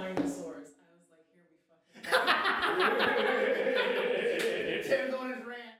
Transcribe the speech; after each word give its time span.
dinosaurs. 0.00 0.68
I 0.80 0.88
was 0.96 1.08
like, 1.12 1.26
here 1.34 1.44
we 1.50 1.58
fucking. 1.68 2.08
Tim's 4.88 5.14
on 5.14 5.28
his 5.28 5.44
rant. 5.44 5.76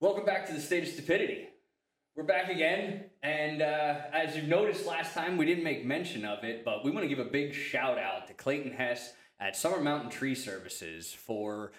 Welcome 0.00 0.24
back 0.24 0.46
to 0.46 0.54
the 0.54 0.60
State 0.60 0.84
of 0.84 0.88
Stupidity. 0.88 1.48
We're 2.16 2.24
back 2.24 2.48
again, 2.50 3.04
and 3.22 3.60
uh, 3.60 4.00
as 4.12 4.34
you've 4.34 4.48
noticed 4.48 4.86
last 4.86 5.12
time, 5.14 5.36
we 5.36 5.44
didn't 5.44 5.64
make 5.64 5.84
mention 5.84 6.24
of 6.24 6.42
it, 6.44 6.64
but 6.64 6.84
we 6.84 6.90
want 6.90 7.04
to 7.04 7.08
give 7.08 7.18
a 7.18 7.30
big 7.30 7.52
shout 7.54 7.98
out 7.98 8.28
to 8.28 8.34
Clayton 8.34 8.72
Hess 8.72 9.12
at 9.40 9.56
Summer 9.56 9.80
Mountain 9.80 10.10
Tree 10.10 10.34
Services 10.34 11.12
for 11.12 11.72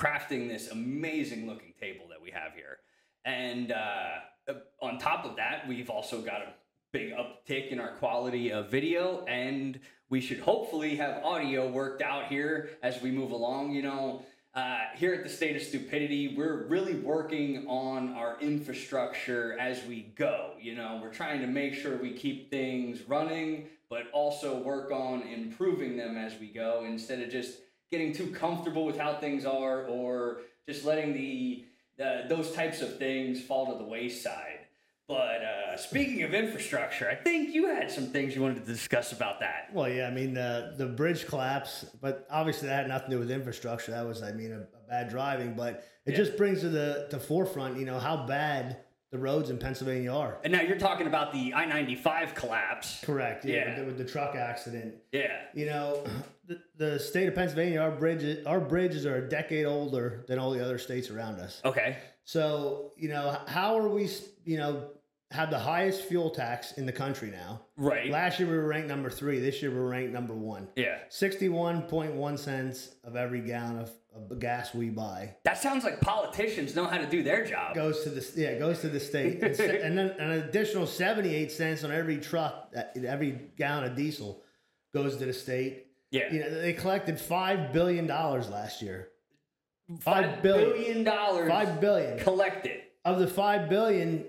crafting 0.00 0.48
this 0.48 0.70
amazing 0.70 1.46
looking 1.46 1.74
table 1.78 2.06
that 2.08 2.20
we 2.22 2.30
have 2.30 2.54
here. 2.54 2.78
And 3.24 3.70
uh, 3.72 4.54
on 4.80 4.98
top 4.98 5.24
of 5.26 5.36
that, 5.36 5.68
we've 5.68 5.90
also 5.90 6.22
got 6.22 6.40
a 6.40 6.54
big 6.92 7.12
uptick 7.12 7.68
in 7.68 7.78
our 7.78 7.92
quality 7.96 8.50
of 8.50 8.70
video, 8.70 9.24
and 9.26 9.78
we 10.08 10.20
should 10.20 10.40
hopefully 10.40 10.96
have 10.96 11.22
audio 11.22 11.68
worked 11.68 12.02
out 12.02 12.26
here 12.26 12.70
as 12.82 13.00
we 13.02 13.10
move 13.10 13.30
along. 13.30 13.72
You 13.72 13.82
know, 13.82 14.22
uh, 14.54 14.78
here 14.96 15.12
at 15.14 15.22
the 15.22 15.28
State 15.28 15.54
of 15.54 15.62
Stupidity, 15.62 16.34
we're 16.36 16.66
really 16.66 16.94
working 16.94 17.66
on 17.68 18.14
our 18.14 18.40
infrastructure 18.40 19.56
as 19.60 19.84
we 19.84 20.12
go. 20.16 20.54
You 20.58 20.74
know, 20.74 20.98
we're 21.02 21.12
trying 21.12 21.42
to 21.42 21.46
make 21.46 21.74
sure 21.74 21.98
we 21.98 22.12
keep 22.12 22.50
things 22.50 23.02
running, 23.02 23.66
but 23.90 24.04
also 24.12 24.58
work 24.58 24.90
on 24.90 25.22
improving 25.22 25.96
them 25.96 26.16
as 26.16 26.40
we 26.40 26.48
go 26.48 26.84
instead 26.86 27.20
of 27.20 27.30
just 27.30 27.58
getting 27.90 28.12
too 28.12 28.28
comfortable 28.28 28.84
with 28.84 28.98
how 28.98 29.14
things 29.14 29.44
are 29.44 29.84
or 29.86 30.38
just 30.68 30.84
letting 30.84 31.12
the, 31.12 31.64
the 31.98 32.24
those 32.28 32.52
types 32.52 32.80
of 32.82 32.98
things 32.98 33.42
fall 33.42 33.72
to 33.72 33.78
the 33.78 33.88
wayside. 33.88 34.58
But 35.08 35.42
uh, 35.42 35.76
speaking 35.76 36.22
of 36.22 36.34
infrastructure, 36.34 37.10
I 37.10 37.16
think 37.16 37.52
you 37.52 37.66
had 37.66 37.90
some 37.90 38.06
things 38.06 38.36
you 38.36 38.42
wanted 38.42 38.64
to 38.64 38.72
discuss 38.72 39.10
about 39.10 39.40
that. 39.40 39.70
Well, 39.72 39.88
yeah, 39.88 40.06
I 40.06 40.12
mean 40.12 40.34
the 40.34 40.74
the 40.78 40.86
bridge 40.86 41.26
collapse, 41.26 41.84
but 42.00 42.28
obviously 42.30 42.68
that 42.68 42.76
had 42.76 42.88
nothing 42.88 43.10
to 43.10 43.16
do 43.16 43.18
with 43.18 43.30
infrastructure. 43.32 43.90
That 43.90 44.06
was, 44.06 44.22
I 44.22 44.30
mean, 44.32 44.52
a, 44.52 44.60
a 44.60 44.88
bad 44.88 45.10
driving. 45.10 45.54
But 45.54 45.84
it 46.06 46.12
Yeah. 46.12 46.16
just 46.16 46.36
brings 46.36 46.60
to 46.60 46.68
the 46.68 47.08
to 47.10 47.18
forefront, 47.18 47.76
you 47.78 47.86
know, 47.86 47.98
how 47.98 48.24
bad 48.24 48.76
the 49.10 49.18
roads 49.18 49.50
in 49.50 49.58
Pennsylvania 49.58 50.12
are. 50.12 50.38
And 50.44 50.52
now 50.52 50.60
you're 50.62 50.78
talking 50.78 51.06
about 51.06 51.32
the 51.32 51.52
I 51.54 51.64
95 51.64 52.34
collapse. 52.34 53.00
Correct. 53.04 53.44
Yeah. 53.44 53.54
Yeah. 53.54 53.68
With, 53.68 53.78
the, 53.78 53.84
with 53.86 53.98
the 53.98 54.04
truck 54.04 54.36
accident, 54.36 54.94
Yeah. 55.12 55.32
you 55.54 55.66
know, 55.66 56.04
the, 56.46 56.60
the 56.76 56.98
state 56.98 57.26
of 57.28 57.34
Pennsylvania, 57.34 57.80
our 57.80 57.90
bridges, 57.90 58.46
our 58.46 58.60
bridges 58.60 59.06
are 59.06 59.16
a 59.16 59.28
decade 59.28 59.66
older 59.66 60.24
than 60.28 60.38
all 60.38 60.50
the 60.52 60.64
other 60.64 60.78
states 60.78 61.10
around 61.10 61.40
us. 61.40 61.60
Okay. 61.64 61.98
So, 62.24 62.92
you 62.96 63.08
know, 63.08 63.36
how 63.48 63.76
are 63.78 63.88
we, 63.88 64.08
you 64.44 64.58
know, 64.58 64.90
have 65.32 65.50
the 65.50 65.58
highest 65.58 66.02
fuel 66.02 66.30
tax 66.30 66.72
in 66.72 66.86
the 66.86 66.92
country 66.92 67.30
now? 67.30 67.62
Right. 67.76 68.10
Last 68.10 68.38
year 68.40 68.48
we 68.48 68.56
were 68.56 68.66
ranked 68.66 68.88
number 68.88 69.10
three. 69.10 69.38
This 69.38 69.62
year 69.62 69.70
we're 69.70 69.88
ranked 69.88 70.12
number 70.12 70.34
one. 70.34 70.68
Yeah. 70.76 70.98
61.1 71.10 72.38
cents 72.38 72.94
of 73.04 73.16
every 73.16 73.40
gallon 73.40 73.78
of, 73.78 73.90
of 74.30 74.38
gas 74.40 74.74
we 74.74 74.88
buy 74.90 75.36
That 75.44 75.58
sounds 75.58 75.84
like 75.84 76.00
politicians 76.00 76.74
know 76.74 76.84
how 76.86 76.98
to 76.98 77.06
do 77.06 77.22
their 77.22 77.44
job. 77.44 77.74
goes 77.74 78.02
to 78.04 78.10
the 78.10 78.26
yeah 78.40 78.58
goes 78.58 78.80
to 78.80 78.88
the 78.88 78.98
state 79.00 79.42
and, 79.42 79.54
se- 79.54 79.80
and 79.82 79.96
then 79.96 80.10
an 80.18 80.32
additional 80.32 80.86
78 80.86 81.52
cents 81.52 81.84
on 81.84 81.92
every 81.92 82.18
truck 82.18 82.74
every 82.96 83.40
gallon 83.56 83.84
of 83.84 83.94
diesel 83.96 84.42
goes 84.92 85.16
to 85.18 85.26
the 85.26 85.32
state 85.32 85.86
Yeah. 86.10 86.32
you 86.32 86.40
know 86.40 86.50
they 86.60 86.72
collected 86.72 87.20
5 87.20 87.72
billion 87.72 88.06
dollars 88.08 88.48
last 88.50 88.82
year 88.82 89.08
Five 90.00 90.24
Five 90.34 90.42
billion. 90.42 90.70
billion 90.72 91.04
dollars 91.04 91.48
5 91.48 91.80
billion 91.80 92.18
collected. 92.18 92.80
of 93.04 93.18
the 93.20 93.26
5 93.28 93.68
billion 93.68 94.24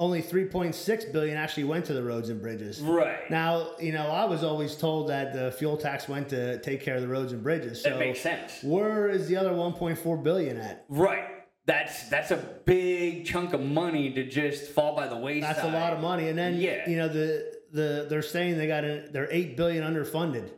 only 0.00 0.22
3.6 0.22 1.12
billion 1.12 1.36
actually 1.36 1.64
went 1.64 1.84
to 1.84 1.92
the 1.92 2.02
roads 2.02 2.30
and 2.30 2.40
bridges 2.40 2.80
Right. 2.80 3.30
now 3.30 3.72
you 3.78 3.92
know 3.92 4.06
i 4.08 4.24
was 4.24 4.42
always 4.42 4.74
told 4.74 5.10
that 5.10 5.32
the 5.34 5.52
fuel 5.52 5.76
tax 5.76 6.08
went 6.08 6.30
to 6.30 6.58
take 6.62 6.80
care 6.80 6.96
of 6.96 7.02
the 7.02 7.08
roads 7.08 7.32
and 7.32 7.42
bridges 7.42 7.82
so 7.82 7.90
that 7.90 7.98
makes 7.98 8.20
sense. 8.20 8.62
Where 8.64 9.08
is 9.08 9.28
the 9.28 9.36
other 9.36 9.50
1.4 9.50 10.22
billion 10.24 10.56
at? 10.56 10.84
Right. 10.88 11.24
That's 11.66 12.08
that's 12.08 12.30
a 12.32 12.38
big 12.64 13.26
chunk 13.26 13.52
of 13.52 13.60
money 13.60 14.12
to 14.14 14.24
just 14.26 14.70
fall 14.72 14.96
by 14.96 15.06
the 15.06 15.16
wayside. 15.16 15.56
That's 15.56 15.64
a 15.64 15.70
lot 15.70 15.92
of 15.92 16.00
money. 16.00 16.28
And 16.28 16.36
then 16.38 16.56
Yeah. 16.56 16.88
you 16.88 16.96
know 16.96 17.08
the 17.08 17.52
the 17.72 18.06
they're 18.08 18.22
saying 18.22 18.56
they 18.58 18.66
got 18.66 18.82
a, 18.84 19.06
they're 19.12 19.28
8 19.30 19.56
billion 19.56 19.84
underfunded. 19.84 20.50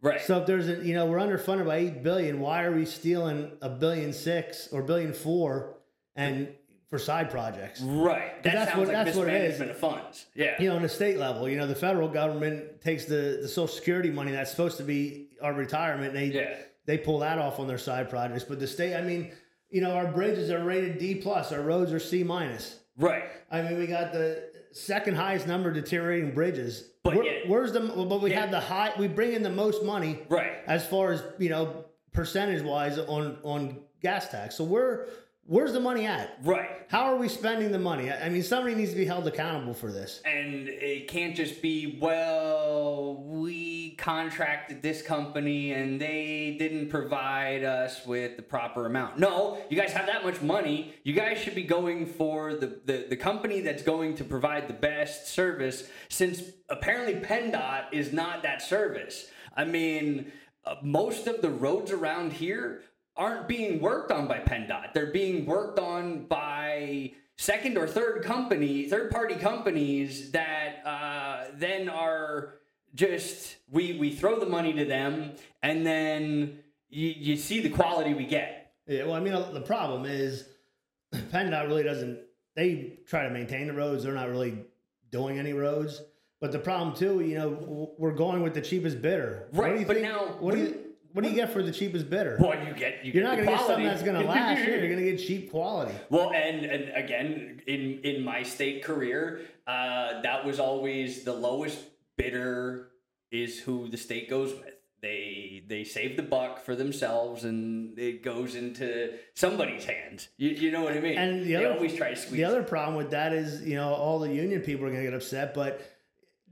Right. 0.00 0.20
So 0.20 0.38
if 0.40 0.46
there's 0.46 0.68
a 0.68 0.76
you 0.84 0.94
know 0.94 1.06
we're 1.06 1.18
underfunded 1.18 1.66
by 1.66 1.76
8 1.76 2.02
billion, 2.02 2.40
why 2.40 2.64
are 2.64 2.72
we 2.72 2.86
stealing 2.86 3.52
a 3.60 3.68
billion 3.68 4.12
6 4.12 4.68
or 4.72 4.82
billion 4.82 5.12
4 5.12 5.76
and 6.16 6.48
for 6.90 6.98
side 6.98 7.30
projects? 7.30 7.80
right. 7.80 8.42
That 8.42 8.54
that's 8.54 8.70
sounds 8.72 8.78
what- 8.88 8.94
like 8.94 9.04
that's 9.06 9.16
what 9.16 9.28
it 9.28 9.42
is. 9.42 9.60
of 9.60 9.76
funds. 9.76 10.26
Yeah. 10.34 10.60
You 10.60 10.70
know, 10.70 10.76
on 10.76 10.82
the 10.82 10.88
state 10.88 11.18
level, 11.18 11.48
you 11.48 11.56
know, 11.56 11.66
the 11.66 11.74
federal 11.74 12.08
government 12.08 12.80
takes 12.80 13.04
the 13.04 13.38
the 13.42 13.48
social 13.48 13.68
security 13.74 14.10
money 14.10 14.32
that's 14.32 14.50
supposed 14.50 14.78
to 14.78 14.84
be 14.84 15.28
our 15.42 15.52
retirement 15.52 16.16
and 16.16 16.32
they 16.32 16.34
Yeah. 16.38 16.54
they 16.86 16.98
pull 16.98 17.18
that 17.20 17.38
off 17.38 17.60
on 17.60 17.66
their 17.66 17.78
side 17.78 18.08
projects. 18.08 18.44
But 18.44 18.58
the 18.60 18.66
state, 18.66 18.94
I 18.96 19.02
mean, 19.02 19.32
you 19.70 19.80
know, 19.82 19.92
our 19.92 20.06
bridges 20.06 20.50
are 20.50 20.64
rated 20.64 20.98
D 20.98 21.16
plus, 21.16 21.52
our 21.52 21.60
roads 21.60 21.92
are 21.92 21.98
C 22.00 22.22
minus. 22.24 22.78
Right. 22.96 23.24
I 23.50 23.62
mean, 23.62 23.78
we 23.78 23.86
got 23.86 24.12
the 24.12 24.42
second 24.72 25.14
highest 25.16 25.46
number 25.46 25.68
of 25.68 25.74
deteriorating 25.74 26.32
bridges. 26.34 26.90
But 27.04 27.16
Where- 27.16 27.46
where's 27.46 27.72
the? 27.72 27.80
But 27.80 28.20
we 28.22 28.30
Yeah. 28.30 28.40
have 28.40 28.50
the 28.50 28.60
high. 28.60 28.92
We 28.98 29.08
bring 29.08 29.32
in 29.34 29.42
the 29.42 29.50
most 29.50 29.84
money 29.84 30.20
Right. 30.28 30.52
as 30.66 30.86
far 30.86 31.12
as 31.12 31.22
you 31.38 31.48
know, 31.50 31.84
percentage 32.12 32.62
wise 32.62 32.98
on 32.98 33.38
on 33.42 33.78
gas 34.02 34.28
tax. 34.30 34.56
So 34.56 34.64
where 34.64 35.06
where's 35.48 35.72
the 35.72 35.80
money 35.80 36.04
at? 36.06 36.38
Right. 36.44 36.68
How 36.88 37.04
are 37.04 37.16
we 37.16 37.28
spending 37.28 37.72
the 37.72 37.78
money? 37.78 38.12
I 38.12 38.28
mean, 38.28 38.42
somebody 38.42 38.74
needs 38.74 38.90
to 38.90 38.96
be 38.96 39.06
held 39.06 39.26
accountable 39.26 39.74
for 39.74 39.90
this. 39.90 40.20
And 40.24 40.68
it 40.68 41.08
can't 41.08 41.34
just 41.34 41.60
be, 41.60 41.98
well, 42.00 43.16
we 43.26 43.96
contracted 43.96 44.82
this 44.82 45.02
company 45.02 45.72
and 45.72 46.00
they 46.00 46.56
didn't 46.58 46.90
provide 46.90 47.64
us 47.64 48.06
with 48.06 48.36
the 48.36 48.42
proper 48.42 48.86
amount. 48.86 49.18
No, 49.18 49.58
you 49.70 49.76
guys 49.76 49.92
have 49.92 50.06
that 50.06 50.24
much 50.24 50.40
money. 50.42 50.94
You 51.02 51.14
guys 51.14 51.38
should 51.38 51.54
be 51.54 51.64
going 51.64 52.06
for 52.06 52.54
the, 52.54 52.80
the, 52.84 53.06
the 53.08 53.16
company 53.16 53.60
that's 53.60 53.82
going 53.82 54.16
to 54.16 54.24
provide 54.24 54.68
the 54.68 54.74
best 54.74 55.28
service 55.28 55.88
since 56.08 56.42
apparently 56.68 57.14
PennDOT 57.14 57.86
is 57.92 58.12
not 58.12 58.42
that 58.42 58.60
service. 58.60 59.28
I 59.56 59.64
mean, 59.64 60.30
uh, 60.64 60.74
most 60.82 61.26
of 61.26 61.40
the 61.40 61.48
roads 61.48 61.90
around 61.90 62.34
here 62.34 62.82
aren't 63.18 63.48
being 63.48 63.80
worked 63.80 64.12
on 64.12 64.28
by 64.28 64.38
PennDOT. 64.38 64.94
They're 64.94 65.12
being 65.12 65.44
worked 65.44 65.78
on 65.78 66.24
by 66.26 67.12
second 67.36 67.76
or 67.76 67.86
third 67.86 68.22
company, 68.24 68.88
third 68.88 69.10
party 69.10 69.34
companies 69.34 70.30
that 70.30 70.86
uh, 70.86 71.46
then 71.54 71.88
are 71.88 72.54
just 72.94 73.56
we 73.70 73.98
we 73.98 74.10
throw 74.14 74.38
the 74.40 74.46
money 74.46 74.72
to 74.72 74.84
them 74.84 75.32
and 75.62 75.84
then 75.84 76.60
you, 76.88 77.08
you 77.16 77.36
see 77.36 77.60
the 77.60 77.68
quality 77.68 78.14
we 78.14 78.24
get. 78.24 78.72
Yeah, 78.86 79.04
well, 79.04 79.14
I 79.14 79.20
mean, 79.20 79.34
the 79.52 79.60
problem 79.60 80.06
is 80.06 80.44
PennDOT 81.12 81.66
really 81.66 81.82
doesn't. 81.82 82.20
They 82.54 82.98
try 83.06 83.24
to 83.24 83.30
maintain 83.30 83.66
the 83.66 83.74
roads. 83.74 84.04
They're 84.04 84.14
not 84.14 84.30
really 84.30 84.64
doing 85.10 85.38
any 85.38 85.52
roads. 85.52 86.00
But 86.40 86.52
the 86.52 86.58
problem 86.58 86.94
too, 86.94 87.20
you 87.20 87.36
know, 87.36 87.92
we're 87.98 88.12
going 88.12 88.42
with 88.42 88.54
the 88.54 88.60
cheapest 88.60 89.02
bidder. 89.02 89.48
Right, 89.52 89.86
but 89.86 89.96
think- 89.96 90.08
now- 90.08 90.36
what 90.38 90.54
do 90.54 90.60
you 90.60 90.87
what 91.12 91.22
do 91.24 91.30
you 91.30 91.34
get 91.36 91.52
for 91.52 91.62
the 91.62 91.72
cheapest 91.72 92.08
bidder? 92.10 92.36
Well, 92.40 92.54
you 92.66 92.74
get 92.74 93.04
you 93.04 93.12
You're 93.12 93.22
get 93.24 93.28
not 93.28 93.36
going 93.36 93.46
to 93.48 93.52
get 93.54 93.66
something 93.66 93.84
that's 93.86 94.02
going 94.02 94.20
to 94.20 94.26
last. 94.28 94.66
You're 94.66 94.88
going 94.88 94.98
to 94.98 95.10
get 95.12 95.18
cheap 95.18 95.50
quality. 95.50 95.94
Well, 96.10 96.32
and, 96.32 96.64
and 96.64 96.90
again, 96.96 97.62
in 97.66 98.00
in 98.04 98.24
my 98.24 98.42
state 98.42 98.84
career, 98.84 99.40
uh, 99.66 100.20
that 100.22 100.44
was 100.44 100.60
always 100.60 101.24
the 101.24 101.32
lowest 101.32 101.78
bidder 102.16 102.88
is 103.30 103.58
who 103.60 103.88
the 103.88 103.96
state 103.96 104.28
goes 104.30 104.52
with. 104.52 104.74
They 105.00 105.62
they 105.68 105.84
save 105.84 106.16
the 106.16 106.22
buck 106.24 106.64
for 106.64 106.74
themselves, 106.74 107.44
and 107.44 107.96
it 107.98 108.22
goes 108.24 108.56
into 108.56 109.12
somebody's 109.34 109.84
hands. 109.84 110.28
You, 110.38 110.50
you 110.50 110.70
know 110.72 110.82
what 110.82 110.92
I 110.94 111.00
mean? 111.00 111.16
And 111.16 111.42
the 111.44 111.48
they 111.50 111.54
other- 111.56 111.74
always 111.74 111.94
try 111.94 112.10
to 112.10 112.16
squeeze. 112.16 112.32
The 112.32 112.44
other 112.44 112.64
problem 112.64 112.96
with 112.96 113.10
that 113.12 113.32
is, 113.32 113.62
you 113.64 113.76
know, 113.76 113.94
all 113.94 114.18
the 114.18 114.32
union 114.32 114.60
people 114.60 114.86
are 114.86 114.90
going 114.90 115.04
to 115.04 115.08
get 115.10 115.14
upset, 115.14 115.54
but 115.54 115.80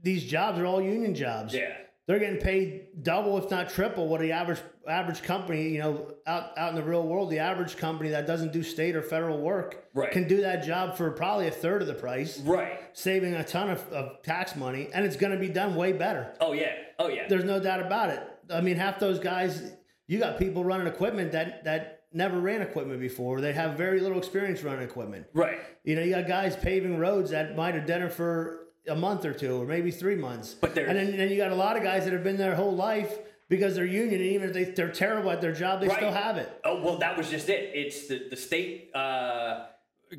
these 0.01 0.23
jobs 0.23 0.59
are 0.59 0.65
all 0.65 0.81
union 0.81 1.13
jobs. 1.13 1.53
yeah, 1.53 1.75
They're 2.07 2.19
getting 2.19 2.39
paid 2.39 3.03
double, 3.03 3.37
if 3.37 3.51
not 3.51 3.69
triple, 3.69 4.07
what 4.07 4.21
the 4.21 4.31
average 4.31 4.59
average 4.87 5.21
company, 5.23 5.69
you 5.69 5.79
know, 5.79 6.09
out 6.25 6.57
out 6.57 6.69
in 6.69 6.75
the 6.77 6.83
real 6.83 7.03
world, 7.05 7.29
the 7.29 7.39
average 7.39 7.75
company 7.75 8.11
that 8.11 8.25
doesn't 8.25 8.53
do 8.53 8.63
state 8.63 8.95
or 8.95 9.01
federal 9.01 9.39
work 9.39 9.85
Right. 9.93 10.09
can 10.11 10.25
do 10.27 10.41
that 10.41 10.63
job 10.63 10.95
for 10.95 11.11
probably 11.11 11.47
a 11.47 11.51
third 11.51 11.81
of 11.81 11.87
the 11.89 11.93
price, 11.93 12.39
right. 12.39 12.79
saving 12.93 13.33
a 13.33 13.43
ton 13.43 13.69
of, 13.69 13.85
of 13.91 14.23
tax 14.23 14.55
money, 14.55 14.87
and 14.93 15.05
it's 15.05 15.17
going 15.17 15.33
to 15.33 15.39
be 15.39 15.49
done 15.49 15.75
way 15.75 15.91
better. 15.91 16.33
Oh 16.39 16.53
yeah, 16.53 16.71
oh 16.97 17.09
yeah. 17.09 17.27
There's 17.27 17.43
no 17.43 17.59
doubt 17.59 17.81
about 17.81 18.09
it. 18.11 18.23
I 18.49 18.61
mean, 18.61 18.77
half 18.77 18.99
those 18.99 19.19
guys, 19.19 19.73
you 20.07 20.17
got 20.17 20.39
people 20.39 20.63
running 20.63 20.87
equipment 20.87 21.33
that 21.33 21.65
that 21.65 22.03
never 22.13 22.39
ran 22.39 22.61
equipment 22.61 23.01
before. 23.01 23.41
They 23.41 23.51
have 23.51 23.75
very 23.77 23.99
little 23.99 24.17
experience 24.17 24.63
running 24.63 24.83
equipment. 24.83 25.25
Right. 25.33 25.59
You 25.83 25.97
know, 25.97 26.03
you 26.03 26.11
got 26.11 26.25
guys 26.27 26.55
paving 26.55 26.97
roads 26.99 27.31
that 27.31 27.57
might 27.57 27.75
have 27.75 27.85
done 27.85 28.01
it 28.03 28.13
for 28.13 28.66
a 28.87 28.95
month 28.95 29.25
or 29.25 29.33
two, 29.33 29.61
or 29.61 29.65
maybe 29.65 29.91
three 29.91 30.15
months. 30.15 30.53
But 30.53 30.77
and 30.77 30.95
then, 30.97 31.17
then 31.17 31.29
you 31.29 31.37
got 31.37 31.51
a 31.51 31.55
lot 31.55 31.77
of 31.77 31.83
guys 31.83 32.05
that 32.05 32.13
have 32.13 32.23
been 32.23 32.37
there 32.37 32.47
their 32.47 32.55
whole 32.55 32.75
life 32.75 33.19
because 33.49 33.75
they're 33.75 33.85
union, 33.85 34.15
and 34.21 34.29
even 34.29 34.49
if 34.49 34.53
they, 34.53 34.63
they're 34.65 34.91
terrible 34.91 35.31
at 35.31 35.41
their 35.41 35.53
job, 35.53 35.81
they 35.81 35.89
still 35.89 36.11
have 36.11 36.37
it. 36.37 36.49
Oh 36.63 36.81
well, 36.81 36.97
that 36.99 37.17
was 37.17 37.29
just 37.29 37.49
it. 37.49 37.71
It's 37.73 38.07
the 38.07 38.27
the 38.29 38.35
state 38.35 38.91
uh, 38.95 39.65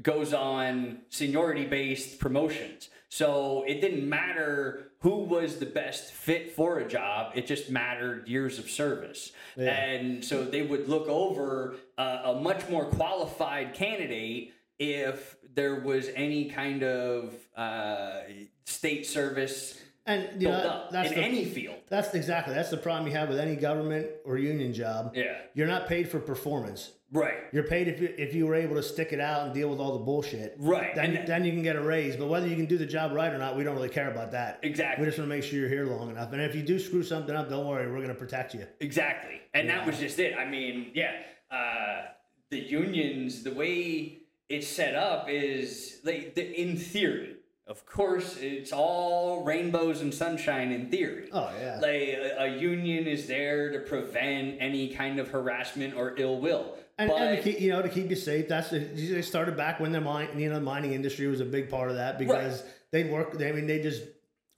goes 0.03 0.33
on 0.35 1.01
seniority 1.09 1.65
based 1.65 2.19
promotions, 2.19 2.91
so 3.09 3.65
it 3.67 3.81
didn't 3.81 4.09
matter 4.09 4.85
who 5.01 5.25
was 5.25 5.59
the 5.59 5.67
best 5.67 6.13
fit 6.13 6.55
for 6.55 6.79
a 6.81 6.89
job. 6.89 7.33
It 7.35 7.47
just 7.47 7.71
mattered 7.71 8.29
years 8.29 8.59
of 8.59 8.69
service, 8.69 9.33
Yeah. 9.57 9.71
and 9.71 10.25
so 10.25 10.45
they 10.45 10.63
would 10.63 10.89
look 10.89 11.09
over 11.09 11.77
uh, 11.97 12.21
a 12.25 12.41
much 12.41 12.69
more 12.69 12.87
qualified 12.87 13.75
candidate 13.75 14.53
if 14.79 15.37
there 15.55 15.81
was 15.81 16.09
any 16.15 16.49
kind 16.51 16.83
of 16.83 17.35
uh, 17.57 18.21
state 18.67 19.07
service 19.07 19.81
And 20.07 20.41
you 20.41 20.49
built 20.49 20.63
know, 20.65 20.71
up 20.71 20.91
that's 20.91 21.11
in 21.11 21.17
the, 21.17 21.25
any 21.25 21.45
field. 21.45 21.77
that's 21.89 22.15
exactly 22.15 22.55
that's 22.55 22.71
the 22.71 22.77
problem 22.77 23.07
you 23.11 23.17
have 23.19 23.29
with 23.29 23.39
any 23.41 23.57
government 23.57 24.07
or 24.25 24.39
union 24.39 24.73
job. 24.73 25.13
Yeah. 25.15 25.37
You're 25.55 25.67
not 25.67 25.87
paid 25.89 26.09
for 26.09 26.21
performance. 26.21 26.93
Right. 27.11 27.39
You're 27.53 27.65
paid 27.65 27.89
if 27.89 28.01
you, 28.03 28.15
if 28.19 28.35
you 28.35 28.47
were 28.47 28.55
able 28.55 28.75
to 28.77 28.83
stick 28.83 29.15
it 29.15 29.21
out 29.21 29.47
and 29.47 29.55
deal 29.55 29.71
with 29.71 29.81
all 29.81 29.95
the 29.99 30.05
bullshit. 30.05 30.55
Right, 30.59 30.95
Then, 30.95 31.17
and- 31.17 31.27
then 31.27 31.43
you 31.47 31.53
can 31.53 31.63
get 31.63 31.75
a 31.75 31.81
raise. 31.81 32.17
But 32.17 32.29
whether 32.29 32.47
you 32.47 32.55
can 32.55 32.67
do 32.67 32.77
the 32.77 32.85
job 32.87 33.13
right 33.13 33.33
or 33.33 33.39
not, 33.39 33.57
we 33.57 33.65
don't 33.65 33.75
really 33.75 33.89
care 33.89 34.11
about 34.11 34.31
that. 34.33 34.61
Exactly. 34.63 35.03
We 35.03 35.09
just 35.09 35.19
want 35.19 35.31
to 35.31 35.35
make 35.35 35.43
sure 35.43 35.59
you're 35.59 35.71
here 35.71 35.87
long 35.87 36.11
enough. 36.11 36.33
And 36.35 36.43
if 36.43 36.55
you 36.55 36.63
do 36.63 36.79
screw 36.79 37.03
something 37.03 37.35
up, 37.35 37.49
don't 37.49 37.67
worry. 37.67 37.87
We're 37.87 37.97
going 37.97 38.09
to 38.09 38.15
protect 38.15 38.53
you. 38.55 38.67
Exactly. 38.81 39.41
And 39.55 39.71
that 39.71 39.87
was 39.87 39.99
just 39.99 40.19
it. 40.19 40.35
I 40.37 40.45
mean, 40.45 40.91
yeah, 40.95 41.13
uh, 41.51 42.09
the 42.51 42.59
unions, 42.59 43.43
the 43.43 43.55
way 43.55 44.19
it's 44.49 44.67
set 44.69 44.95
up 44.95 45.29
is 45.29 46.01
like 46.05 46.35
the, 46.35 46.61
in 46.61 46.77
theory. 46.77 47.35
Of 47.67 47.85
course, 47.85 48.39
it's 48.39 48.73
all 48.73 49.45
rainbows 49.45 50.01
and 50.01 50.13
sunshine 50.13 50.73
in 50.73 50.89
theory. 50.89 51.29
Oh, 51.33 51.53
yeah. 51.61 51.79
Like 51.83 51.93
a, 51.93 52.45
a 52.45 52.57
union 52.57 53.07
is 53.07 53.27
there 53.27 53.71
to 53.73 53.81
prevent 53.81 54.57
any 54.59 54.89
kind 54.89 55.19
of 55.19 55.29
harassment 55.29 55.95
or 55.95 56.15
ill 56.17 56.41
will. 56.41 56.77
And, 56.97 57.11
but, 57.11 57.21
and 57.21 57.37
to 57.37 57.43
keep, 57.43 57.61
you 57.61 57.71
know, 57.71 57.83
to 57.83 57.91
keep 57.91 58.09
you 58.09 58.17
safe, 58.17 58.49
that's 58.49 58.71
the, 58.71 58.79
they 58.79 59.21
started 59.21 59.55
back 59.55 59.81
when 59.81 59.93
the 59.93 60.01
mine, 60.01 60.31
you 60.37 60.49
know, 60.49 60.55
the 60.55 60.63
mining 60.63 60.95
industry 60.95 61.27
was 61.27 61.41
a 61.41 61.45
big 61.45 61.69
part 61.69 61.91
of 61.91 61.97
that 61.97 62.19
because 62.19 62.65
they 62.91 63.05
work. 63.05 63.37
I 63.39 63.53
mean, 63.53 63.67
they 63.67 63.83
just 63.83 64.03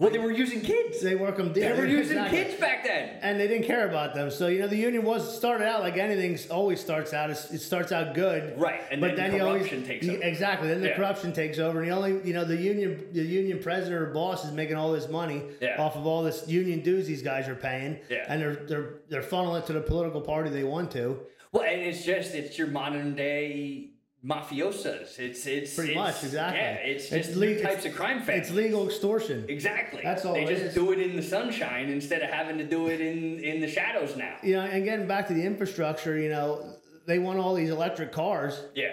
well, 0.00 0.10
they 0.10 0.18
were 0.18 0.32
using 0.32 0.60
kids. 0.62 1.00
they 1.00 1.14
work 1.14 1.36
them. 1.36 1.52
They 1.52 1.70
were 1.72 1.86
using 2.00 2.24
kids 2.26 2.58
back 2.58 2.82
then. 2.84 3.18
and 3.22 3.38
they 3.38 3.46
didn't 3.46 3.66
care 3.66 3.88
about 3.88 4.14
them. 4.14 4.30
So 4.30 4.48
you 4.48 4.58
know, 4.58 4.66
the 4.66 4.76
union 4.76 5.04
was 5.04 5.36
started 5.36 5.66
out 5.68 5.82
like 5.82 5.96
anything 5.96 6.36
always 6.50 6.80
starts 6.80 7.12
out. 7.12 7.30
It 7.30 7.36
starts 7.36 7.92
out 7.92 8.14
good, 8.14 8.58
Right, 8.58 8.80
and 8.90 9.00
but 9.00 9.14
then 9.14 9.34
you 9.34 9.42
always 9.44 9.68
corruption 9.68 9.84
takes 9.84 10.08
over. 10.08 10.22
exactly. 10.22 10.68
Then 10.68 10.80
the 10.80 10.88
Yeah. 10.88 10.96
corruption 10.96 11.32
takes 11.32 11.58
over, 11.60 11.80
and 11.82 11.90
the 11.90 11.94
only 11.94 12.20
you 12.26 12.32
know 12.34 12.44
the 12.44 12.56
union 12.56 13.06
the 13.12 13.22
union 13.22 13.60
president 13.62 14.00
or 14.02 14.06
boss 14.06 14.44
is 14.44 14.52
making 14.52 14.76
all 14.76 14.90
this 14.90 15.08
money 15.08 15.42
Yeah. 15.60 15.80
off 15.80 15.94
of 15.96 16.06
all 16.06 16.22
this 16.24 16.48
union 16.48 16.80
dues 16.80 17.06
these 17.06 17.22
guys 17.22 17.46
are 17.48 17.54
paying, 17.54 17.98
Yeah. 18.08 18.24
and 18.28 18.40
they're 18.42 18.54
they're 18.54 18.88
they're 19.10 19.22
funneling 19.22 19.60
it 19.60 19.66
to 19.66 19.74
the 19.74 19.80
political 19.82 20.22
party 20.22 20.50
they 20.50 20.64
want 20.64 20.90
to. 20.92 21.20
Well, 21.52 21.64
and 21.64 21.80
it's 21.82 22.04
just 22.04 22.34
it's 22.34 22.56
your 22.58 22.68
modern 22.68 23.14
day 23.14 23.89
mafiosas. 24.24 25.18
It's 25.18 25.46
it's 25.46 25.74
Pretty 25.74 25.92
it's- 25.92 26.14
much, 26.14 26.24
exactly. 26.24 26.58
Yeah, 26.60 26.74
it's 26.74 27.10
It's 27.12 27.26
just 27.28 27.38
le- 27.38 27.46
new 27.46 27.52
it's- 27.52 27.66
types 27.74 27.84
of 27.86 27.94
crime 27.94 28.22
families. 28.22 28.48
It's 28.48 28.56
legal 28.56 28.86
extortion. 28.86 29.46
Exactly. 29.48 30.00
That's 30.02 30.24
all 30.24 30.34
They 30.34 30.44
just 30.44 30.62
is. 30.62 30.74
do 30.74 30.92
it 30.92 31.00
in 31.00 31.16
the 31.16 31.22
sunshine 31.22 31.88
instead 31.90 32.22
of 32.22 32.30
having 32.30 32.58
to 32.58 32.64
do 32.64 32.88
it 32.88 33.00
in 33.00 33.38
in 33.42 33.60
the 33.60 33.68
shadows 33.68 34.16
now. 34.16 34.36
You 34.42 34.54
know, 34.54 34.60
and 34.62 34.84
getting 34.84 35.06
back 35.06 35.28
to 35.28 35.34
the 35.34 35.44
infrastructure, 35.44 36.18
you 36.18 36.28
know, 36.28 36.76
they 37.06 37.18
want 37.18 37.38
all 37.38 37.54
these 37.54 37.70
electric 37.70 38.12
cars 38.12 38.60
Yeah. 38.74 38.92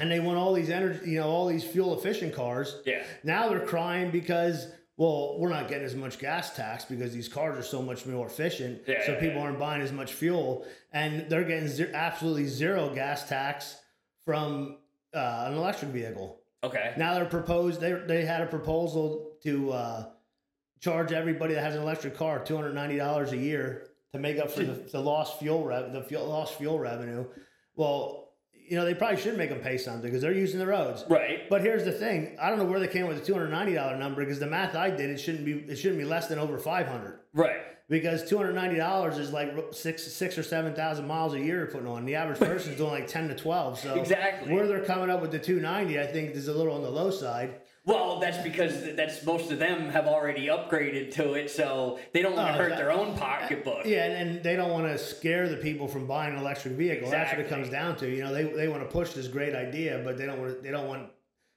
and 0.00 0.10
they 0.10 0.20
want 0.20 0.38
all 0.38 0.52
these 0.54 0.70
energy, 0.70 1.10
you 1.10 1.20
know, 1.20 1.28
all 1.28 1.46
these 1.48 1.64
fuel 1.64 1.98
efficient 1.98 2.32
cars. 2.34 2.80
Yeah. 2.86 3.02
Now 3.24 3.48
they're 3.48 3.66
crying 3.66 4.10
because, 4.10 4.68
well, 4.96 5.38
we're 5.40 5.50
not 5.50 5.68
getting 5.68 5.84
as 5.84 5.96
much 5.96 6.18
gas 6.18 6.54
tax 6.56 6.84
because 6.84 7.12
these 7.12 7.28
cars 7.28 7.58
are 7.58 7.62
so 7.68 7.82
much 7.82 8.06
more 8.06 8.26
efficient. 8.26 8.82
Yeah, 8.86 9.04
so 9.04 9.12
yeah, 9.12 9.20
people 9.20 9.36
yeah. 9.38 9.42
aren't 9.42 9.58
buying 9.58 9.82
as 9.82 9.92
much 9.92 10.12
fuel, 10.12 10.64
and 10.92 11.28
they're 11.28 11.44
getting 11.44 11.68
ze- 11.68 11.92
absolutely 11.92 12.46
zero 12.46 12.94
gas 12.94 13.28
tax 13.28 13.76
from 14.26 14.76
uh, 15.14 15.44
an 15.46 15.54
electric 15.54 15.92
vehicle. 15.92 16.40
Okay. 16.62 16.92
Now 16.98 17.14
they're 17.14 17.24
proposed. 17.24 17.80
They 17.80 17.92
they 17.92 18.26
had 18.26 18.42
a 18.42 18.46
proposal 18.46 19.36
to 19.44 19.72
uh, 19.72 20.06
charge 20.80 21.12
everybody 21.12 21.54
that 21.54 21.62
has 21.62 21.74
an 21.74 21.80
electric 21.82 22.16
car 22.16 22.44
two 22.44 22.56
hundred 22.56 22.74
ninety 22.74 22.96
dollars 22.98 23.32
a 23.32 23.36
year 23.36 23.86
to 24.12 24.18
make 24.18 24.38
up 24.38 24.50
for 24.50 24.64
the, 24.64 24.72
the 24.72 25.00
lost 25.00 25.38
fuel 25.38 25.64
rev- 25.64 25.92
the 25.92 26.02
fuel, 26.02 26.26
lost 26.26 26.54
fuel 26.58 26.78
revenue. 26.78 27.24
Well, 27.76 28.32
you 28.52 28.76
know 28.76 28.84
they 28.84 28.94
probably 28.94 29.20
should 29.22 29.38
make 29.38 29.50
them 29.50 29.60
pay 29.60 29.78
something 29.78 30.02
because 30.02 30.20
they're 30.22 30.32
using 30.32 30.58
the 30.58 30.66
roads. 30.66 31.04
Right. 31.08 31.48
But 31.48 31.60
here's 31.62 31.84
the 31.84 31.92
thing: 31.92 32.36
I 32.40 32.48
don't 32.50 32.58
know 32.58 32.64
where 32.64 32.80
they 32.80 32.88
came 32.88 33.06
with 33.06 33.20
the 33.20 33.24
two 33.24 33.34
hundred 33.34 33.50
ninety 33.50 33.74
dollar 33.74 33.96
number 33.96 34.22
because 34.24 34.40
the 34.40 34.46
math 34.48 34.74
I 34.74 34.90
did 34.90 35.08
it 35.10 35.18
shouldn't 35.18 35.44
be 35.44 35.52
it 35.52 35.76
shouldn't 35.76 35.98
be 36.00 36.04
less 36.04 36.26
than 36.26 36.38
over 36.40 36.58
five 36.58 36.88
hundred 36.88 37.20
Right. 37.32 37.60
Because 37.88 38.28
two 38.28 38.36
hundred 38.36 38.54
ninety 38.54 38.76
dollars 38.76 39.18
is 39.18 39.32
like 39.32 39.52
six 39.72 40.02
six 40.12 40.36
or 40.38 40.42
seven 40.42 40.74
thousand 40.74 41.06
miles 41.06 41.34
a 41.34 41.38
year 41.40 41.58
you're 41.58 41.66
putting 41.66 41.86
on. 41.88 42.04
The 42.04 42.14
average 42.16 42.38
person's 42.50 42.76
doing 42.76 42.90
like 42.90 43.06
ten 43.08 43.28
to 43.28 43.34
twelve. 43.34 43.78
So 43.78 43.94
Exactly. 43.94 44.52
where 44.52 44.66
they're 44.66 44.84
coming 44.84 45.10
up 45.10 45.20
with 45.22 45.30
the 45.32 45.38
two 45.38 45.60
ninety, 45.60 45.98
I 46.00 46.06
think 46.06 46.30
is 46.34 46.48
a 46.48 46.52
little 46.54 46.74
on 46.74 46.82
the 46.82 46.90
low 46.90 47.10
side. 47.10 47.60
Well, 47.84 48.18
that's 48.18 48.38
because 48.38 48.96
that's 48.96 49.24
most 49.24 49.52
of 49.52 49.60
them 49.60 49.90
have 49.90 50.08
already 50.08 50.48
upgraded 50.48 51.12
to 51.12 51.34
it, 51.34 51.48
so 51.52 52.00
they 52.12 52.20
don't 52.20 52.34
want 52.34 52.48
to 52.48 52.54
Oh, 52.54 52.56
hurt 52.56 52.68
that- 52.70 52.78
their 52.78 52.90
own 52.90 53.16
pocketbook. 53.16 53.86
Yeah, 53.86 54.06
and, 54.06 54.30
and 54.30 54.42
they 54.42 54.56
don't 54.56 54.72
want 54.72 54.86
to 54.86 54.98
scare 54.98 55.48
the 55.48 55.56
people 55.58 55.86
from 55.86 56.04
buying 56.08 56.34
an 56.34 56.40
electric 56.40 56.74
vehicle. 56.74 57.08
That's 57.08 57.30
what 57.30 57.40
it 57.40 57.48
comes 57.48 57.68
down 57.70 57.94
to. 57.98 58.10
You 58.10 58.24
know, 58.24 58.34
they, 58.34 58.42
they 58.42 58.66
want 58.66 58.82
to 58.82 58.88
push 58.88 59.12
this 59.12 59.28
great 59.28 59.54
idea, 59.54 60.02
but 60.04 60.18
they 60.18 60.26
don't 60.26 60.40
want 60.40 60.64
they 60.64 60.72
don't 60.72 60.88
want. 60.88 61.10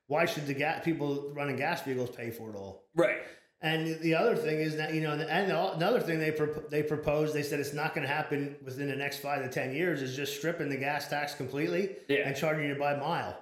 Why 0.05 0.25
should 0.27 0.45
the 0.45 0.53
gas 0.53 0.83
people 0.85 1.31
running 1.33 1.55
gas 1.55 1.81
vehicles 1.81 2.11
pay 2.15 2.29
for 2.29 2.51
it 2.51 2.55
all? 2.55 2.83
Right. 2.95 3.17
And 3.61 3.99
the 3.99 4.15
other 4.15 4.35
thing 4.37 4.59
is 4.59 4.77
that 4.77 4.93
you 4.93 5.01
know, 5.01 5.11
and 5.13 5.51
another 5.51 5.99
thing 5.99 6.17
they 6.19 6.31
pro- 6.31 6.63
they 6.69 6.81
proposed, 6.81 7.33
they 7.33 7.43
said 7.43 7.59
it's 7.59 7.73
not 7.73 7.93
going 7.93 8.07
to 8.07 8.13
happen 8.13 8.55
within 8.63 8.87
the 8.87 8.95
next 8.95 9.17
five 9.19 9.43
to 9.43 9.49
ten 9.49 9.73
years. 9.75 10.01
Is 10.01 10.15
just 10.15 10.37
stripping 10.37 10.69
the 10.69 10.77
gas 10.77 11.09
tax 11.09 11.35
completely 11.35 11.97
Yeah. 12.07 12.19
and 12.27 12.35
charging 12.37 12.67
you 12.69 12.75
by 12.75 12.95
mile. 12.95 13.37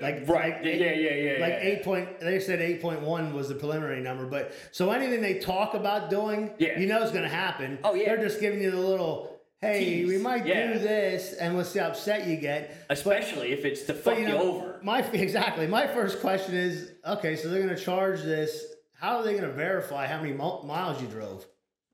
Like 0.00 0.28
Right. 0.28 0.56
like 0.56 0.64
yeah, 0.64 0.72
yeah, 0.72 0.90
yeah, 0.92 1.10
yeah. 1.14 1.30
like 1.40 1.52
yeah. 1.54 1.60
eight 1.62 1.84
point. 1.84 2.20
They 2.20 2.38
said 2.40 2.60
eight 2.60 2.82
point 2.82 3.00
one 3.00 3.32
was 3.32 3.48
the 3.48 3.54
preliminary 3.54 4.00
number, 4.02 4.26
but 4.26 4.52
so 4.72 4.90
anything 4.90 5.22
they 5.22 5.38
talk 5.38 5.72
about 5.74 6.10
doing, 6.10 6.50
Yeah. 6.58 6.78
you 6.78 6.86
know, 6.86 7.00
is 7.02 7.10
going 7.12 7.22
to 7.22 7.28
happen. 7.30 7.78
Oh, 7.84 7.94
yeah. 7.94 8.06
they're 8.14 8.24
just 8.24 8.40
giving 8.40 8.60
you 8.60 8.72
the 8.72 8.80
little, 8.80 9.40
hey, 9.60 9.84
Tease. 10.02 10.08
we 10.08 10.18
might 10.18 10.44
Yeah. 10.46 10.72
do 10.72 10.78
this, 10.80 11.32
and 11.34 11.54
we'll 11.54 11.64
see 11.64 11.78
how 11.78 11.86
upset 11.86 12.26
you 12.26 12.36
get. 12.36 12.74
Especially 12.90 13.52
if 13.52 13.64
it's 13.64 13.84
to 13.84 13.94
fuck 13.94 14.16
But 14.16 14.18
you, 14.22 14.26
you 14.28 14.34
over. 14.34 14.80
my 14.82 14.98
exactly. 15.12 15.68
My 15.68 15.86
first 15.86 16.20
question 16.20 16.56
is, 16.56 16.90
okay, 17.06 17.36
so 17.36 17.48
they're 17.48 17.62
going 17.62 17.74
to 17.74 17.80
charge 17.82 18.20
this. 18.22 18.66
How 18.94 19.18
are 19.18 19.22
they 19.24 19.32
going 19.32 19.44
to 19.44 19.52
verify 19.52 20.06
how 20.06 20.20
many 20.20 20.32
miles 20.32 21.00
you 21.02 21.08
drove? 21.08 21.46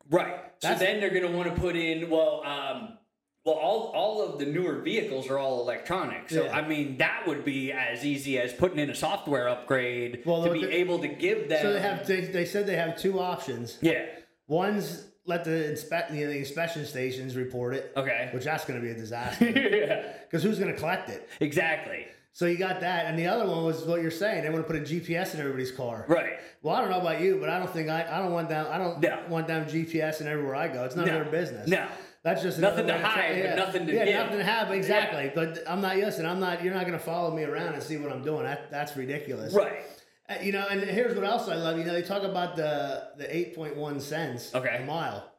Right. 0.08 0.34
So 0.58 0.74
then 0.74 1.00
they're 1.00 1.10
going 1.10 1.30
to 1.30 1.36
want 1.36 1.54
to 1.54 1.60
put 1.60 1.76
in 1.76 2.10
well, 2.10 2.42
um, 2.44 2.98
well, 3.44 3.54
all 3.54 3.92
all 3.94 4.22
of 4.22 4.38
the 4.38 4.44
newer 4.46 4.80
vehicles 4.80 5.28
are 5.28 5.38
all 5.38 5.60
electronic. 5.62 6.28
So 6.30 6.44
Yeah. 6.44 6.56
I 6.56 6.66
mean, 6.66 6.98
that 6.98 7.24
would 7.26 7.44
be 7.44 7.72
as 7.72 8.04
easy 8.04 8.38
as 8.38 8.52
putting 8.52 8.78
in 8.78 8.90
a 8.90 8.94
software 8.94 9.48
upgrade 9.48 10.22
Well, 10.26 10.44
to 10.44 10.52
be 10.52 10.64
able 10.66 10.98
to 10.98 11.08
give 11.08 11.48
them. 11.48 11.62
So 11.62 11.72
they 11.72 11.80
have. 11.80 12.06
They, 12.06 12.20
they 12.22 12.44
said 12.44 12.66
they 12.66 12.76
have 12.76 12.98
two 12.98 13.18
options. 13.20 13.78
Yeah. 13.80 14.04
One's 14.46 15.06
let 15.26 15.44
the 15.44 15.70
inspect 15.70 16.12
you 16.12 16.24
know, 16.26 16.32
the 16.32 16.38
inspection 16.38 16.84
stations 16.84 17.36
report 17.36 17.74
it, 17.74 17.92
Okay. 17.96 18.30
which 18.32 18.44
that's 18.44 18.64
going 18.64 18.80
to 18.80 18.84
be 18.84 18.90
a 18.90 18.94
disaster 18.98 19.44
yeah. 19.48 20.12
because 20.22 20.42
who's 20.42 20.58
going 20.58 20.72
to 20.72 20.78
collect 20.78 21.08
it? 21.08 21.28
Exactly. 21.40 22.06
So 22.32 22.46
you 22.46 22.56
got 22.56 22.80
that, 22.80 23.06
and 23.06 23.18
the 23.18 23.26
other 23.26 23.44
one 23.46 23.64
was 23.64 23.84
what 23.84 24.02
you're 24.02 24.10
saying. 24.10 24.44
They 24.44 24.50
want 24.50 24.66
to 24.66 24.72
put 24.72 24.80
a 24.80 24.84
GPS 24.84 25.34
in 25.34 25.40
everybody's 25.40 25.72
car. 25.72 26.04
Right. 26.08 26.34
Well, 26.62 26.74
I 26.76 26.80
don't 26.80 26.90
know 26.90 27.00
about 27.00 27.20
you, 27.20 27.38
but 27.40 27.48
I 27.50 27.58
don't 27.58 27.70
think 27.70 27.88
I, 27.88 28.02
I 28.10 28.18
don't 28.20 28.32
want 28.32 28.48
them. 28.48 28.66
I 28.70 28.78
don't 28.78 29.00
No. 29.00 29.22
want 29.28 29.48
them 29.48 29.66
GPS 29.66 30.20
in 30.20 30.28
everywhere 30.28 30.54
I 30.54 30.68
go. 30.68 30.84
It's 30.84 30.94
none 30.94 31.06
No. 31.06 31.18
of 31.18 31.22
their 31.24 31.32
business. 31.40 31.68
No. 31.68 31.86
That's 32.22 32.42
just 32.42 32.58
Nothing 32.58 32.86
to 32.86 32.98
hide, 32.98 33.30
but 33.34 33.36
yeah. 33.44 33.54
nothing 33.54 33.86
to 33.86 33.94
yeah, 33.94 34.22
nothing 34.22 34.38
to 34.38 34.44
have. 34.44 34.70
Exactly. 34.70 35.32
But 35.34 35.62
I'm 35.66 35.80
not. 35.80 35.96
Listen, 35.96 36.26
I'm 36.26 36.38
not. 36.38 36.62
You're 36.62 36.74
not 36.74 36.86
going 36.86 36.98
to 36.98 37.04
follow 37.04 37.34
me 37.34 37.44
around 37.44 37.72
and 37.74 37.82
see 37.82 37.96
what 37.96 38.12
I'm 38.12 38.22
doing. 38.22 38.44
That 38.44 38.70
that's 38.70 38.94
ridiculous. 38.96 39.54
Right. 39.54 39.80
Uh, 40.28 40.34
You 40.42 40.52
know, 40.52 40.66
and 40.70 40.82
here's 40.82 41.16
what 41.16 41.24
else 41.24 41.48
I 41.48 41.54
love. 41.56 41.78
You 41.78 41.84
know, 41.84 41.94
they 41.94 42.02
talk 42.02 42.22
about 42.22 42.56
the 42.56 43.08
the 43.16 43.24
8.1 43.24 44.00
cents 44.02 44.54
Okay. 44.54 44.76
a 44.82 44.84
mile. 44.84 45.32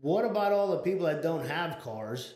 What 0.00 0.24
about 0.24 0.52
all 0.52 0.68
the 0.72 0.78
people 0.78 1.06
that 1.06 1.22
don't 1.22 1.46
have 1.46 1.78
cars? 1.80 2.34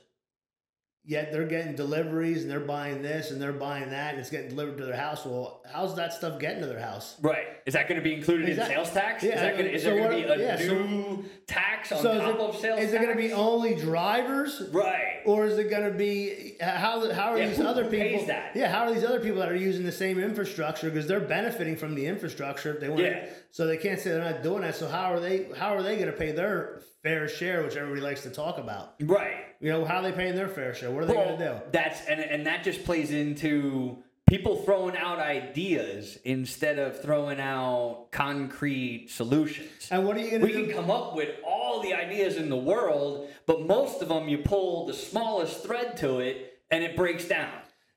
Yet 1.02 1.32
they're 1.32 1.46
getting 1.46 1.74
deliveries 1.76 2.42
and 2.42 2.50
they're 2.50 2.60
buying 2.60 3.00
this 3.00 3.30
and 3.30 3.40
they're 3.40 3.54
buying 3.54 3.88
that 3.90 4.10
and 4.10 4.20
it's 4.20 4.28
getting 4.28 4.50
delivered 4.50 4.76
to 4.78 4.84
their 4.84 4.96
house. 4.96 5.24
Well, 5.24 5.62
how's 5.72 5.96
that 5.96 6.12
stuff 6.12 6.38
getting 6.38 6.60
to 6.60 6.66
their 6.66 6.78
house? 6.78 7.16
Right. 7.22 7.46
Is 7.64 7.72
that 7.72 7.88
going 7.88 7.98
to 7.98 8.04
be 8.04 8.12
included 8.14 8.44
Is 8.50 8.52
in 8.52 8.56
that- 8.58 8.68
sales 8.68 8.90
tax? 8.90 9.22
Yeah, 9.24 9.30
Is, 9.36 9.40
that 9.40 9.56
gonna, 9.56 9.68
is 9.70 9.82
so 9.82 9.90
there 9.94 9.98
going 10.10 10.22
to 10.22 10.28
be 10.28 10.42
a 10.42 10.46
yeah, 10.46 10.58
so- 10.58 10.74
new 10.84 11.24
tax 11.46 11.90
on 11.90 12.02
So 12.02 12.18
top 12.18 12.34
it, 12.34 12.40
of 12.40 12.56
sales 12.56 12.80
is 12.80 12.92
it 12.92 13.00
going 13.00 13.16
to 13.16 13.20
be 13.20 13.32
only 13.32 13.76
drivers? 13.76 14.62
Right. 14.72 15.20
Or 15.24 15.46
is 15.46 15.56
it 15.58 15.70
going 15.70 15.90
to 15.90 15.96
be 15.96 16.56
how 16.60 17.10
how 17.12 17.32
are 17.32 17.38
Yeah, 17.38 17.46
these 17.48 17.56
who- 17.56 17.66
other 17.66 17.84
who 17.84 17.90
people? 17.90 18.18
pays 18.18 18.26
that? 18.26 18.54
Yeah, 18.54 18.70
how 18.70 18.84
are 18.84 18.92
these 18.92 19.04
other 19.04 19.20
people 19.20 19.38
that 19.38 19.50
are 19.50 19.56
using 19.56 19.84
the 19.86 19.92
same 19.92 20.18
infrastructure 20.18 20.90
because 20.90 21.06
they're 21.06 21.18
benefiting 21.20 21.76
from 21.76 21.94
the 21.94 22.04
infrastructure? 22.06 22.74
If 22.74 22.80
they 22.80 22.90
want, 22.90 23.00
Yeah. 23.02 23.26
so 23.52 23.66
they 23.66 23.78
can't 23.78 23.98
say 23.98 24.10
they're 24.10 24.32
not 24.32 24.42
doing 24.42 24.60
that. 24.62 24.74
So 24.76 24.86
how 24.86 25.12
are 25.14 25.18
they? 25.20 25.46
How 25.56 25.74
are 25.74 25.82
they 25.82 25.94
going 25.96 26.10
to 26.10 26.16
pay 26.16 26.32
their 26.32 26.82
fair 27.02 27.28
share, 27.28 27.62
which 27.62 27.76
everybody 27.76 28.00
likes 28.02 28.22
to 28.22 28.30
talk 28.30 28.58
about? 28.58 28.94
Right. 29.00 29.44
You 29.60 29.70
know, 29.70 29.84
how 29.84 29.96
are 29.96 30.02
they 30.02 30.12
paying 30.12 30.34
their 30.34 30.48
fair 30.48 30.74
share? 30.74 30.90
What 30.90 31.04
are 31.04 31.06
they 31.06 31.14
Well, 31.14 31.36
going 31.36 31.38
to 31.38 31.44
do? 31.48 31.60
That's 31.72 32.00
and 32.06 32.20
and 32.20 32.46
that 32.46 32.62
just 32.64 32.84
plays 32.84 33.10
into 33.10 33.98
people 34.28 34.56
throwing 34.62 34.96
out 34.96 35.18
ideas 35.18 36.16
instead 36.24 36.78
of 36.78 37.02
throwing 37.02 37.40
out 37.40 38.08
concrete 38.12 39.08
solutions. 39.10 39.88
And 39.90 40.06
what 40.06 40.16
are 40.16 40.20
you 40.20 40.30
going 40.30 40.40
to 40.42 40.46
We 40.46 40.52
do? 40.52 40.66
can 40.66 40.74
come 40.74 40.90
up 40.90 41.16
with 41.16 41.30
all 41.44 41.82
the 41.82 41.92
ideas 41.94 42.36
in 42.36 42.48
the 42.48 42.56
world, 42.56 43.28
but 43.46 43.66
most 43.66 44.02
of 44.02 44.08
them 44.08 44.28
you 44.28 44.38
pull 44.38 44.86
the 44.86 44.94
smallest 44.94 45.64
thread 45.64 45.96
to 45.98 46.20
it 46.20 46.60
and 46.70 46.84
it 46.84 46.96
breaks 46.96 47.24
down. 47.26 47.50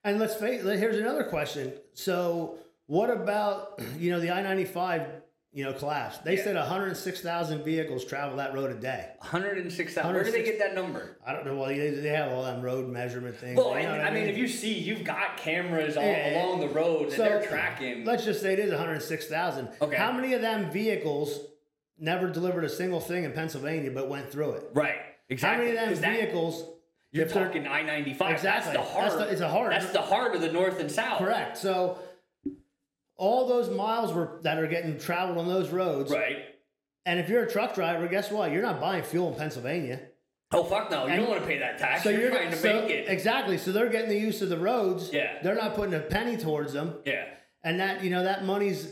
And 0.03 0.19
let's 0.19 0.35
face 0.35 0.63
here's 0.63 0.97
another 0.97 1.23
question. 1.23 1.71
So, 1.93 2.55
what 2.87 3.09
about, 3.09 3.79
you 3.99 4.11
know, 4.11 4.19
the 4.19 4.31
I 4.31 4.41
95, 4.41 5.01
you 5.53 5.63
know, 5.63 5.71
collapse? 5.73 6.17
They 6.19 6.35
Yeah. 6.37 6.43
said 6.43 6.55
106,000 6.55 7.63
vehicles 7.63 8.03
travel 8.03 8.37
that 8.37 8.53
road 8.53 8.71
a 8.71 8.73
day. 8.73 9.09
106,000. 9.19 10.13
Where 10.13 10.23
do 10.23 10.31
they 10.31 10.43
get 10.43 10.59
that 10.59 10.73
number? 10.73 11.17
I 11.25 11.31
don't 11.31 11.45
know. 11.45 11.55
Well, 11.55 11.67
they, 11.67 11.91
they 11.91 12.09
have 12.09 12.31
all 12.31 12.43
them 12.43 12.61
road 12.61 12.89
measurement 12.89 13.35
things. 13.37 13.57
Well, 13.57 13.77
you 13.79 13.83
know 13.87 13.93
I 13.93 14.11
mean, 14.11 14.23
if 14.27 14.37
you 14.37 14.47
see, 14.47 14.73
you've 14.73 15.03
got 15.03 15.37
cameras 15.37 15.95
all 15.95 16.03
Yeah. 16.03 16.43
along 16.43 16.59
the 16.61 16.69
road 16.69 17.11
that 17.11 17.17
So, 17.17 17.23
they're 17.23 17.45
tracking. 17.45 18.03
Let's 18.03 18.25
just 18.25 18.41
say 18.41 18.53
it 18.53 18.59
is 18.59 18.71
106,000. 18.71 19.69
Okay. 19.81 19.95
How 19.95 20.11
many 20.11 20.33
of 20.33 20.41
them 20.41 20.71
vehicles 20.71 21.39
never 21.99 22.27
delivered 22.29 22.63
a 22.63 22.69
single 22.69 22.99
thing 22.99 23.23
in 23.23 23.31
Pennsylvania 23.31 23.91
but 23.91 24.09
went 24.09 24.31
through 24.31 24.53
it? 24.53 24.65
Right. 24.73 24.95
Exactly. 25.29 25.67
How 25.67 25.73
many 25.75 25.91
of 25.93 26.01
them 26.01 26.13
vehicles? 26.13 26.65
You're 27.11 27.27
talking 27.27 27.67
I 27.67 27.83
ninety 27.83 28.15
five. 28.15 28.31
Exactly. 28.31 28.73
That's 28.73 28.89
the 28.91 28.99
That's 28.99 29.15
the- 29.15 29.27
it's 29.31 29.41
a 29.41 29.47
heart. 29.47 29.69
That's 29.69 29.91
the 29.91 30.01
heart 30.01 30.33
of 30.33 30.41
the 30.41 30.51
north 30.51 30.79
and 30.79 30.91
south. 30.91 31.19
Correct. 31.19 31.57
So, 31.57 31.99
all 33.17 33.47
those 33.47 33.69
miles 33.69 34.13
were 34.13 34.39
that 34.43 34.57
are 34.57 34.67
getting 34.67 34.97
traveled 34.97 35.37
on 35.37 35.47
those 35.47 35.69
roads. 35.69 36.11
Right. 36.11 36.37
And 37.05 37.19
if 37.19 37.29
you're 37.29 37.43
a 37.43 37.49
truck 37.49 37.75
driver, 37.75 38.07
guess 38.07 38.31
what? 38.31 38.51
You're 38.51 38.61
not 38.61 38.79
buying 38.79 39.03
fuel 39.03 39.29
in 39.33 39.35
Pennsylvania. 39.35 39.99
Oh 40.51 40.63
fuck 40.63 40.91
no! 40.91 41.05
You 41.05 41.13
And- 41.13 41.21
don't 41.21 41.29
want 41.29 41.41
to 41.41 41.47
pay 41.47 41.57
that 41.59 41.79
tax. 41.79 42.03
So 42.03 42.09
you're, 42.09 42.21
you're 42.21 42.31
trying 42.31 42.51
to 42.51 42.57
so- 42.57 42.81
make 42.81 42.91
it. 42.91 43.09
exactly. 43.09 43.57
So 43.57 43.71
they're 43.71 43.89
getting 43.89 44.09
the 44.09 44.19
use 44.19 44.41
of 44.41 44.49
the 44.49 44.57
roads. 44.57 45.11
Yeah. 45.11 45.39
They're 45.41 45.55
not 45.55 45.73
putting 45.75 45.93
a 45.95 45.99
penny 45.99 46.37
towards 46.37 46.73
them, 46.73 46.95
yeah. 47.05 47.25
and 47.63 47.79
that 47.79 48.03
you 48.03 48.09
know 48.09 48.23
that 48.23 48.45
money's 48.45 48.87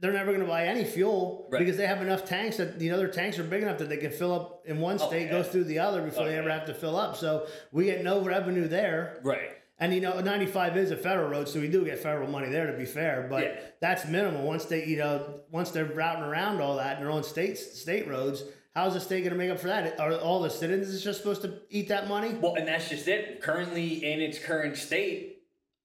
they're 0.00 0.12
never 0.12 0.32
going 0.32 0.40
to 0.44 0.46
buy 0.50 0.66
any 0.66 0.84
fuel 0.84 1.46
Right. 1.50 1.60
because 1.60 1.76
they 1.78 1.86
have 1.86 2.02
enough 2.02 2.26
tanks 2.26 2.58
that 2.58 2.78
you 2.80 2.90
know 2.90 2.98
their 2.98 3.08
tanks 3.08 3.38
are 3.38 3.44
big 3.44 3.62
enough 3.62 3.78
that 3.78 3.88
they 3.88 3.96
can 3.96 4.10
fill 4.10 4.34
up 4.34 4.62
in 4.66 4.80
one 4.80 4.98
oh, 5.00 5.06
state, 5.06 5.26
yeah. 5.26 5.30
go 5.30 5.42
through 5.42 5.64
the 5.64 5.78
other 5.78 6.02
before 6.02 6.24
Oh, 6.24 6.26
they 6.26 6.36
ever 6.36 6.48
yeah. 6.48 6.58
have 6.58 6.66
to 6.66 6.74
fill 6.74 6.96
up. 6.96 7.16
So 7.16 7.46
we 7.72 7.84
get 7.86 8.02
no 8.04 8.20
revenue 8.20 8.68
there. 8.68 9.20
Right. 9.22 9.50
And 9.78 9.92
you 9.92 10.00
know, 10.00 10.20
95 10.20 10.76
is 10.76 10.90
a 10.92 10.96
federal 10.96 11.28
road, 11.28 11.48
so 11.48 11.60
we 11.60 11.68
do 11.68 11.84
get 11.84 11.98
federal 11.98 12.28
money 12.30 12.48
there 12.48 12.70
to 12.70 12.78
be 12.78 12.84
fair, 12.84 13.26
but 13.28 13.42
Yeah. 13.42 13.60
that's 13.80 14.06
minimal. 14.06 14.42
Once 14.46 14.66
they, 14.66 14.84
you 14.84 14.98
know, 14.98 15.40
once 15.50 15.70
they're 15.72 15.84
routing 15.84 16.22
around 16.24 16.60
all 16.60 16.76
that 16.76 16.96
and 16.98 17.04
their 17.04 17.10
own 17.10 17.24
states, 17.24 17.80
state 17.80 18.06
roads, 18.06 18.44
how's 18.74 18.94
the 18.94 19.00
state 19.00 19.20
going 19.22 19.32
to 19.32 19.38
make 19.38 19.50
up 19.50 19.58
for 19.58 19.66
that? 19.66 19.98
Are 19.98 20.12
all 20.14 20.40
the 20.42 20.50
citizens 20.50 21.02
just 21.02 21.18
supposed 21.18 21.42
to 21.42 21.54
eat 21.70 21.88
that 21.88 22.08
money? 22.08 22.34
Well, 22.40 22.54
and 22.54 22.68
that's 22.68 22.88
just 22.88 23.08
it. 23.08 23.40
Currently, 23.40 24.04
in 24.04 24.20
its 24.20 24.38
current 24.38 24.76
state, 24.76 25.33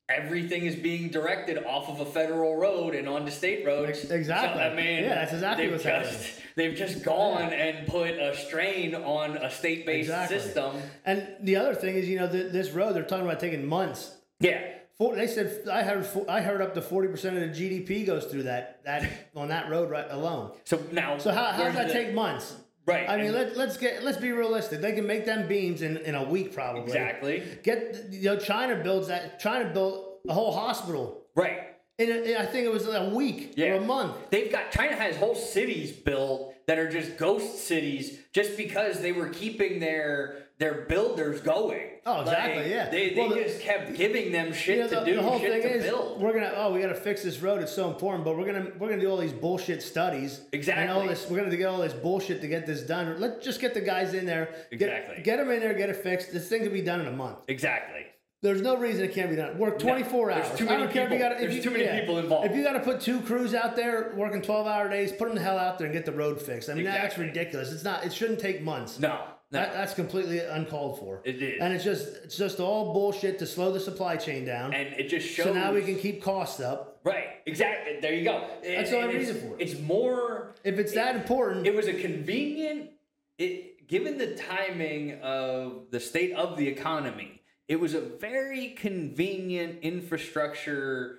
everything 0.10 0.66
is 0.66 0.75
being 0.75 1.10
directed 1.10 1.63
off 1.66 1.88
of 1.89 2.00
a 2.00 2.06
federal 2.06 2.56
road 2.56 2.96
and 2.96 3.08
onto 3.08 3.32
state 3.32 3.66
roads. 3.66 4.10
Exactly. 4.10 4.60
So, 4.62 4.66
I 4.68 4.74
mean, 4.75 5.04
Yeah, 5.04 5.16
that's 5.16 5.34
exactly 5.34 5.66
they've 5.66 5.72
what's 5.74 5.84
just, 5.84 6.12
happening. 6.12 6.44
They've 6.56 6.75
just 6.75 7.04
gone 7.04 7.54
and 7.54 7.88
put 7.88 8.12
a 8.12 8.36
strain 8.36 8.96
on 8.96 9.38
a 9.38 9.50
state-based 9.50 10.10
Exactly. 10.10 10.39
system. 10.39 10.75
And 11.06 11.28
the 11.42 11.56
other 11.58 11.75
thing 11.75 11.96
is, 11.96 12.10
you 12.10 12.18
know, 12.20 12.30
th- 12.30 12.51
this 12.51 12.72
road 12.72 12.96
they're 12.96 13.04
talking 13.04 13.25
about 13.25 13.39
taking 13.39 13.66
months. 13.68 14.16
Yeah. 14.39 14.60
For, 14.98 15.16
they 15.16 15.28
said 15.28 15.66
I 15.72 15.84
heard 15.84 16.06
I 16.28 16.42
heard 16.42 16.62
up 16.62 16.74
to 16.74 16.82
40 16.82 17.08
percent 17.08 17.38
of 17.38 17.42
the 17.42 17.48
GDP 17.48 18.06
goes 18.06 18.25
through 18.25 18.44
that 18.44 18.84
that 18.84 19.10
on 19.36 19.48
that 19.48 19.70
road 19.70 19.89
right 19.89 20.06
alone. 20.10 20.51
So 20.66 20.82
now, 20.92 21.18
So 21.18 21.32
how, 21.32 21.46
how 21.54 21.63
does 21.66 21.75
that 21.75 21.88
the- 21.88 21.94
take 21.94 22.13
months? 22.13 22.54
Right. 22.89 23.10
I 23.10 23.17
mean, 23.17 23.31
let, 23.34 23.55
let's 23.55 23.77
get 23.77 24.03
let's 24.03 24.17
be 24.17 24.31
realistic. 24.31 24.81
They 24.81 24.93
can 24.93 25.05
make 25.05 25.25
them 25.25 25.48
beams 25.48 25.81
in, 25.81 25.98
in 25.98 26.15
a 26.15 26.24
week 26.24 26.53
probably. 26.53 26.81
exactly. 26.84 27.43
Get 27.63 28.08
you 28.12 28.24
know 28.25 28.38
China 28.38 28.75
builds 28.84 29.08
that. 29.10 29.39
China 29.39 29.69
built 29.74 30.19
a 30.27 30.34
whole 30.34 30.51
hospital 30.51 31.22
Right. 31.36 31.60
in, 31.98 32.10
a, 32.12 32.15
in 32.15 32.38
I 32.38 32.46
think 32.46 32.65
it 32.65 32.72
was 32.72 32.86
a 32.88 33.10
week 33.10 33.53
Yeah. 33.55 33.67
or 33.67 33.75
a 33.75 33.81
month. 33.81 34.15
They've 34.31 34.51
got 34.51 34.72
China 34.72 34.96
has 34.96 35.15
whole 35.15 35.36
cities 35.36 35.91
built 35.91 36.53
that 36.67 36.77
are 36.79 36.89
just 36.89 37.17
ghost 37.17 37.65
cities 37.67 38.19
just 38.34 38.58
because 38.58 39.01
they 39.01 39.12
were 39.12 39.29
keeping 39.29 39.79
their 39.79 40.46
their 40.60 40.82
builders 40.88 41.42
going. 41.42 41.88
Oh, 42.06 42.22
exactly, 42.22 42.63
Like, 42.63 42.68
yeah. 42.72 42.89
They, 42.89 43.13
they 43.13 43.20
Well, 43.22 43.30
the- 43.30 43.44
just 43.44 43.62
kept 43.62 43.96
giving 43.96 44.32
them 44.32 44.51
shit 44.54 44.78
You 44.78 44.84
know, 44.84 44.89
to 44.89 44.96
the, 44.96 45.06
do, 45.06 45.16
the 45.16 45.22
whole 45.22 45.39
shit 45.39 45.51
thing 45.51 45.62
to 45.62 45.78
is 45.78 45.86
build. 45.86 46.22
we're 46.22 46.34
gonna 46.34 46.51
oh 46.56 46.74
we 46.74 46.82
gotta 46.82 46.96
fix 46.96 47.24
this 47.24 47.39
road. 47.39 47.62
It's 47.62 47.72
so 47.74 47.89
important, 47.89 48.25
but 48.25 48.38
we're 48.38 48.46
gonna 48.46 48.72
we're 48.78 48.89
gonna 48.89 49.01
do 49.01 49.10
all 49.10 49.18
these 49.18 49.34
bullshit 49.34 49.82
studies. 49.82 50.42
And 50.54 50.89
all 50.92 51.06
this 51.08 51.30
we're 51.30 51.38
gonna 51.42 51.56
get 51.56 51.66
all 51.66 51.80
this 51.80 51.94
bullshit 51.94 52.42
to 52.42 52.48
get 52.48 52.66
this 52.66 52.82
done. 52.82 53.20
Let's 53.20 53.44
just 53.46 53.62
get 53.62 53.74
the 53.74 53.82
guys 53.82 54.13
in 54.13 54.25
there. 54.25 54.50
Get, 54.72 54.82
Exactly. 54.89 55.24
Get 55.24 55.38
them 55.38 55.50
in 55.51 55.60
there. 55.62 55.74
Get 55.74 55.89
it 55.89 55.96
fixed. 55.98 56.34
This 56.34 56.48
thing 56.50 56.63
can 56.63 56.74
be 56.74 56.82
done 56.82 57.01
in 57.01 57.08
a 57.08 57.12
month. 57.12 57.38
Exactly. 57.48 58.06
There's 58.42 58.62
no 58.62 58.78
reason 58.78 59.04
it 59.04 59.13
can't 59.13 59.30
be 59.30 59.36
done. 59.36 59.58
Work 59.58 59.80
24 59.80 60.32
there's 60.34 60.48
hours. 60.48 60.58
too 60.58 60.70
I 60.70 60.78
don't 60.78 60.92
care 60.92 61.06
if 61.06 61.12
you 61.12 61.20
got 61.20 61.34
if 61.34 61.39
there's 61.39 61.56
you, 61.58 61.62
too 61.62 61.72
many 61.72 62.00
people 62.00 62.18
involved. 62.20 62.50
If 62.50 62.56
you 62.56 62.63
got 62.63 62.72
to 62.74 62.80
put 62.80 63.01
two 63.01 63.20
crews 63.22 63.54
out 63.54 63.75
there 63.75 64.13
working 64.16 64.42
12 64.42 64.66
hour 64.66 64.89
days, 64.89 65.12
put 65.12 65.28
them 65.28 65.36
the 65.36 65.42
hell 65.42 65.58
out 65.60 65.78
there 65.78 65.88
and 65.88 65.94
get 65.94 66.06
the 66.06 66.13
road 66.13 66.42
fixed. 66.42 66.70
I 66.70 66.74
mean 66.74 66.86
that's 66.86 67.18
ridiculous. 67.18 67.72
It's 67.72 67.84
not. 67.84 68.06
It 68.06 68.13
shouldn't 68.13 68.39
take 68.39 68.62
months. 68.62 68.98
No. 68.98 69.20
No. 69.51 69.60
That, 69.60 69.74
that's 69.74 69.94
completely 69.96 70.39
uncalled 70.39 71.00
for. 71.00 71.22
It 71.25 71.41
is. 71.41 71.60
And 71.60 71.74
it's 71.74 71.84
just 71.84 72.08
it's 72.24 72.38
just 72.38 72.60
all 72.60 72.94
bullshit 72.94 73.39
to 73.39 73.48
slow 73.48 73.72
the 73.72 73.79
supply 73.79 74.15
chain 74.15 74.46
down. 74.46 74.74
and 74.74 74.94
it 75.00 75.10
just 75.10 75.27
shows 75.27 75.48
so 75.48 75.53
now 75.53 75.74
we 75.74 75.82
can 75.82 75.98
keep 75.98 76.22
costs 76.22 76.60
up. 76.60 77.00
Right. 77.03 77.25
Exactly. 77.48 78.00
There 78.00 78.13
you 78.13 78.24
go. 78.25 78.48
That's 78.63 78.89
And- 78.91 78.96
all 78.98 79.01
I 79.01 79.06
and 79.06 79.20
read 79.20 79.27
it 79.29 79.41
for. 79.41 79.56
It's 79.60 79.79
more 79.79 80.53
If 80.63 80.77
it's 80.77 80.94
that 80.94 81.15
important, 81.15 81.65
it 81.65 81.74
was 81.74 81.88
a 81.88 81.94
convenient 81.94 82.91
it 83.39 83.88
given 83.88 84.18
the 84.20 84.36
timing 84.36 85.20
of 85.22 85.88
the 85.89 86.00
state 86.00 86.34
of 86.34 86.56
the 86.58 86.68
economy 86.68 87.41
it 87.68 87.79
was 87.79 87.94
a 87.94 88.01
very 88.01 88.70
convenient 88.72 89.79
infrastructure 89.84 91.19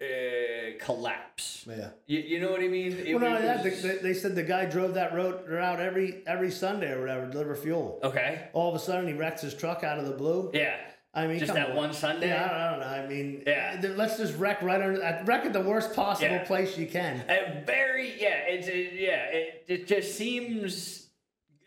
uh, 0.00 0.84
collapse 0.84 1.64
yeah. 1.68 1.90
you, 2.06 2.20
you 2.20 2.40
know 2.40 2.50
what 2.50 2.60
i 2.60 2.68
mean 2.68 2.92
it 2.92 3.14
Well, 3.14 3.24
only 3.34 3.42
that, 3.42 3.62
they, 3.62 3.96
they 3.96 4.14
said 4.14 4.34
the 4.34 4.42
guy 4.42 4.64
drove 4.64 4.94
that 4.94 5.14
road 5.14 5.46
route 5.48 5.78
every 5.80 6.22
every 6.26 6.50
Sunday 6.50 6.90
or 6.92 7.00
whatever, 7.00 7.26
deliver 7.26 7.54
fuel. 7.54 8.00
okay 8.02 8.48
All 8.54 8.68
of 8.70 8.74
a 8.74 8.78
sudden, 8.78 9.06
he 9.08 9.14
wrecks 9.14 9.42
his 9.42 9.54
truck 9.54 9.84
out 9.84 9.98
of 9.98 10.06
the 10.06 10.12
blue. 10.12 10.50
yeah 10.54 10.76
I 11.12 11.26
mean, 11.26 11.40
Just 11.40 11.54
that 11.54 11.70
on. 11.70 11.76
one 11.76 11.92
Sunday? 11.92 12.28
Yeah, 12.28 12.44
I 12.44 12.48
don't, 12.48 12.56
I 12.56 12.70
don't 12.70 12.80
know. 12.80 13.04
I 13.04 13.08
mean, 13.08 13.42
Yeah. 13.44 13.94
Let's 13.96 14.16
just 14.16 14.38
wreck 14.38 14.62
right 14.62 14.80
under 14.80 15.00
that. 15.00 15.26
Wreck 15.26 15.44
at 15.44 15.52
the 15.52 15.60
worst 15.60 15.92
possible 15.92 16.30
Yeah. 16.36 16.44
place 16.44 16.78
you 16.78 16.86
can. 16.86 17.24
a 17.28 17.64
very 17.66 18.14
yeah 18.20 18.46
it's 18.46 18.68
it, 18.68 18.92
yeah 18.94 19.24
it, 19.24 19.64
it 19.66 19.86
just 19.88 20.14
seems 20.16 21.08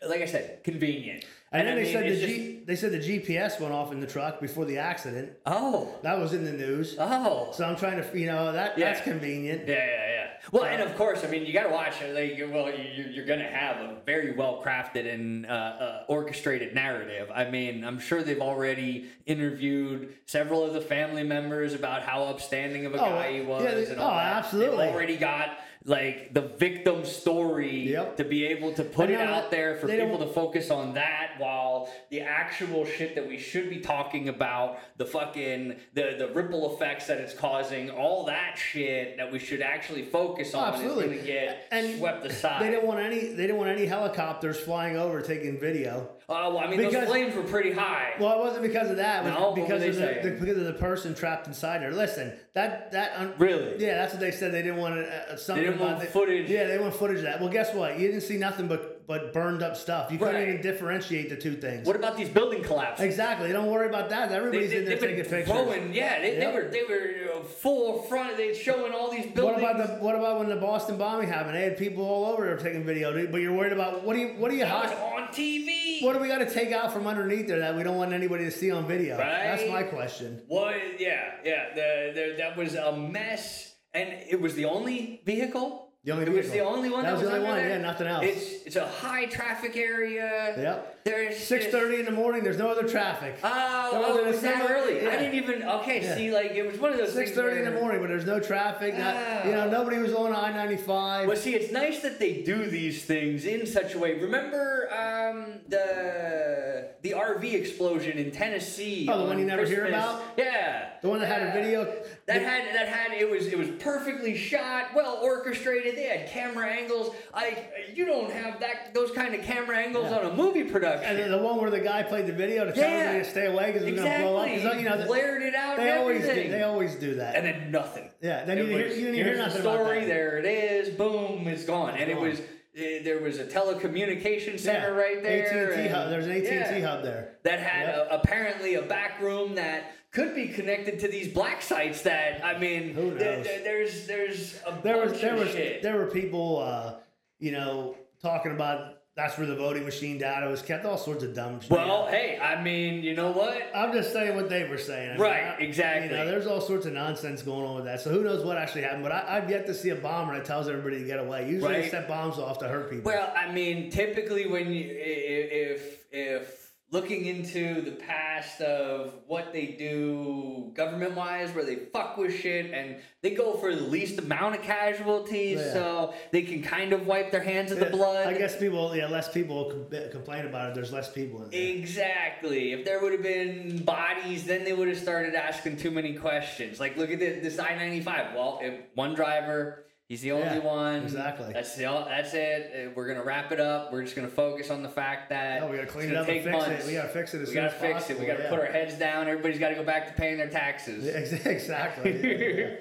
like 0.08 0.22
i 0.22 0.26
said 0.26 0.62
convenient 0.64 1.24
And, 1.54 1.68
then 1.68 1.78
I 1.78 1.82
they 1.84 1.92
said 1.92 2.04
the 2.10 2.16
G, 2.26 2.62
they 2.66 2.76
said 2.76 2.92
the 2.92 2.98
GPS 2.98 3.60
went 3.60 3.72
off 3.72 3.92
in 3.92 4.00
the 4.00 4.06
truck 4.06 4.40
before 4.40 4.64
the 4.64 4.78
accident. 4.78 5.30
oh 5.46 5.94
That 6.02 6.18
was 6.18 6.32
in 6.32 6.44
the 6.44 6.52
news. 6.52 6.96
oh 6.98 7.50
So 7.52 7.64
I'm 7.64 7.76
trying 7.76 8.02
to, 8.02 8.18
you 8.18 8.26
know, 8.26 8.52
that 8.52 8.76
Yeah. 8.76 8.86
that's 8.92 9.02
convenient. 9.04 9.68
Yeah, 9.68 9.74
yeah, 9.76 9.84
yeah. 9.86 10.26
Well, 10.52 10.64
and 10.64 10.82
of 10.82 10.94
course, 10.96 11.24
I 11.24 11.28
mean, 11.28 11.46
you 11.46 11.52
got 11.54 11.62
to 11.62 11.70
watch. 11.70 11.94
Like, 12.02 12.38
well, 12.52 12.68
you- 12.70 13.04
you're 13.12 13.24
going 13.24 13.38
to 13.38 13.46
have 13.46 13.76
a 13.76 13.96
very 14.04 14.32
well 14.32 14.62
crafted 14.64 15.10
and 15.12 15.46
uh, 15.46 15.48
uh, 15.48 16.04
orchestrated 16.08 16.74
narrative. 16.74 17.30
I 17.34 17.48
mean, 17.50 17.82
I'm 17.84 17.98
sure 17.98 18.22
they've 18.22 18.40
already 18.42 19.06
interviewed 19.24 20.12
several 20.26 20.64
of 20.64 20.74
the 20.74 20.80
family 20.80 21.22
members 21.22 21.72
about 21.74 22.02
how 22.02 22.24
upstanding 22.24 22.84
of 22.84 22.94
a 22.94 22.98
Oh, 22.98 23.04
guy 23.10 23.32
he 23.32 23.40
was. 23.42 23.62
yeah, 23.62 23.92
and 23.92 24.00
all 24.00 24.10
oh, 24.10 24.14
that. 24.16 24.36
absolutely. 24.44 24.76
They've 24.84 24.94
already 24.94 25.16
got 25.16 25.58
like 25.86 26.32
the 26.32 26.40
victim 26.40 27.04
story 27.04 27.90
Yep. 27.90 28.16
to 28.16 28.24
be 28.24 28.46
able 28.46 28.72
to 28.72 28.82
put 28.84 29.10
it 29.10 29.20
out 29.20 29.50
there 29.50 29.76
for 29.76 29.86
people 29.86 30.18
to 30.18 30.26
focus 30.26 30.70
on 30.70 30.94
that 30.94 31.32
while 31.38 31.90
the 32.10 32.20
actual 32.22 32.86
shit 32.86 33.14
that 33.14 33.28
we 33.28 33.38
should 33.38 33.68
be 33.68 33.80
talking 33.80 34.28
about 34.30 34.78
the 34.96 35.04
fucking 35.04 35.76
the 35.92 36.14
the 36.18 36.28
ripple 36.34 36.74
effects 36.74 37.06
that 37.08 37.18
it's 37.18 37.34
causing 37.34 37.90
all 37.90 38.24
that 38.24 38.56
shit 38.56 39.16
that 39.18 39.30
we 39.30 39.38
should 39.38 39.60
actually 39.60 40.02
focus 40.02 40.52
oh, 40.54 40.60
on 40.60 40.72
absolutely. 40.74 41.04
is 41.04 41.10
going 41.10 41.18
to 41.18 41.26
get 41.26 41.68
And 41.70 41.98
swept 41.98 42.24
aside 42.26 42.62
They 42.62 42.70
didn't 42.70 42.86
want 42.86 43.00
any. 43.00 43.20
They 43.20 43.46
didn't 43.46 43.58
want 43.58 43.70
any 43.70 43.84
helicopters 43.86 44.58
flying 44.58 44.96
over 44.96 45.20
taking 45.20 45.60
video. 45.60 46.08
Oh 46.28 46.54
well 46.54 46.58
i 46.58 46.66
mean 46.68 46.78
Because- 46.78 46.92
those 46.94 47.04
flames 47.08 47.34
were 47.34 47.42
pretty 47.42 47.72
high 47.72 48.14
Well, 48.18 48.38
it 48.38 48.38
wasn't 48.40 48.62
because 48.62 48.90
of 48.90 48.96
that. 48.98 49.24
No, 49.24 49.52
because 49.52 49.80
they 49.80 49.88
of 49.88 49.96
the, 49.96 50.30
the 50.30 50.36
because 50.40 50.56
of 50.58 50.64
the 50.64 50.72
person 50.74 51.14
trapped 51.14 51.46
inside 51.48 51.82
there. 51.82 51.90
Listen, 51.92 52.32
that 52.54 52.92
that 52.92 53.12
un- 53.16 53.34
Really? 53.38 53.76
Yeah, 53.78 53.96
that's 53.96 54.12
what 54.14 54.20
they 54.20 54.30
said. 54.30 54.52
They 54.52 54.62
didn't 54.62 54.78
want 54.78 54.98
uh, 55.00 55.36
something. 55.36 55.64
didn't 55.64 55.80
want 55.80 56.02
footage. 56.04 56.48
Yeah, 56.48 56.66
they 56.68 56.78
want 56.78 56.94
footage 56.94 57.18
of 57.18 57.22
that. 57.24 57.40
Well, 57.40 57.48
guess 57.50 57.74
what? 57.74 57.98
You 57.98 58.06
didn't 58.08 58.22
see 58.22 58.36
nothing 58.38 58.68
but 58.68 58.93
but 59.06 59.32
burned 59.32 59.62
up 59.62 59.76
stuff. 59.76 60.10
You 60.10 60.18
couldn't 60.18 60.34
Right. 60.34 60.48
even 60.48 60.60
differentiate 60.62 61.28
the 61.28 61.36
two 61.36 61.54
things. 61.56 61.86
what 61.86 61.96
about 61.96 62.16
these 62.16 62.28
building 62.28 62.62
collapses 62.62 63.04
Exactly. 63.04 63.52
Don't 63.52 63.70
worry 63.70 63.88
about 63.88 64.08
that. 64.10 64.32
Everybody's 64.32 64.72
in 64.72 64.84
there 64.84 64.96
taking 64.98 65.16
pictures. 65.24 65.46
throwing, 65.48 65.92
yeah, 65.94 66.20
they, 66.20 66.36
they 66.38 66.46
were 66.52 66.68
they 66.68 66.82
were 66.84 67.38
uh, 67.40 67.44
full 67.44 68.02
front. 68.02 68.36
They 68.36 68.54
showing 68.54 68.92
all 68.92 69.10
these 69.10 69.26
buildings. 69.26 69.62
What 69.62 69.76
buildings. 69.76 69.84
about 69.90 69.98
the 70.00 70.04
what 70.04 70.14
about 70.16 70.38
when 70.38 70.48
the 70.48 70.56
Boston 70.56 70.96
bombing 70.96 71.28
happened? 71.28 71.54
They 71.56 71.62
had 71.62 71.76
people 71.78 72.04
all 72.04 72.26
over 72.32 72.44
there 72.46 72.56
taking 72.56 72.84
video, 72.84 73.12
dude, 73.12 73.30
but 73.32 73.40
you're 73.40 73.52
worried 73.54 73.72
about 73.72 74.04
what 74.04 74.14
do 74.14 74.20
you 74.20 74.28
what 74.38 74.50
do 74.50 74.56
you 74.56 74.64
that 74.64 74.82
was 74.84 74.92
hide? 74.92 75.22
on 75.22 75.28
TV? 75.28 76.02
What 76.02 76.12
do 76.14 76.18
we 76.18 76.28
got 76.28 76.38
to 76.38 76.50
take 76.52 76.72
out 76.72 76.92
from 76.92 77.06
underneath 77.06 77.46
there 77.46 77.60
that 77.60 77.76
we 77.76 77.82
don't 77.82 77.96
want 77.96 78.12
anybody 78.12 78.44
to 78.44 78.50
see 78.50 78.70
on 78.70 78.86
video? 78.86 79.16
That's 79.16 79.62
Right. 79.62 79.70
my 79.70 79.82
question. 79.84 80.42
What? 80.48 80.74
Yeah, 80.98 81.32
yeah. 81.44 81.74
The, 81.74 82.12
the, 82.14 82.34
that 82.38 82.56
was 82.56 82.74
a 82.74 82.96
mess, 82.96 83.74
and 83.92 84.08
it 84.28 84.40
was 84.40 84.54
the 84.54 84.64
only 84.66 85.22
vehicle. 85.24 85.83
The 86.04 86.12
only 86.12 86.26
It 86.26 86.32
was 86.34 86.50
the 86.50 86.60
only 86.60 86.90
one 86.90 87.02
That 87.04 87.14
was 87.14 87.22
the 87.22 87.32
only 87.32 87.44
one, 87.46 87.58
yeah, 87.60 87.78
nothing 87.78 88.06
else. 88.06 88.24
It's 88.26 88.66
it's 88.66 88.76
a 88.76 88.86
high 88.86 89.24
traffic 89.24 89.74
area. 89.74 90.54
Yep. 90.54 91.04
There's 91.04 91.38
Six 91.38 91.66
thirty 91.68 91.98
in 92.00 92.04
the 92.04 92.10
morning. 92.12 92.44
There's 92.44 92.58
no 92.58 92.68
other 92.68 92.86
traffic. 92.86 93.38
Oh, 93.42 93.90
oh, 93.92 94.18
it 94.18 94.26
was 94.26 94.40
that 94.42 94.70
early. 94.70 95.06
I 95.06 95.16
didn't 95.16 95.34
even. 95.34 95.62
Okay, 95.62 96.02
Yeah. 96.02 96.14
see, 96.14 96.30
like 96.30 96.50
it 96.52 96.66
was 96.66 96.78
one 96.78 96.92
of 96.92 96.98
those 96.98 97.14
Six 97.14 97.30
thirty 97.30 97.60
in 97.60 97.64
the 97.64 97.80
morning, 97.80 98.02
but 98.02 98.08
there's 98.08 98.26
no 98.26 98.38
traffic. 98.38 98.98
Not, 98.98 99.46
you 99.46 99.52
know, 99.52 99.64
Oh. 99.66 99.70
nobody 99.70 99.96
was 99.96 100.12
on 100.12 100.34
I 100.34 100.52
ninety 100.52 100.76
five. 100.76 101.26
Well, 101.26 101.36
see, 101.38 101.54
it's 101.54 101.72
nice 101.72 102.00
that 102.02 102.18
they 102.18 102.42
do 102.42 102.66
these 102.66 103.02
things 103.04 103.46
in 103.46 103.66
such 103.66 103.94
a 103.94 103.98
way. 103.98 104.20
Remember 104.20 104.90
um, 104.92 105.60
the 105.68 106.88
the 107.00 107.12
RV 107.12 107.52
explosion 107.54 108.18
in 108.18 108.30
Tennessee? 108.30 109.08
Oh, 109.10 109.18
the 109.18 109.24
one 109.24 109.38
you 109.38 109.44
never 109.46 109.64
hear 109.66 109.86
about? 109.86 110.22
Yeah, 110.36 110.88
The 111.02 111.08
one 111.08 111.20
that 111.20 111.26
had 111.28 111.48
a 111.48 111.52
video. 111.52 111.84
That 112.26 112.40
had 112.40 112.74
that 112.74 112.88
had 112.88 113.12
it 113.12 113.30
was 113.30 113.46
it 113.46 113.58
was 113.58 113.68
perfectly 113.78 114.36
shot, 114.36 114.94
well 114.94 115.20
orchestrated. 115.22 115.93
They 115.94 116.04
had 116.04 116.28
camera 116.28 116.66
angles. 116.66 117.14
I 117.32 117.64
you 117.94 118.04
don't 118.04 118.30
have 118.32 118.60
that 118.60 118.92
those 118.94 119.10
kind 119.12 119.34
of 119.34 119.42
camera 119.42 119.76
angles 119.76 120.10
Yeah. 120.10 120.18
on 120.18 120.26
a 120.26 120.34
movie 120.34 120.64
production. 120.64 121.08
And 121.10 121.18
then 121.18 121.30
the 121.30 121.38
one 121.38 121.58
where 121.60 121.70
the 121.70 121.80
guy 121.80 122.02
played 122.02 122.26
the 122.26 122.32
video 122.32 122.64
to 122.64 122.72
tell 122.72 122.88
Yeah. 122.88 123.18
to 123.18 123.24
stay 123.24 123.46
away 123.46 123.66
because 123.72 123.82
it 123.82 123.92
was 123.92 124.00
exactly. 124.00 124.24
going 124.24 124.44
to 124.60 124.60
blow 124.60 124.70
up. 124.70 124.78
you 124.78 124.88
know, 124.88 125.06
blared 125.06 125.42
it 125.42 125.54
out. 125.54 125.76
they 125.76 125.92
always 125.92 126.22
do, 126.24 126.48
they 126.48 126.62
always 126.62 126.94
do 126.96 127.14
that. 127.16 127.36
and 127.36 127.46
then 127.46 127.70
nothing. 127.70 128.10
yeah, 128.20 128.44
then 128.44 128.58
you, 128.58 128.64
didn't 128.64 128.78
hear, 128.78 128.88
was- 128.88 128.98
you 128.98 129.04
didn't 129.06 129.24
hear 129.26 129.36
nothing 129.36 129.62
the 129.62 129.76
story. 129.76 130.04
There 130.04 130.38
it 130.38 130.46
is. 130.46 130.88
Boom, 130.94 131.46
it's 131.48 131.64
gone. 131.64 131.94
and 131.96 132.10
it 132.10 132.18
was 132.18 132.40
eh, 132.76 133.02
there 133.04 133.20
was 133.20 133.38
a 133.38 133.44
telecommunication 133.44 134.58
center 134.58 134.88
yeah. 134.94 135.00
right 135.02 135.22
there. 135.22 135.72
AT&T 135.72 135.88
hub. 135.88 136.10
There's 136.10 136.26
an 136.26 136.32
AT&T 136.32 136.46
yeah, 136.80 136.86
hub 136.86 137.02
there. 137.02 137.36
that 137.44 137.60
had 137.60 137.86
Yep. 137.88 138.08
a, 138.10 138.14
apparently 138.16 138.74
a 138.74 138.82
back 138.82 139.20
room 139.20 139.54
that 139.56 139.92
could 140.14 140.34
be 140.34 140.48
connected 140.48 141.00
to 141.00 141.08
these 141.08 141.28
black 141.28 141.60
sites. 141.60 142.02
That 142.02 142.42
I 142.44 142.58
mean, 142.58 142.94
Who 142.94 143.10
knows? 143.10 143.46
th- 143.46 143.64
there's 143.64 144.06
there's 144.06 144.60
a 144.66 144.70
There 144.82 144.96
bunch 144.96 145.10
was 145.12 145.20
there 145.20 145.34
of 145.34 145.40
was 145.40 145.50
shit. 145.50 145.82
there 145.82 145.98
were 145.98 146.06
people, 146.06 146.60
uh, 146.60 146.94
you 147.38 147.52
know, 147.52 147.96
talking 148.22 148.52
about 148.52 148.92
that's 149.16 149.38
where 149.38 149.46
the 149.46 149.54
voting 149.54 149.84
machine 149.84 150.18
data 150.18 150.48
was 150.48 150.60
kept. 150.60 150.84
All 150.84 150.98
sorts 150.98 151.22
of 151.22 151.34
dumb 151.36 151.60
shit. 151.60 151.70
well, 151.70 152.06
hey, 152.08 152.36
I 152.42 152.60
mean, 152.60 153.02
you 153.04 153.14
know 153.14 153.30
what? 153.30 153.56
I'm 153.72 153.92
just 153.92 154.12
saying 154.12 154.34
what 154.34 154.48
they 154.48 154.68
were 154.68 154.76
saying. 154.78 155.10
I 155.10 155.12
mean, 155.12 155.22
Right, 155.22 155.44
I- 155.56 155.62
exactly. 155.62 156.10
You 156.10 156.16
know, 156.24 156.26
there's 156.28 156.48
all 156.48 156.60
sorts 156.60 156.84
of 156.86 156.94
nonsense 156.94 157.40
going 157.42 157.64
on 157.64 157.76
with 157.76 157.84
that. 157.84 158.00
So 158.00 158.10
who 158.10 158.24
knows 158.24 158.44
what 158.44 158.56
actually 158.56 158.82
happened? 158.82 159.04
But 159.04 159.12
I, 159.12 159.36
I've 159.36 159.48
yet 159.48 159.66
to 159.66 159.74
see 159.74 159.90
a 159.90 159.94
bomber 159.94 160.34
that 160.34 160.44
tells 160.44 160.68
everybody 160.68 160.98
to 160.98 161.04
get 161.06 161.20
away. 161.20 161.48
Usually 161.48 161.74
they 161.82 161.88
set 161.88 162.08
bombs 162.08 162.38
off 162.38 162.58
to 162.58 162.66
hurt 162.68 162.90
people. 162.90 163.12
Well, 163.12 163.32
I 163.36 163.52
mean, 163.52 163.88
typically 163.90 164.48
when 164.48 164.72
you 164.72 164.84
if 164.90 166.04
if 166.10 166.63
looking 166.94 167.26
into 167.26 167.82
the 167.82 167.90
past 167.90 168.60
of 168.60 169.14
what 169.26 169.52
they 169.52 169.66
do 169.66 170.70
government 170.74 171.14
wise, 171.16 171.50
where 171.52 171.64
they 171.64 171.74
fuck 171.92 172.16
with 172.16 172.32
shit 172.32 172.72
and 172.72 172.96
they 173.20 173.32
go 173.34 173.54
for 173.54 173.74
the 173.74 173.82
least 173.82 174.18
amount 174.20 174.54
of 174.54 174.62
casualties, 174.62 175.58
Yeah. 175.58 175.72
so 175.72 176.14
they 176.30 176.42
can 176.42 176.62
kind 176.62 176.92
of 176.92 177.04
wipe 177.06 177.32
their 177.32 177.42
hands 177.42 177.72
of 177.72 177.80
the 177.80 177.86
blood. 177.86 178.28
I 178.28 178.38
guess 178.38 178.56
people, 178.56 178.94
yeah, 178.96 179.08
less 179.08 179.28
people 179.30 179.70
com- 179.70 179.98
uh, 179.98 180.08
complain 180.12 180.46
about 180.46 180.70
it. 180.70 180.74
There's 180.76 180.92
less 180.92 181.12
people 181.12 181.42
in 181.42 181.50
there. 181.50 181.60
Exactly. 181.76 182.72
If 182.72 182.84
there 182.84 183.00
would 183.00 183.12
have 183.12 183.22
been 183.22 183.82
bodies, 183.84 184.44
then 184.44 184.62
they 184.64 184.72
would 184.72 184.86
have 184.88 184.98
started 184.98 185.34
asking 185.34 185.78
too 185.78 185.90
many 185.90 186.14
questions. 186.14 186.78
Like, 186.78 186.96
look 186.96 187.10
at 187.10 187.18
this, 187.18 187.42
this 187.42 187.58
I 187.58 187.74
ninety 187.74 188.00
five. 188.02 188.34
Well, 188.36 188.60
if 188.62 188.74
one 188.94 189.14
driver, 189.14 189.84
he's 190.14 190.22
the 190.22 190.30
only 190.30 190.44
Yeah, 190.46 190.58
one. 190.58 191.02
exactly. 191.02 191.52
That's 191.52 191.74
the 191.74 191.86
all- 191.86 192.04
that's 192.04 192.32
it. 192.34 192.70
Uh, 192.72 192.90
We're 192.94 193.08
gonna 193.08 193.24
wrap 193.24 193.50
it 193.50 193.58
up. 193.58 193.92
We're 193.92 194.02
just 194.04 194.14
gonna 194.14 194.28
focus 194.28 194.70
on 194.70 194.84
the 194.84 194.88
fact 194.88 195.30
that 195.30 195.60
No, 195.60 195.66
we 195.68 195.76
gotta 195.76 195.88
clean 195.88 196.10
it 196.10 196.16
up 196.16 196.28
and 196.28 196.42
fix 196.44 196.52
months. 196.56 196.84
it. 196.84 196.86
We 196.86 196.94
gotta 196.94 197.08
fix 197.08 197.34
it 197.34 197.42
as 197.42 197.48
We 197.48 197.54
gotta 197.54 197.70
fix 197.70 197.94
possible. 198.04 198.20
it. 198.20 198.20
We 198.20 198.26
gotta 198.28 198.42
yeah. 198.44 198.50
put 198.50 198.60
our 198.60 198.66
heads 198.66 198.94
down. 198.94 199.26
Everybody's 199.26 199.58
got 199.58 199.70
to 199.70 199.74
go 199.74 199.82
back 199.82 200.06
to 200.06 200.12
paying 200.14 200.36
their 200.36 200.48
taxes. 200.50 201.04
Exactly. 201.46 202.12
yeah, 202.22 202.66
yeah. 202.66 202.76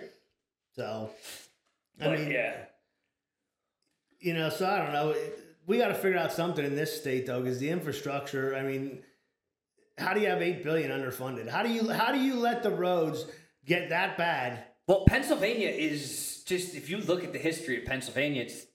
So, 0.75 1.09
I 1.99 2.03
But 2.05 2.19
mean, 2.19 2.29
yeah. 2.31 2.53
you 4.19 4.33
know, 4.33 4.49
so 4.49 4.67
I 4.67 4.77
don't 4.77 4.93
know. 4.93 5.15
We 5.65 5.77
got 5.79 5.87
to 5.87 5.95
figure 5.95 6.19
out 6.19 6.31
something 6.33 6.63
in 6.63 6.75
this 6.75 6.99
state 6.99 7.25
though, 7.25 7.41
because 7.41 7.59
the 7.59 7.69
infrastructure. 7.69 8.55
I 8.55 8.61
mean, 8.63 9.01
how 9.97 10.13
do 10.13 10.19
you 10.21 10.27
have 10.27 10.41
eight 10.41 10.63
billion 10.63 10.91
underfunded? 10.91 11.47
How 11.49 11.63
do 11.63 11.69
you 11.69 11.89
how 11.89 12.11
do 12.11 12.19
you 12.19 12.35
let 12.35 12.63
the 12.63 12.69
roads 12.71 13.25
get 13.65 13.89
that 13.89 14.17
bad? 14.17 14.63
Well, 14.87 15.05
Pennsylvania 15.07 15.69
is 15.69 16.43
just, 16.45 16.75
if 16.75 16.89
you 16.89 16.97
look 16.97 17.23
at 17.23 17.31
the 17.31 17.39
history 17.39 17.77
of 17.77 17.85
Pennsylvania, 17.85 18.41
it's 18.41 18.65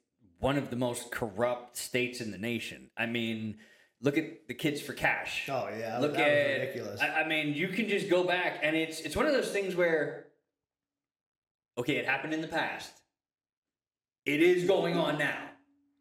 one 0.40 0.56
of 0.56 0.70
the 0.70 0.76
most 0.76 1.10
corrupt 1.10 1.76
states 1.76 2.20
in 2.20 2.30
the 2.30 2.38
nation. 2.38 2.90
I 2.96 3.06
mean, 3.06 3.58
look 4.00 4.16
at 4.16 4.46
the 4.48 4.54
kids 4.54 4.80
for 4.80 4.92
cash. 4.92 5.48
Oh 5.50 5.68
yeah, 5.76 5.98
look 5.98 6.16
at, 6.18 6.60
ridiculous. 6.60 7.00
I, 7.00 7.22
I 7.22 7.28
mean, 7.28 7.54
you 7.54 7.68
can 7.68 7.88
just 7.88 8.08
go 8.08 8.24
back 8.24 8.60
and 8.62 8.76
it's 8.76 9.00
it's 9.00 9.16
one 9.16 9.26
of 9.26 9.32
those 9.32 9.50
things 9.50 9.74
where, 9.74 10.28
okay, 11.76 11.96
it 11.96 12.06
happened 12.06 12.32
in 12.32 12.40
the 12.40 12.48
past. 12.48 12.92
It 14.24 14.42
is 14.42 14.64
going 14.64 14.96
on 14.96 15.18
now. 15.18 15.47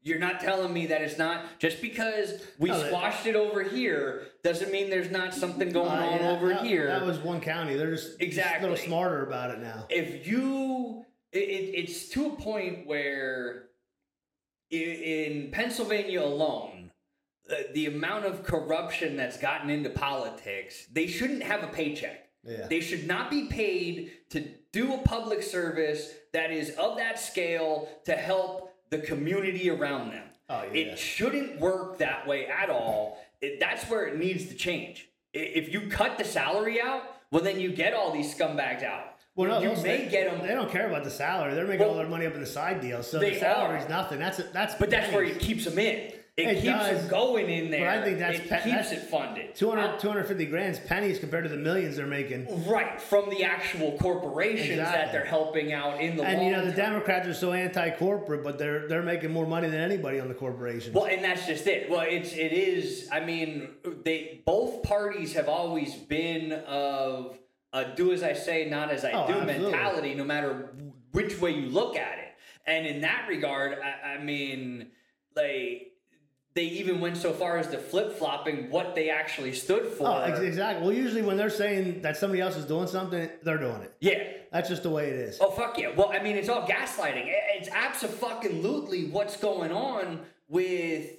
You're 0.04 0.20
not 0.20 0.40
telling 0.40 0.72
me 0.72 0.86
that 0.88 1.02
it's 1.02 1.18
not 1.18 1.60
just 1.60 1.82
because 1.82 2.42
we 2.60 2.70
No, 2.70 2.82
squashed 2.88 3.26
it 3.26 3.36
over 3.36 3.62
here 3.64 4.28
doesn't 4.44 4.72
mean 4.72 4.90
there's 4.90 5.12
not 5.12 5.34
something 5.34 5.70
going 5.70 5.90
Uh, 5.92 6.06
on 6.06 6.20
yeah, 6.22 6.30
over 6.32 6.50
that, 6.50 6.66
here. 6.66 6.88
That 6.88 7.06
was 7.06 7.18
one 7.20 7.42
county. 7.42 7.76
They're 7.76 7.92
just 7.92 8.20
just 8.20 8.38
a 8.38 8.62
little 8.62 8.78
smarter 8.78 9.26
about 9.26 9.52
it 9.52 9.60
now. 9.60 9.86
if 9.90 10.26
you 10.28 11.06
it, 11.34 11.40
it, 11.40 11.80
it's 11.80 12.08
to 12.10 12.28
a 12.28 12.36
point 12.38 12.88
where 12.88 13.66
in 14.70 15.50
pennsylvania 15.52 16.22
alone 16.22 16.92
uh, 17.50 17.56
the 17.74 17.86
amount 17.86 18.26
of 18.26 18.44
corruption 18.44 19.16
that's 19.16 19.38
gotten 19.38 19.70
into 19.70 19.90
politics 19.90 20.86
they 20.92 21.08
shouldn't 21.08 21.44
have 21.44 21.64
a 21.64 21.68
paycheck 21.68 22.28
Yeah. 22.44 22.68
they 22.68 22.82
should 22.82 23.08
not 23.08 23.30
be 23.32 23.46
paid 23.48 24.12
to 24.32 24.46
do 24.74 24.94
a 24.94 24.98
public 25.00 25.42
service 25.44 26.12
that 26.34 26.52
is 26.52 26.72
of 26.72 26.98
that 26.98 27.18
scale 27.20 27.88
to 28.06 28.14
help 28.14 28.67
the 28.90 29.00
community 29.00 29.70
around 29.70 30.12
them 30.12 30.24
Oh, 30.50 30.64
yeah. 30.64 30.92
it 30.94 31.00
shouldn't 31.00 31.60
work 31.60 31.98
that 31.98 32.26
way 32.26 32.48
at 32.48 32.70
all 32.70 33.20
it, 33.42 33.60
that's 33.60 33.84
where 33.90 34.06
it 34.08 34.18
needs 34.18 34.46
to 34.48 34.56
change 34.56 35.10
if 35.34 35.72
you 35.74 35.90
cut 35.90 36.18
the 36.18 36.24
salary 36.24 36.80
out 36.82 37.04
well 37.32 37.44
then 37.44 37.60
you 37.60 37.72
get 37.72 37.94
all 37.94 38.12
these 38.14 38.34
scumbags 38.34 38.84
out 38.84 39.16
Well, 39.36 39.50
no, 39.50 39.62
you 39.62 39.70
those- 39.76 39.84
may 39.84 40.06
they, 40.06 40.10
get 40.10 40.32
them, 40.32 40.48
They 40.48 40.54
don't 40.56 40.72
care 40.72 40.88
about 40.90 41.04
the 41.04 41.12
salary. 41.12 41.54
They're 41.54 41.68
making 41.68 41.84
all 41.86 41.90
Well, 41.90 41.98
their 42.00 42.08
money 42.08 42.26
up 42.26 42.34
in 42.34 42.40
the 42.40 42.46
side 42.48 42.82
deals. 42.82 43.06
So 43.12 43.20
the 43.20 43.36
salary's 43.36 43.86
are. 43.86 43.90
nothing. 43.90 44.18
That's 44.20 44.38
that's. 44.52 44.74
but 44.76 44.90
that's 44.90 45.14
where 45.14 45.24
it 45.24 45.38
keeps 45.40 45.66
them 45.66 45.78
in. 45.78 46.12
It, 46.38 46.48
It 46.50 46.54
keeps 46.62 46.66
does. 46.66 47.00
them 47.02 47.10
going 47.10 47.50
in 47.50 47.72
there. 47.72 47.80
But 47.90 47.98
I 47.98 48.04
think 48.06 48.20
that's 48.20 48.38
it 48.38 48.48
pe- 48.48 48.62
keeps 48.62 48.76
that's 48.76 48.92
it 48.92 49.10
funded. 49.10 49.56
200, 49.56 50.00
250 50.00 50.46
grand's 50.46 50.78
pennies 50.80 51.18
compared 51.18 51.46
to 51.46 51.50
the 51.50 51.58
millions 51.58 51.96
they're 51.98 52.06
making. 52.06 52.68
right 52.70 53.02
from 53.02 53.32
the 53.32 53.44
actual 53.44 53.98
corporations 53.98 54.78
that 54.78 55.12
they're 55.12 55.26
helping 55.26 55.74
out 55.74 56.00
in 56.00 56.16
the 56.16 56.24
And 56.24 56.46
you 56.46 56.52
know 56.52 56.60
the 56.64 56.68
term. 56.68 56.76
Democrats 56.94 57.28
are 57.28 57.34
so 57.34 57.54
anti-corporate, 57.54 58.44
but 58.44 58.60
they're 58.60 58.88
they're 58.88 59.02
making 59.02 59.32
more 59.32 59.48
money 59.48 59.68
than 59.68 59.82
anybody 59.82 60.20
on 60.20 60.28
the 60.28 60.36
corporations. 60.36 60.94
Well, 60.94 61.06
and 61.06 61.24
that's 61.24 61.48
just 61.48 61.66
it. 61.66 61.90
Well, 61.90 62.06
it's 62.08 62.34
it 62.34 62.54
is. 62.54 63.10
I 63.12 63.20
mean, 63.22 63.70
they 64.06 64.44
both 64.46 64.84
parties 64.84 65.34
have 65.34 65.50
always 65.50 65.96
been 65.96 66.52
of 66.52 67.40
a 67.74 67.96
do 67.96 68.14
as 68.14 68.22
I 68.22 68.34
say, 68.34 68.70
not 68.70 68.92
as 68.92 69.04
I 69.04 69.12
Oh, 69.12 69.26
do 69.28 69.34
absolutely. 69.34 69.72
mentality, 69.72 70.14
no 70.14 70.24
matter 70.24 70.70
which 71.14 71.42
way 71.42 71.50
you 71.52 71.70
look 71.70 71.96
at 71.98 72.20
it. 72.20 72.26
And 72.68 72.86
in 72.86 73.02
that 73.02 73.26
regard, 73.28 73.80
I, 73.80 74.18
I 74.20 74.24
mean, 74.24 74.90
like 75.36 75.94
they 76.58 76.64
even 76.64 77.00
went 77.00 77.16
so 77.16 77.32
far 77.32 77.60
as 77.60 77.68
to 77.68 77.78
flip 77.78 78.18
flopping 78.18 78.72
what 78.72 78.96
they 78.96 79.12
actually 79.12 79.54
stood 79.54 79.86
for. 79.86 80.08
oh, 80.08 80.24
exactly. 80.24 80.82
Well, 80.88 80.92
usually 80.96 81.22
when 81.22 81.38
they're 81.38 81.52
saying 81.52 82.02
that 82.02 82.18
somebody 82.18 82.42
else 82.42 82.58
is 82.58 82.66
doing 82.66 82.88
something, 82.88 83.30
they're 83.44 83.60
doing 83.60 83.84
it. 83.84 83.94
Yeah. 84.00 84.24
That's 84.52 84.68
just 84.68 84.82
the 84.82 84.90
way 84.90 85.08
it 85.10 85.16
is. 85.18 85.38
Oh 85.40 85.52
fuck 85.52 85.78
yeah! 85.78 85.90
Well, 85.96 86.10
I 86.10 86.24
mean, 86.24 86.36
it's 86.36 86.50
all 86.50 86.66
gaslighting. 86.68 87.26
It's 87.28 87.70
absolutely 87.70 89.06
what's 89.10 89.38
going 89.38 89.72
on 89.72 90.22
with, 90.48 91.12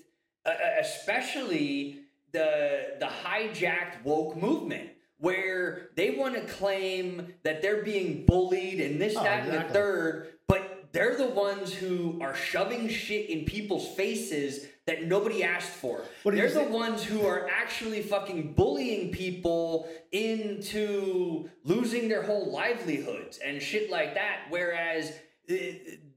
uh, 0.44 0.51
especially 0.81 2.01
the 2.33 2.96
the 2.98 3.07
hijacked 3.07 4.03
woke 4.03 4.37
movement, 4.37 4.90
where 5.18 5.90
they 5.94 6.11
want 6.11 6.35
to 6.35 6.40
claim 6.55 7.35
that 7.44 7.62
they're 7.62 7.85
being 7.85 8.24
bullied 8.27 8.81
and 8.81 9.01
this, 9.01 9.14
Oh, 9.16 9.22
that, 9.22 9.46
and 9.46 9.53
the 9.53 9.72
third, 9.74 10.33
but 10.48 10.88
they're 10.92 11.16
the 11.16 11.29
ones 11.29 11.72
who 11.72 12.18
are 12.22 12.35
shoving 12.35 12.88
shit 12.88 13.29
in 13.29 13.44
people's 13.44 13.88
faces 13.94 14.66
that 14.88 15.05
nobody 15.05 15.44
asked 15.44 15.68
for. 15.68 16.03
They're 16.24 16.51
the 16.51 16.62
ones 16.62 17.05
who 17.05 17.27
are 17.27 17.46
actually 17.46 18.01
fucking 18.01 18.55
bullying 18.55 19.12
people 19.12 19.87
into 20.12 21.51
losing 21.62 22.09
their 22.09 22.22
whole 22.22 22.51
livelihoods 22.51 23.38
and 23.44 23.61
shit 23.61 23.90
like 23.90 24.14
that. 24.14 24.46
Whereas 24.48 25.12
uh, 25.51 25.55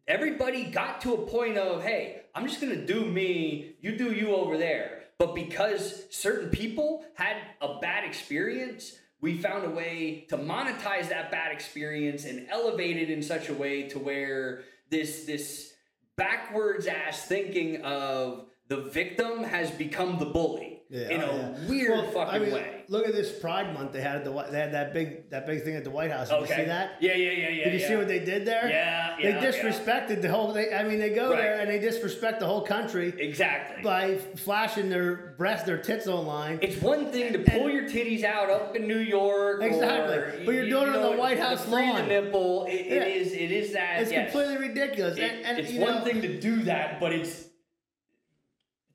everybody 0.07 0.71
got 0.71 1.01
to 1.01 1.15
a 1.15 1.27
point 1.27 1.57
of, 1.57 1.83
hey, 1.83 2.21
I'm 2.33 2.47
just 2.47 2.61
gonna 2.61 2.85
do 2.85 3.03
me, 3.03 3.75
you 3.81 3.97
do 3.97 4.13
you 4.13 4.33
over 4.33 4.57
there. 4.57 5.03
But 5.17 5.35
because 5.35 6.05
certain 6.09 6.49
people 6.49 7.03
had 7.15 7.35
a 7.59 7.77
bad 7.81 8.05
experience, 8.05 8.97
we 9.19 9.37
found 9.37 9.65
a 9.65 9.69
way 9.69 10.25
to 10.29 10.37
monetize 10.37 11.09
that 11.09 11.29
bad 11.29 11.51
experience 11.51 12.23
and 12.23 12.47
elevate 12.49 12.95
it 12.95 13.09
in 13.09 13.21
such 13.21 13.49
a 13.49 13.53
way 13.53 13.89
to 13.89 13.99
where 13.99 14.61
this 14.89 15.25
this 15.25 15.73
backwards 16.15 16.87
ass 16.87 17.25
thinking 17.25 17.81
of 17.81 18.45
the 18.71 18.77
victim 18.83 19.43
has 19.43 19.69
become 19.71 20.17
the 20.17 20.25
bully. 20.25 20.77
Yeah, 20.89 21.07
in 21.09 21.21
oh, 21.21 21.29
a 21.29 21.35
yeah. 21.37 21.69
weird 21.69 21.89
Well, 21.91 22.11
fucking 22.11 22.35
I 22.35 22.39
mean, 22.39 22.53
way. 22.53 22.83
Look 22.89 23.07
at 23.07 23.13
this 23.13 23.31
Pride 23.39 23.73
Month 23.73 23.93
they 23.93 24.01
had 24.01 24.17
at 24.17 24.25
the 24.25 24.31
they 24.51 24.59
had 24.59 24.73
that 24.73 24.93
big 24.93 25.29
that 25.29 25.47
big 25.47 25.63
thing 25.63 25.77
at 25.77 25.85
the 25.85 25.89
White 25.89 26.11
House. 26.11 26.27
Did 26.27 26.39
Okay. 26.43 26.53
you 26.57 26.59
see 26.63 26.65
that? 26.67 26.97
Yeah, 26.99 27.13
yeah, 27.15 27.31
yeah, 27.31 27.47
yeah. 27.49 27.63
Did 27.63 27.73
you 27.75 27.79
yeah. 27.79 27.87
see 27.87 27.95
what 27.95 28.09
they 28.09 28.19
did 28.19 28.45
there? 28.45 28.67
Yeah, 28.69 29.15
They 29.15 29.29
yeah, 29.29 29.41
yeah. 29.41 29.51
disrespected 29.51 30.21
the 30.21 30.29
whole. 30.29 30.51
They, 30.51 30.73
I 30.73 30.83
mean, 30.83 30.99
they 30.99 31.11
go 31.11 31.29
Right. 31.31 31.37
there 31.43 31.59
and 31.61 31.69
they 31.69 31.79
disrespect 31.79 32.41
the 32.41 32.45
whole 32.45 32.59
country 32.63 33.13
Exactly. 33.17 33.81
by 33.83 34.17
flashing 34.35 34.89
their 34.89 35.33
breasts, 35.37 35.65
their 35.65 35.77
tits 35.77 36.07
online. 36.07 36.59
It's 36.61 36.81
one 36.81 37.05
thing 37.09 37.31
to 37.31 37.39
pull 37.39 37.69
your 37.69 37.83
titties 37.83 38.25
out 38.25 38.49
up 38.49 38.75
in 38.75 38.85
New 38.85 38.99
York, 38.99 39.63
Exactly. 39.63 40.17
or, 40.17 40.41
But 40.45 40.51
you're 40.55 40.65
you 40.65 40.71
doing 40.71 40.89
it 40.89 40.95
on 40.97 41.11
the 41.13 41.17
White 41.17 41.39
House 41.39 41.65
lawn. 41.69 41.95
The 42.09 42.21
nipple. 42.21 42.65
It, 42.65 42.73
it 42.73 43.07
is. 43.07 43.31
It 43.31 43.51
is 43.51 43.71
that. 43.71 44.01
it's 44.01 44.11
yes. 44.11 44.29
completely 44.29 44.57
ridiculous. 44.67 45.17
It- 45.17 45.23
and, 45.23 45.45
and 45.45 45.59
it's 45.59 45.71
one 45.71 45.99
know, 45.99 46.03
thing 46.03 46.21
to 46.21 46.37
do 46.37 46.63
that, 46.63 46.99
but 46.99 47.13
it's 47.13 47.45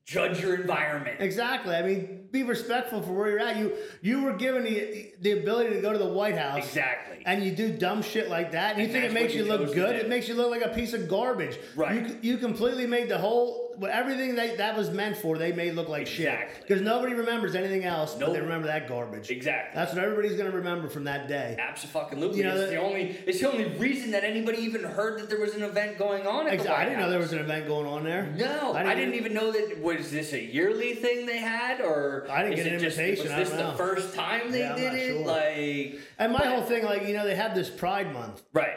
judge 0.07 0.41
your 0.41 0.55
environment. 0.55 1.21
Exactly. 1.21 1.75
I 1.75 1.83
mean, 1.83 2.16
be 2.37 2.43
respectful 2.43 3.03
for 3.03 3.13
where 3.13 3.31
you're 3.31 3.41
at. 3.41 3.57
You 3.57 3.73
you 4.03 4.23
were 4.23 4.35
given 4.35 4.65
the 4.65 5.13
the 5.21 5.33
ability 5.41 5.75
to 5.75 5.81
go 5.81 5.93
to 5.93 5.99
the 5.99 6.09
White 6.09 6.37
House. 6.37 6.59
Exactly. 6.59 7.23
And 7.25 7.43
you 7.43 7.51
do 7.53 7.73
dumb 7.73 8.03
shit 8.03 8.29
like 8.31 8.53
that, 8.53 8.73
and, 8.73 8.79
you 8.79 8.85
And 8.85 8.93
think 8.93 9.05
it 9.05 9.13
makes 9.13 9.35
you 9.35 9.45
you 9.45 9.51
look 9.51 9.75
good. 9.75 9.97
It 9.97 10.09
makes 10.09 10.29
you 10.29 10.35
look 10.35 10.51
like 10.51 10.63
a 10.63 10.69
piece 10.75 10.93
of 10.93 11.09
garbage. 11.09 11.59
Right. 11.75 12.07
You 12.09 12.19
you 12.23 12.37
completely 12.39 12.87
made 12.87 13.09
the 13.09 13.19
whole 13.19 13.65
everything 13.91 14.37
that 14.37 14.57
that 14.59 14.77
was 14.77 14.91
meant 14.91 15.17
for. 15.19 15.37
They 15.37 15.53
made 15.53 15.75
look 15.75 15.89
like 15.89 16.07
shit 16.07 16.39
because 16.61 16.81
nobody 16.83 17.15
remembers 17.15 17.55
anything 17.55 17.85
else, 17.85 18.15
but 18.15 18.33
they 18.33 18.41
remember 18.41 18.67
that 18.69 18.89
garbage. 18.89 19.31
Exactly. 19.31 19.79
That's 19.79 19.93
what 19.95 20.03
everybody's 20.03 20.37
gonna 20.37 20.51
remember 20.51 20.89
from 20.89 21.05
that 21.05 21.29
day. 21.29 21.57
Absolutely. 21.59 22.39
You 22.39 22.45
know, 22.45 22.57
it's 22.57 22.61
the- 22.61 22.77
the 22.77 22.81
only. 22.81 23.17
It's 23.27 23.41
the 23.41 23.51
only 23.51 23.65
reason 23.79 24.11
that 24.13 24.25
anybody 24.25 24.59
even 24.59 24.83
heard 24.85 25.19
that 25.21 25.29
there 25.29 25.41
was 25.41 25.55
an 25.55 25.63
event 25.63 25.99
going 25.99 26.27
on. 26.27 26.47
At 26.47 26.55
Ex- 26.55 26.63
the 26.65 26.71
White 26.71 26.79
I 26.81 26.85
didn't 26.85 27.01
know 27.01 27.11
there 27.11 27.19
was 27.19 27.33
an 27.33 27.39
event 27.39 27.67
going 27.67 27.87
on 27.87 28.05
there. 28.05 28.33
No, 28.37 28.75
I 28.75 28.95
didn't, 28.95 29.15
even 29.15 29.35
know 29.35 29.53
that. 29.53 29.81
Was 29.81 30.11
this 30.11 30.33
a 30.33 30.43
yearly 30.43 30.95
thing 30.95 31.27
they 31.27 31.39
had, 31.39 31.81
or 31.81 32.26
I 32.31 32.43
didn't 32.43 32.57
get 32.57 32.67
an 32.67 32.75
it 32.75 32.79
just- 32.81 32.99
invitation, 32.99 33.37
Was 33.37 33.49
this 33.51 33.57
the 33.59 33.71
know. 33.73 33.77
first 33.77 34.15
time 34.15 34.51
they 34.53 34.61
Yeah, 34.61 34.77
did 34.77 34.95
it? 34.95 35.07
sure. 35.17 35.27
Like, 35.27 36.01
And 36.19 36.33
my 36.33 36.45
whole 36.47 36.63
thing, 36.63 36.85
like 36.85 37.07
you 37.07 37.15
know, 37.15 37.25
they 37.25 37.35
have 37.37 37.55
this 37.55 37.71
Pride 37.71 38.13
Month. 38.13 38.43
right? 38.53 38.77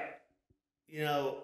You 0.88 1.01
know, 1.03 1.43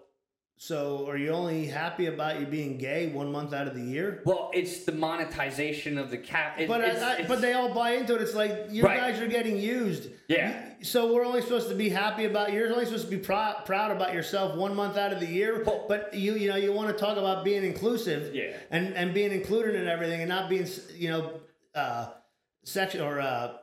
so 0.57 1.07
are 1.09 1.17
you 1.17 1.29
only 1.31 1.67
happy 1.67 2.07
about 2.07 2.39
you 2.39 2.45
being 2.45 2.77
gay 2.77 3.07
one 3.07 3.31
month 3.31 3.53
out 3.53 3.67
of 3.67 3.75
the 3.75 3.81
year? 3.83 4.21
Well, 4.25 4.49
it's 4.53 4.85
the 4.85 4.93
monetization 4.93 5.97
of 5.97 6.09
the 6.09 6.17
cap. 6.17 6.59
It, 6.59 6.67
But 6.67 6.81
it's, 6.81 7.01
I, 7.01 7.09
I, 7.09 7.13
it's- 7.13 7.27
but 7.27 7.41
they 7.41 7.53
all 7.53 7.73
buy 7.73 7.91
into 7.91 8.15
it. 8.15 8.21
It's 8.21 8.33
like 8.33 8.67
you 8.69 8.83
Right. 8.83 8.97
guys 8.99 9.19
are 9.21 9.27
getting 9.27 9.57
used. 9.59 10.09
Yeah. 10.27 10.49
You- 10.79 10.85
So 10.85 11.13
we're 11.13 11.25
only 11.25 11.41
supposed 11.41 11.69
to 11.69 11.75
be 11.75 11.89
happy 11.89 12.25
about 12.25 12.53
you're 12.53 12.71
only 12.71 12.85
supposed 12.85 13.05
to 13.05 13.11
be 13.11 13.17
proud 13.17 13.65
proud 13.65 13.91
about 13.91 14.13
yourself 14.13 14.55
one 14.55 14.75
month 14.75 14.97
out 14.97 15.11
of 15.13 15.19
the 15.19 15.25
year. 15.27 15.63
Well- 15.63 15.85
but 15.87 16.13
you 16.13 16.33
you 16.35 16.47
know 16.49 16.55
you 16.57 16.71
want 16.73 16.89
to 16.89 16.97
talk 17.03 17.17
about 17.17 17.43
being 17.43 17.63
inclusive. 17.63 18.33
Yeah. 18.35 18.53
And 18.71 18.93
and 18.95 19.13
being 19.13 19.31
included 19.31 19.75
in 19.75 19.87
everything 19.87 20.21
and 20.21 20.29
not 20.29 20.49
being 20.49 20.67
you 20.95 21.09
know 21.09 21.33
uh 21.75 22.07
section 22.63 23.01
or 23.01 23.19
uh 23.19 23.53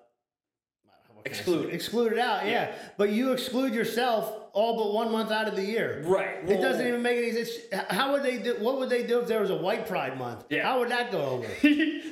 can 1.24 1.30
Excluded. 1.32 1.72
excluded 1.72 2.18
out. 2.18 2.44
Yeah. 2.46 2.50
Yeah. 2.52 2.74
But 2.98 3.10
you 3.10 3.30
exclude 3.32 3.74
yourself 3.74 4.32
all 4.54 4.76
but 4.76 4.92
one 4.92 5.12
month 5.12 5.30
out 5.30 5.46
of 5.46 5.54
the 5.54 5.64
year. 5.64 6.02
right. 6.04 6.38
It 6.48 6.60
doesn't 6.60 6.84
even 6.84 7.00
make 7.00 7.16
any 7.18 7.32
sense. 7.32 7.50
How 7.90 8.10
would 8.12 8.24
they 8.24 8.38
do? 8.38 8.56
What 8.58 8.80
would 8.80 8.90
they 8.90 9.04
do 9.04 9.20
if 9.20 9.28
there 9.28 9.40
was 9.40 9.50
a 9.50 9.56
White 9.56 9.86
Pride 9.86 10.18
Month? 10.18 10.46
Yeah. 10.50 10.64
How 10.64 10.80
would 10.80 10.88
that 10.88 11.12
go 11.12 11.20
over? 11.22 11.46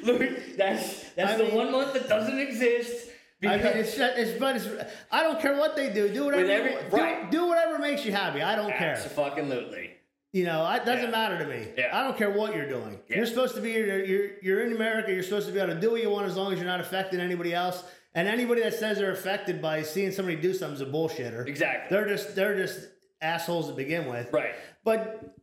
Look, 0.05 0.57
that's 0.57 1.11
that's 1.17 1.33
I 1.33 1.37
the 1.37 1.45
mean- 1.45 1.55
one 1.57 1.73
month 1.73 1.93
that 1.95 2.09
doesn't 2.09 2.39
exist. 2.39 3.09
I 3.43 3.57
mean, 3.57 3.61
it's, 3.67 3.97
it's 3.99 4.39
but 4.39 4.57
it's. 4.57 4.69
I 5.11 5.23
don't 5.23 5.41
care 5.41 5.57
what 5.57 5.75
they 5.75 5.91
do. 5.93 6.13
Do 6.13 6.27
whatever. 6.27 6.49
Every- 6.51 6.91
do, 6.91 6.97
right. 6.97 7.31
do 7.31 7.47
whatever 7.49 7.79
makes 7.79 8.05
you 8.05 8.13
happy. 8.13 8.43
I 8.43 8.55
don't 8.55 8.73
care. 8.77 8.93
Absolutely. 9.03 9.90
You 10.33 10.45
know, 10.45 10.69
it 10.71 10.85
doesn't 10.85 11.07
Yeah. 11.07 11.11
matter 11.11 11.39
to 11.39 11.47
me. 11.47 11.69
Yeah. 11.77 11.99
I 11.99 12.05
don't 12.05 12.17
care 12.17 12.31
what 12.31 12.55
you're 12.55 12.69
doing. 12.69 13.01
Yeah. 13.09 13.17
You're 13.17 13.27
supposed 13.27 13.55
to 13.57 13.61
be. 13.61 13.73
You're, 13.73 14.05
you're 14.05 14.31
you're 14.43 14.61
in 14.65 14.73
America. 14.73 15.13
You're 15.13 15.25
supposed 15.25 15.49
to 15.49 15.53
be 15.53 15.59
able 15.59 15.75
to 15.75 15.81
do 15.81 15.91
what 15.91 16.03
you 16.03 16.11
want 16.11 16.27
as 16.27 16.37
long 16.37 16.53
as 16.53 16.59
you're 16.59 16.69
not 16.69 16.81
affecting 16.81 17.19
anybody 17.21 17.53
else. 17.53 17.83
And 18.15 18.29
anybody 18.29 18.61
that 18.63 18.75
says 18.75 18.99
they're 18.99 19.11
affected 19.13 19.61
by 19.63 19.83
seeing 19.83 20.13
somebody 20.13 20.37
do 20.37 20.53
something 20.55 20.75
is 20.77 20.81
a 20.83 20.87
bullshitter. 20.87 21.47
Exactly. 21.47 21.97
They're 21.97 22.07
just 22.09 22.37
they're 22.37 22.57
just 22.57 22.79
assholes 23.21 23.69
to 23.69 23.75
begin 23.75 24.09
with. 24.09 24.33
Right. 24.33 24.55
But 24.85 25.35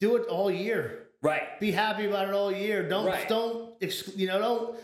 do 0.00 0.16
it 0.16 0.26
all 0.28 0.50
year. 0.50 1.00
Right. 1.22 1.58
be 1.58 1.70
happy 1.70 2.04
about 2.04 2.28
it 2.28 2.34
all 2.34 2.52
year. 2.52 2.86
Don't 2.88 3.06
Right. 3.06 3.26
don't 3.28 3.74
you 4.16 4.26
know 4.26 4.38
don't 4.38 4.78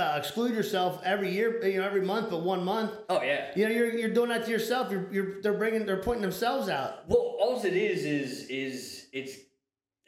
uh, 0.00 0.16
exclude 0.16 0.52
yourself 0.52 1.00
every 1.04 1.30
year, 1.32 1.64
you 1.64 1.78
know 1.78 1.86
every 1.86 2.00
month, 2.02 2.30
but 2.30 2.42
one 2.42 2.64
month. 2.64 2.92
Oh 3.08 3.22
yeah. 3.22 3.50
You 3.54 3.68
know 3.68 3.74
you're 3.74 3.92
you're 3.92 4.14
doing 4.14 4.30
that 4.30 4.44
to 4.46 4.50
yourself. 4.50 4.90
You're 4.90 5.06
you're 5.12 5.42
they're 5.42 5.52
bringing 5.52 5.86
they're 5.86 6.02
putting 6.02 6.22
themselves 6.22 6.68
out. 6.68 7.08
Well, 7.08 7.36
all 7.40 7.60
it 7.64 7.74
is 7.74 8.04
is 8.04 8.48
is 8.48 9.06
it's 9.12 9.36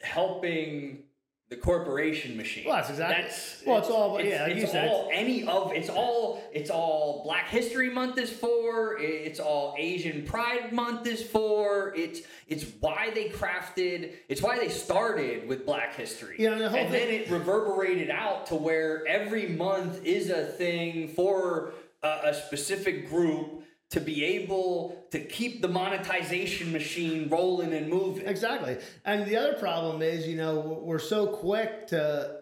helping 0.01 1.03
the 1.53 1.61
corporation 1.61 2.35
machine. 2.35 2.65
Well, 2.65 2.77
that's 2.77 2.89
exactly- 2.89 3.23
That's, 3.23 3.63
well, 3.65 3.77
it's 3.77 3.89
all- 3.89 4.19
yeah, 4.23 4.43
like 4.43 4.51
it's 4.53 4.61
you 4.61 4.67
said, 4.67 5.07
any 5.11 5.45
of 5.45 5.71
it's 5.73 5.89
all 5.89 6.41
it's 6.51 6.69
all 6.71 7.21
Black 7.23 7.47
History 7.49 7.89
Month 7.91 8.17
is 8.17 8.31
for. 8.31 8.97
It's 8.99 9.39
all 9.39 9.75
Asian 9.77 10.23
Pride 10.23 10.71
Month 10.73 11.05
is 11.05 11.21
for. 11.21 11.93
It's 11.95 12.21
it's 12.47 12.65
why 12.79 13.11
they 13.13 13.29
crafted. 13.29 14.13
It's 14.29 14.41
why 14.41 14.57
they 14.57 14.69
started 14.69 15.47
with 15.47 15.65
Black 15.65 15.93
History. 15.95 16.37
Yeah, 16.39 16.55
the 16.55 16.65
and 16.65 16.73
thing- 16.73 16.91
then 16.91 17.09
it 17.09 17.29
reverberated 17.29 18.09
out 18.09 18.47
to 18.47 18.55
where 18.55 19.05
every 19.07 19.47
month 19.47 20.03
is 20.05 20.29
a 20.31 20.45
thing 20.45 21.07
for 21.09 21.73
a, 22.01 22.07
a 22.25 22.33
specific 22.33 23.09
group 23.09 23.62
to 23.93 23.99
be 24.01 24.25
able 24.25 25.05
to 25.11 25.19
keep 25.19 25.61
the 25.61 25.67
monetization 25.67 26.71
machine 26.71 27.29
rolling 27.29 27.73
and 27.73 27.87
moving. 27.87 28.25
Exactly. 28.25 28.77
And 29.05 29.27
the 29.27 29.37
other 29.37 29.53
problem 29.53 30.01
is, 30.01 30.27
you 30.27 30.35
know, 30.35 30.81
we're 30.83 30.97
so 30.97 31.27
quick 31.27 31.87
to, 31.87 32.41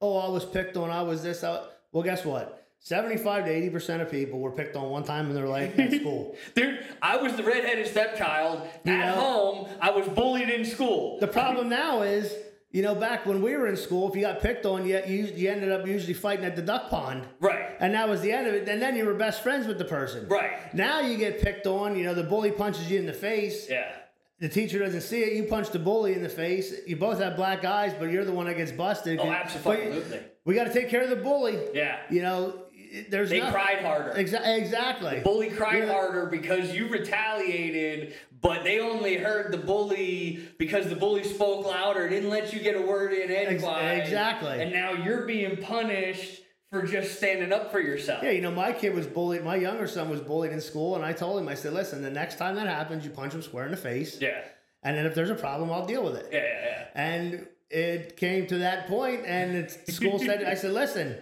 oh, 0.00 0.16
I 0.16 0.30
was 0.30 0.46
picked 0.46 0.78
on. 0.78 0.90
I 0.90 1.02
was 1.02 1.22
this. 1.22 1.44
I, 1.44 1.62
well, 1.92 2.02
guess 2.02 2.24
what? 2.24 2.66
Seventy-five 2.78 3.44
to 3.44 3.50
eighty 3.50 3.68
percent 3.68 4.00
of 4.02 4.10
people 4.10 4.40
were 4.40 4.50
picked 4.50 4.74
on 4.74 4.88
one 4.90 5.04
time 5.04 5.28
in 5.28 5.34
their 5.34 5.48
life 5.48 5.78
at 5.78 5.92
school. 5.92 6.34
Dude, 6.54 6.84
I 7.00 7.18
was 7.18 7.34
the 7.34 7.42
redheaded 7.42 7.86
stepchild. 7.86 8.62
You 8.84 8.92
At 8.92 9.14
know? 9.14 9.20
home, 9.20 9.68
I 9.80 9.90
was 9.90 10.08
bullied 10.08 10.48
in 10.48 10.64
school. 10.64 11.18
The 11.20 11.26
problem 11.28 11.68
now 11.68 12.02
is, 12.02 12.34
you 12.74 12.82
know, 12.82 12.92
back 12.92 13.24
when 13.24 13.40
we 13.40 13.54
were 13.56 13.68
in 13.68 13.76
school, 13.76 14.08
if 14.10 14.16
you 14.16 14.22
got 14.22 14.40
picked 14.40 14.66
on, 14.66 14.84
you, 14.84 15.00
you, 15.06 15.26
you 15.36 15.48
ended 15.48 15.70
up 15.70 15.86
usually 15.86 16.12
fighting 16.12 16.44
at 16.44 16.56
the 16.56 16.60
duck 16.62 16.90
pond. 16.90 17.22
Right. 17.38 17.68
And 17.78 17.94
that 17.94 18.08
was 18.08 18.20
the 18.20 18.32
end 18.32 18.48
of 18.48 18.54
it. 18.54 18.68
And 18.68 18.82
then 18.82 18.96
you 18.96 19.04
were 19.04 19.14
best 19.14 19.44
friends 19.44 19.68
with 19.68 19.78
the 19.78 19.84
person. 19.84 20.26
Right. 20.26 20.74
Now 20.74 20.98
you 20.98 21.16
get 21.16 21.40
picked 21.40 21.68
on, 21.68 21.96
you 21.96 22.02
know, 22.02 22.14
the 22.14 22.24
bully 22.24 22.50
punches 22.50 22.90
you 22.90 22.98
in 22.98 23.06
the 23.06 23.12
face. 23.12 23.70
Yeah. 23.70 23.92
The 24.40 24.48
teacher 24.48 24.80
doesn't 24.80 25.02
see 25.02 25.20
it. 25.22 25.34
You 25.34 25.44
punch 25.44 25.70
the 25.70 25.78
bully 25.78 26.14
in 26.14 26.22
the 26.24 26.28
face. 26.28 26.74
You 26.84 26.96
both 26.96 27.20
have 27.20 27.36
black 27.36 27.64
eyes, 27.64 27.94
but 27.96 28.10
you're 28.10 28.24
the 28.24 28.32
one 28.32 28.46
that 28.46 28.56
gets 28.56 28.72
busted. 28.72 29.20
Oh, 29.20 29.24
But 29.24 29.32
absolutely. 29.36 30.22
we 30.44 30.56
got 30.56 30.64
to 30.64 30.72
take 30.72 30.88
care 30.88 31.02
of 31.04 31.10
the 31.10 31.16
bully. 31.22 31.56
Yeah. 31.74 31.98
You 32.10 32.22
know, 32.22 32.64
there's 33.08 33.30
They 33.30 33.38
nothing- 33.40 33.52
cried 33.54 33.78
harder. 33.80 34.10
Exa- 34.12 34.58
exactly. 34.58 35.20
Bully 35.24 35.50
cried 35.50 35.84
Yeah. 35.84 35.92
harder 35.92 36.26
because 36.26 36.74
you 36.74 36.86
retaliated, 36.88 38.14
but 38.40 38.64
they 38.64 38.78
only 38.80 39.16
heard 39.16 39.52
the 39.52 39.58
bully 39.58 40.40
because 40.58 40.88
the 40.88 40.96
bully 40.96 41.24
spoke 41.24 41.66
louder, 41.66 42.08
didn't 42.08 42.30
let 42.30 42.52
you 42.52 42.60
get 42.60 42.76
a 42.76 42.82
word 42.82 43.12
in 43.12 43.30
edgewise. 43.30 44.00
exactly. 44.06 44.62
And 44.62 44.72
now 44.72 44.92
you're 44.92 45.26
being 45.26 45.56
punished 45.56 46.42
for 46.70 46.82
just 46.82 47.16
standing 47.16 47.52
up 47.52 47.70
for 47.70 47.80
yourself. 47.80 48.22
Yeah, 48.24 48.30
you 48.30 48.40
know, 48.40 48.50
my 48.50 48.72
kid 48.72 48.94
was 48.94 49.06
bullied. 49.06 49.44
My 49.44 49.56
younger 49.56 49.86
son 49.86 50.08
was 50.10 50.20
bullied 50.20 50.50
in 50.52 50.60
school, 50.60 50.96
and 50.96 51.04
I 51.04 51.12
told 51.12 51.40
him, 51.40 51.48
I 51.48 51.54
said, 51.54 51.72
listen, 51.72 52.02
the 52.02 52.10
next 52.10 52.36
time 52.36 52.56
that 52.56 52.66
happens, 52.66 53.04
you 53.04 53.10
punch 53.10 53.32
him 53.32 53.42
square 53.42 53.64
in 53.64 53.70
the 53.70 53.76
face, 53.76 54.20
Yeah. 54.20 54.40
and 54.82 54.96
then 54.96 55.06
if 55.06 55.14
there's 55.14 55.30
a 55.30 55.36
problem, 55.36 55.70
I'll 55.70 55.86
deal 55.86 56.02
with 56.02 56.16
it. 56.16 56.26
Yeah, 56.32 56.40
yeah, 56.42 56.64
yeah. 56.64 56.84
And 56.94 57.46
it 57.70 58.16
came 58.16 58.46
to 58.48 58.58
that 58.58 58.88
point, 58.88 59.22
and 59.24 59.56
it's, 59.56 59.76
the 59.76 59.92
school 59.92 60.18
said, 60.18 60.42
I 60.44 60.54
said, 60.54 60.72
listen, 60.72 61.16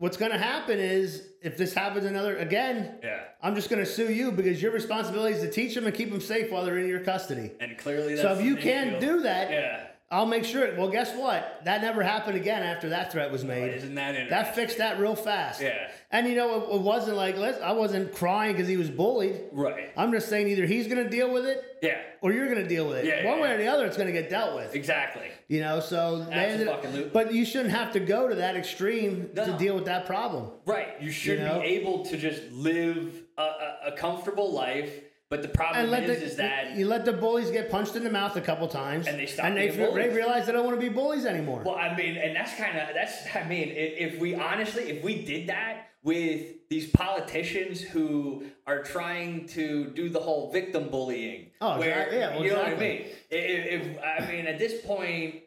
what's 0.00 0.16
going 0.16 0.32
to 0.32 0.38
happen 0.38 0.78
is 0.80 1.22
if 1.42 1.56
this 1.58 1.74
happens 1.74 2.06
another 2.06 2.36
again, 2.38 2.94
Yeah. 3.04 3.20
I'm 3.42 3.54
just 3.54 3.68
going 3.70 3.84
to 3.84 3.86
sue 3.90 4.10
you 4.12 4.32
because 4.32 4.60
your 4.60 4.72
responsibility 4.72 5.34
is 5.36 5.42
to 5.42 5.50
teach 5.50 5.74
them 5.74 5.84
and 5.86 5.94
keep 5.94 6.10
them 6.10 6.20
safe 6.22 6.50
while 6.50 6.64
they're 6.64 6.78
in 6.78 6.88
your 6.88 7.00
custody. 7.00 7.52
And 7.60 7.76
clearly 7.78 8.14
that's 8.16 8.22
So 8.22 8.32
if 8.38 8.42
you 8.44 8.56
can't 8.56 8.96
issue. 8.96 9.00
do 9.00 9.20
that, 9.22 9.50
Yeah. 9.50 9.86
I'll 10.12 10.26
make 10.26 10.44
sure. 10.44 10.74
Well, 10.76 10.88
guess 10.88 11.14
what? 11.14 11.60
That 11.64 11.82
never 11.82 12.02
happened 12.02 12.36
again 12.36 12.64
after 12.64 12.88
that 12.88 13.12
threat 13.12 13.30
was 13.30 13.44
made. 13.44 13.74
Isn't 13.74 13.94
that 13.94 14.16
interesting? 14.16 14.30
That 14.30 14.54
fixed 14.56 14.78
that 14.78 14.98
real 14.98 15.14
fast. 15.14 15.60
Yeah. 15.62 15.88
And 16.10 16.26
you 16.26 16.34
know, 16.34 16.64
it, 16.64 16.74
it 16.74 16.80
wasn't 16.80 17.16
like 17.16 17.36
let's, 17.36 17.60
I 17.60 17.70
wasn't 17.72 18.12
crying 18.12 18.52
because 18.52 18.66
he 18.66 18.76
was 18.76 18.90
bullied. 18.90 19.40
Right. 19.52 19.90
I'm 19.96 20.10
just 20.10 20.28
saying 20.28 20.48
either 20.48 20.66
he's 20.66 20.88
going 20.88 21.04
to 21.04 21.08
deal 21.08 21.32
with 21.32 21.46
it 21.46 21.62
Yeah. 21.80 21.98
or 22.22 22.32
you're 22.32 22.46
going 22.52 22.58
to 22.62 22.68
deal 22.68 22.88
with 22.88 22.96
it. 22.98 23.04
Yeah, 23.04 23.24
One 23.28 23.36
yeah, 23.38 23.42
way 23.44 23.52
or 23.52 23.58
the 23.58 23.68
other, 23.68 23.86
it's 23.86 23.96
going 23.96 24.08
to 24.08 24.12
get 24.12 24.28
dealt 24.28 24.56
with. 24.56 24.74
Exactly. 24.74 25.28
You 25.46 25.60
know, 25.60 25.78
so 25.78 26.26
ended 26.32 26.66
Abso-fucking-lute. 26.66 27.12
but 27.12 27.32
you 27.32 27.44
shouldn't 27.44 27.70
have 27.74 27.92
to 27.92 28.00
go 28.00 28.28
to 28.28 28.34
that 28.36 28.56
extreme 28.56 29.30
to 29.36 29.56
deal 29.58 29.76
with 29.76 29.84
that 29.84 30.06
problem. 30.06 30.50
Right. 30.66 31.00
You 31.00 31.12
should 31.12 31.38
You 31.38 31.44
know? 31.44 31.60
be 31.60 31.66
able 31.66 32.04
to 32.06 32.16
just 32.16 32.50
live 32.50 33.14
a, 33.38 33.42
a, 33.42 33.76
a 33.86 33.92
comfortable 33.92 34.52
life, 34.52 34.92
but 35.30 35.42
the 35.42 35.48
problem 35.48 35.94
is, 35.94 36.06
the 36.18 36.24
is 36.26 36.36
that 36.36 36.76
you 36.76 36.88
let 36.88 37.04
the 37.04 37.12
bullies 37.12 37.52
get 37.52 37.70
punched 37.70 37.94
in 37.94 38.02
the 38.02 38.10
mouth 38.10 38.34
a 38.34 38.40
couple 38.40 38.66
times, 38.66 39.06
And 39.06 39.16
they 39.16 39.26
stop 39.26 39.46
and 39.46 39.56
they, 39.56 39.68
they 39.68 40.08
realize 40.08 40.46
they 40.46 40.52
don't 40.52 40.66
want 40.66 40.78
to 40.78 40.80
be 40.80 40.92
bullies 40.92 41.24
anymore. 41.24 41.62
Well, 41.64 41.76
I 41.76 41.96
mean, 41.96 42.16
and 42.16 42.34
that's 42.34 42.52
kind 42.56 42.76
of 42.76 42.88
that's. 42.92 43.14
I 43.34 43.44
mean, 43.44 43.68
if, 43.68 44.14
if 44.14 44.20
we 44.20 44.34
honestly, 44.34 44.90
if 44.90 45.04
we 45.04 45.24
did 45.24 45.48
that 45.48 45.86
with 46.02 46.68
these 46.68 46.90
politicians 46.90 47.80
who 47.80 48.42
are 48.66 48.82
trying 48.82 49.46
to 49.48 49.86
do 49.90 50.08
the 50.08 50.18
whole 50.18 50.50
victim 50.50 50.88
bullying, 50.88 51.50
Oh, 51.60 51.78
where 51.78 51.90
exactly. 51.90 52.18
Yeah, 52.18 52.34
well, 52.34 52.44
you 52.44 52.50
know 52.50 52.62
exactly. 52.62 52.74
what 52.74 52.82
I 52.82 52.88
mean. 52.88 53.06
If, 53.30 53.86
if 53.86 53.98
I 54.02 54.32
mean, 54.32 54.46
at 54.46 54.58
this 54.58 54.84
point, 54.84 55.42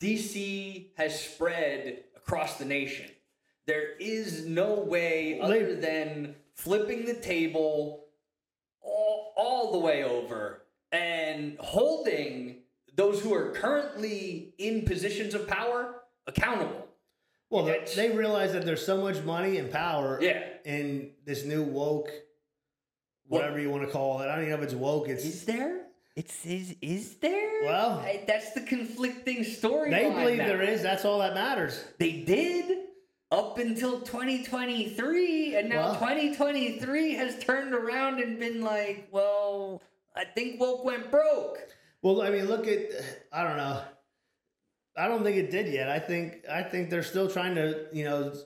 DC 0.00 0.88
has 0.96 1.20
spread 1.20 2.04
across 2.16 2.56
the 2.58 2.64
nation. 2.64 3.06
There 3.68 3.96
is 3.98 4.44
no 4.44 4.74
way 4.74 5.38
other 5.40 5.76
than 5.76 6.34
flipping 6.54 7.04
the 7.04 7.14
table 7.14 8.06
all, 9.18 9.32
all 9.36 9.72
the 9.72 9.78
way 9.78 10.04
over 10.04 10.62
and 10.92 11.56
holding 11.58 12.56
those 12.94 13.20
who 13.20 13.32
are 13.34 13.50
currently 13.52 14.54
in 14.58 14.84
positions 14.84 15.34
of 15.34 15.46
power 15.46 16.02
accountable. 16.26 16.86
Well, 17.50 17.64
they, 17.64 17.82
they 17.96 18.10
realize 18.10 18.52
that 18.52 18.64
there's 18.66 18.84
so 18.84 19.00
much 19.00 19.22
money 19.24 19.56
and 19.58 19.70
power 19.70 20.18
Yeah. 20.20 20.42
in 20.64 21.12
this 21.24 21.44
new 21.44 21.62
woke, 21.62 22.10
whatever 23.26 23.58
you 23.58 23.70
want 23.70 23.84
to 23.84 23.90
call 23.90 24.20
it. 24.20 24.26
I 24.28 24.34
don't 24.34 24.44
even 24.44 24.50
know 24.50 24.56
if 24.58 24.62
it's 24.64 24.74
woke. 24.74 25.08
It's 25.08 25.24
Is 25.24 25.44
there? 25.44 25.82
It's 26.16 26.44
is 26.44 26.74
is 26.82 27.14
there? 27.18 27.62
Well- 27.62 28.00
I- 28.00 28.24
that's 28.26 28.52
the 28.52 28.62
conflicting 28.62 29.44
story. 29.44 29.90
they 29.90 30.10
believe 30.10 30.38
now. 30.38 30.48
there 30.48 30.62
is. 30.62 30.82
That's 30.82 31.04
all 31.04 31.20
that 31.20 31.32
matters. 31.34 31.84
They 31.98 32.22
did 32.22 32.77
up 33.30 33.58
until 33.58 34.00
2023, 34.00 35.56
and 35.56 35.68
now 35.68 35.90
Well- 35.90 35.94
2023 35.94 37.14
has 37.14 37.38
turned 37.38 37.74
around 37.74 38.20
and 38.20 38.38
been 38.38 38.62
like, 38.62 39.08
well, 39.10 39.82
I 40.16 40.24
think 40.24 40.60
woke 40.60 40.84
went 40.84 41.10
broke. 41.10 41.58
Well, 42.02 42.22
I 42.22 42.30
mean, 42.30 42.46
look 42.46 42.66
at 42.66 42.90
I 43.32 43.44
don't 43.44 43.56
know. 43.56 43.82
I 44.96 45.06
don't 45.06 45.22
think 45.22 45.36
it 45.36 45.50
did 45.50 45.72
yet. 45.72 45.88
I 45.88 45.98
think 45.98 46.44
I 46.50 46.62
think 46.62 46.90
they're 46.90 47.02
still 47.02 47.28
trying 47.28 47.54
to 47.56 47.86
you 47.92 48.04
know 48.04 48.30
hmm. 48.30 48.36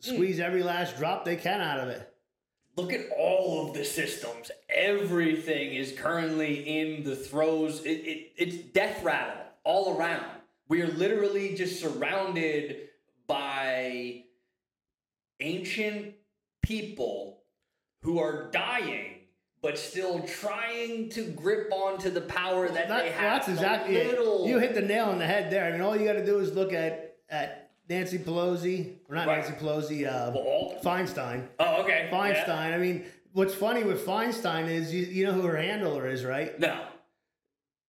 squeeze 0.00 0.40
every 0.40 0.62
last 0.62 0.96
drop 0.96 1.24
they 1.24 1.36
can 1.36 1.60
out 1.60 1.80
of 1.80 1.88
it. 1.88 2.08
Look 2.76 2.92
at 2.92 3.10
all 3.18 3.68
of 3.68 3.74
the 3.74 3.84
systems. 3.84 4.50
Everything 4.70 5.74
is 5.74 5.92
currently 5.92 6.54
in 6.80 7.04
the 7.04 7.14
throes. 7.14 7.84
It, 7.84 7.90
it, 7.90 8.32
it's 8.36 8.56
death 8.72 9.02
rattle 9.02 9.44
all 9.62 9.98
around. 9.98 10.24
We 10.68 10.80
are 10.80 10.88
literally 10.88 11.54
just 11.54 11.80
surrounded 11.80 12.88
by 13.26 14.24
ancient 15.42 16.14
people 16.62 17.42
who 18.02 18.18
are 18.18 18.50
dying, 18.50 19.16
but 19.60 19.78
still 19.78 20.20
trying 20.20 21.08
to 21.10 21.24
grip 21.32 21.70
onto 21.72 22.10
the 22.10 22.20
power 22.22 22.68
that, 22.68 22.88
That- 22.88 23.04
they 23.04 23.10
have. 23.10 23.20
that's 23.20 23.48
exactly 23.48 23.96
it. 23.96 24.18
You 24.46 24.58
hit 24.58 24.74
the 24.74 24.80
nail 24.82 25.06
on 25.06 25.18
the 25.18 25.26
head 25.26 25.50
there. 25.50 25.64
I 25.64 25.72
mean, 25.72 25.80
all 25.80 25.96
you 25.96 26.04
got 26.06 26.14
to 26.14 26.24
do 26.26 26.38
is 26.38 26.52
look 26.54 26.72
at 26.72 27.16
at 27.28 27.70
Nancy 27.88 28.18
Pelosi 28.18 28.96
or 29.08 29.14
not 29.16 29.26
Right. 29.26 29.38
Nancy 29.38 29.54
Pelosi, 29.54 30.06
uh, 30.06 30.30
Well, 30.34 30.76
Feinstein. 30.84 31.48
Oh, 31.58 31.82
okay. 31.82 32.08
Yeah. 32.10 32.18
Feinstein. 32.18 32.74
I 32.74 32.78
mean, 32.78 33.04
what's 33.32 33.54
funny 33.54 33.84
with 33.84 34.04
Feinstein 34.06 34.68
is 34.68 34.92
you, 34.92 35.04
you 35.06 35.24
know 35.26 35.32
who 35.32 35.42
her 35.42 35.56
handler 35.56 36.06
is, 36.08 36.24
right? 36.24 36.58
No. 36.60 36.86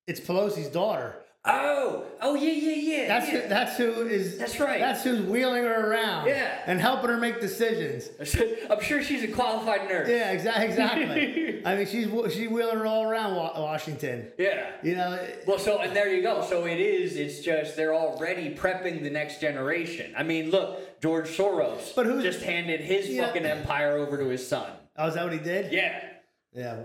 It's 0.08 0.20
Pelosi's 0.22 0.68
daughter. 0.70 1.16
Oh, 1.46 2.06
oh 2.22 2.36
yeah, 2.36 2.52
yeah, 2.54 2.76
yeah. 3.02 3.08
That's 3.10 3.28
yeah. 3.30 3.40
who, 3.42 3.48
that's 3.50 3.78
who 3.78 4.08
is. 4.08 4.38
That's 4.38 4.58
right. 4.62 4.80
That's 4.80 5.04
who's 5.04 5.20
wheeling 5.26 5.64
her 5.66 5.92
around. 5.92 6.28
Yeah. 6.28 6.62
And 6.66 6.80
helping 6.80 7.10
her 7.10 7.18
make 7.18 7.42
decisions. 7.42 8.08
I'm 8.70 8.82
sure 8.82 9.04
she's 9.04 9.24
a 9.24 9.28
qualified 9.28 9.90
nurse. 9.90 10.08
Yeah, 10.08 10.32
exactly. 10.32 10.68
Exactly. 10.70 11.62
I 11.66 11.76
mean, 11.76 11.86
she's 11.86 12.08
she's 12.34 12.48
wheeling 12.50 12.78
her 12.78 12.86
all 12.86 13.04
around 13.04 13.36
Washington. 13.36 14.32
Yeah. 14.38 14.72
You 14.84 14.96
know, 14.96 15.20
Well, 15.46 15.60
so 15.60 15.80
and 15.80 15.94
there 15.94 16.08
you 16.14 16.22
go. 16.22 16.46
So 16.48 16.66
it 16.66 16.80
is. 16.80 17.18
It's 17.18 17.42
just 17.42 17.76
they're 17.76 17.94
already 17.94 18.56
prepping 18.56 19.04
the 19.04 19.10
next 19.10 19.42
generation. 19.42 20.14
I 20.18 20.24
mean, 20.24 20.50
look, 20.50 21.02
George 21.02 21.28
Soros, 21.28 21.94
But 21.94 22.06
who's- 22.06 22.24
just 22.24 22.42
handed 22.44 22.80
his 22.80 23.10
Yeah. 23.10 23.26
fucking 23.28 23.46
empire 23.46 23.98
over 23.98 24.18
to 24.18 24.30
his 24.30 24.48
son. 24.48 24.72
oh, 24.98 25.08
is 25.10 25.16
that 25.16 25.26
what 25.26 25.34
he 25.34 25.40
did? 25.40 25.74
Yeah. 25.74 26.04
Yeah. 26.54 26.78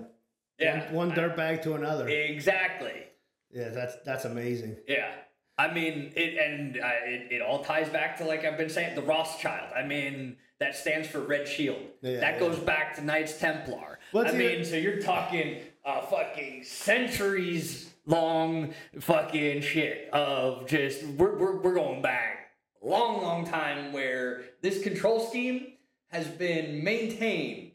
Yeah. 0.58 0.92
One, 0.92 1.10
one 1.10 1.16
dirtbag 1.16 1.62
to 1.62 1.74
another. 1.74 2.08
Exactly. 2.08 3.04
Yeah, 3.52 3.70
that's 3.70 3.96
that's 4.04 4.24
amazing. 4.24 4.76
Yeah. 4.86 5.10
I 5.56 5.72
mean, 5.72 6.12
it 6.14 6.38
and 6.38 6.76
uh, 6.76 6.88
it, 7.04 7.32
it 7.32 7.42
all 7.42 7.64
ties 7.64 7.88
back 7.88 8.16
to 8.18 8.24
like 8.24 8.44
I've 8.44 8.56
been 8.56 8.70
saying, 8.70 8.94
the 8.94 9.02
Rothschild. 9.02 9.72
I 9.74 9.82
mean, 9.82 10.36
that 10.60 10.76
stands 10.76 11.08
for 11.08 11.20
Red 11.20 11.48
Shield. 11.48 11.82
Yeah, 12.00 12.20
that 12.20 12.34
yeah. 12.34 12.38
goes 12.38 12.58
back 12.58 12.94
to 12.96 13.04
Knights 13.04 13.38
Templar. 13.38 13.98
What's 14.12 14.32
I 14.32 14.36
mean, 14.36 14.64
so 14.64 14.76
you're 14.76 15.00
talking 15.00 15.60
uh, 15.84 16.02
fucking 16.02 16.62
centuries 16.64 17.90
long 18.06 18.72
fucking 19.00 19.60
shit 19.60 20.08
of 20.12 20.66
just 20.66 21.02
we're, 21.04 21.36
we're 21.36 21.60
we're 21.60 21.74
going 21.74 22.02
back 22.02 22.38
long, 22.82 23.22
long 23.22 23.46
time 23.46 23.92
where 23.92 24.44
this 24.62 24.82
control 24.82 25.20
scheme 25.20 25.74
has 26.08 26.26
been 26.26 26.82
maintained. 26.82 27.72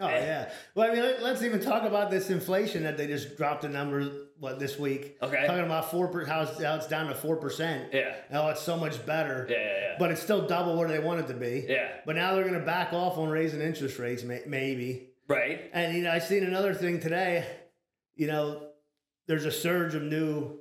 Oh 0.00 0.08
yeah. 0.08 0.50
Well, 0.74 0.90
I 0.90 0.94
mean, 0.94 1.02
let, 1.02 1.36
us 1.36 1.42
even 1.42 1.60
talk 1.60 1.84
about 1.84 2.10
this 2.10 2.30
inflation 2.30 2.82
that 2.84 2.96
they 2.96 3.06
just 3.06 3.36
dropped 3.36 3.62
the 3.62 3.68
number 3.68 4.10
what 4.42 4.58
this 4.58 4.76
week. 4.76 5.16
Okay. 5.22 5.46
Talking 5.46 5.64
about 5.64 5.92
four 5.92 6.08
per, 6.08 6.24
how 6.24 6.42
it's, 6.42 6.60
how 6.60 6.74
it's 6.74 6.88
down 6.88 7.06
to 7.06 7.14
four 7.14 7.36
percent. 7.36 7.90
Yeah. 7.92 8.16
Oh, 8.32 8.48
it's 8.48 8.60
so 8.60 8.76
much 8.76 9.06
better. 9.06 9.46
Yeah, 9.48 9.56
yeah, 9.56 9.64
yeah. 9.64 9.96
But 10.00 10.10
it's 10.10 10.20
still 10.20 10.48
double 10.48 10.74
what 10.76 10.88
they 10.88 10.98
want 10.98 11.20
it 11.20 11.28
to 11.28 11.34
be. 11.34 11.64
Yeah. 11.68 11.88
But 12.04 12.16
now 12.16 12.34
they're 12.34 12.42
going 12.42 12.58
to 12.58 12.66
back 12.66 12.92
off 12.92 13.18
on 13.18 13.28
raising 13.28 13.60
interest 13.60 14.00
rates, 14.00 14.24
may, 14.24 14.42
maybe. 14.44 15.10
Right. 15.28 15.70
And 15.72 15.96
you 15.96 16.02
know, 16.02 16.10
I 16.10 16.18
seen 16.18 16.42
another 16.42 16.74
thing 16.74 16.98
today. 16.98 17.46
You 18.16 18.26
know, 18.26 18.66
there's 19.28 19.44
a 19.44 19.52
surge 19.52 19.94
of 19.94 20.02
new 20.02 20.58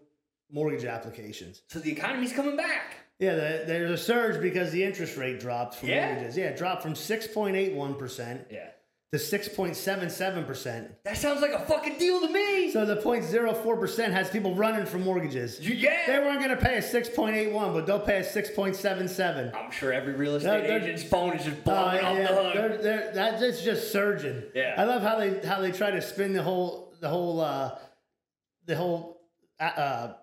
mortgage 0.51 0.85
applications. 0.85 1.63
So 1.67 1.79
the 1.79 1.91
economy's 1.91 2.33
coming 2.33 2.55
back. 2.55 2.97
Yeah, 3.17 3.33
the, 3.33 3.63
there's 3.65 3.91
a 3.91 3.97
surge 3.97 4.41
because 4.43 4.71
the 4.71 4.83
interest 4.83 5.17
rate 5.17 5.39
dropped 5.39 5.75
for 5.75 5.87
Yeah? 5.87 6.05
mortgages. 6.13 6.37
Yeah, 6.37 6.45
it 6.45 6.57
dropped 6.57 6.83
from 6.83 6.93
six 6.93 7.25
point 7.25 7.55
eight 7.55 7.73
one 7.73 7.95
percent 7.95 8.45
Yeah. 8.51 8.67
To 9.12 9.19
six 9.19 9.50
point 9.50 9.76
seven 9.76 10.10
seven 10.10 10.45
percent. 10.45 10.89
That 11.04 11.17
sounds 11.17 11.41
like 11.41 11.52
a 11.52 11.60
fucking 11.65 11.97
deal 11.97 12.21
to 12.21 12.30
me. 12.32 12.71
So 12.71 12.86
the 12.86 12.95
0.04 12.95 13.80
percent 13.80 14.13
has 14.13 14.30
people 14.30 14.56
running 14.56 14.86
for 14.86 15.00
mortgages. 15.00 15.60
Yeah. 15.60 15.97
They 16.08 16.19
weren't 16.19 16.39
going 16.41 16.56
to 16.56 16.63
pay 16.63 16.78
a 16.78 16.82
six 16.82 17.10
point 17.10 17.36
eight 17.36 17.52
one, 17.52 17.74
but 17.74 17.86
they'll 17.86 18.00
pay 18.00 18.19
a 18.19 18.24
six 18.24 18.50
point 18.50 18.76
seven 18.76 19.10
seven. 19.10 19.52
I'm 19.54 19.69
sure 19.71 19.91
every 19.91 20.13
real 20.13 20.36
estate 20.36 20.65
they're- 20.67 20.78
agent's 20.80 21.04
phone 21.04 21.34
is 21.36 21.43
just 21.43 21.58
Oh, 21.58 21.62
blowing 21.65 22.00
off 22.06 22.17
yeah, 22.17 22.28
the 22.28 22.28
hook. 22.43 22.54
they're, 22.54 22.78
they're, 22.78 23.13
that, 23.13 23.39
that's 23.41 23.62
just 23.63 23.91
surging. 23.91 24.43
Yeah. 24.56 24.76
I 24.78 24.86
love 24.86 25.02
how 25.02 25.19
they 25.19 25.45
how 25.45 25.60
they 25.60 25.71
try 25.74 25.91
to 25.91 26.02
spin 26.02 26.32
the 26.32 26.43
whole 26.43 26.93
the 27.02 27.10
whole 27.10 27.41
uh, 27.41 27.78
the 28.65 28.78
whole 28.78 29.19
uh, 29.60 29.63
uh, 29.63 30.13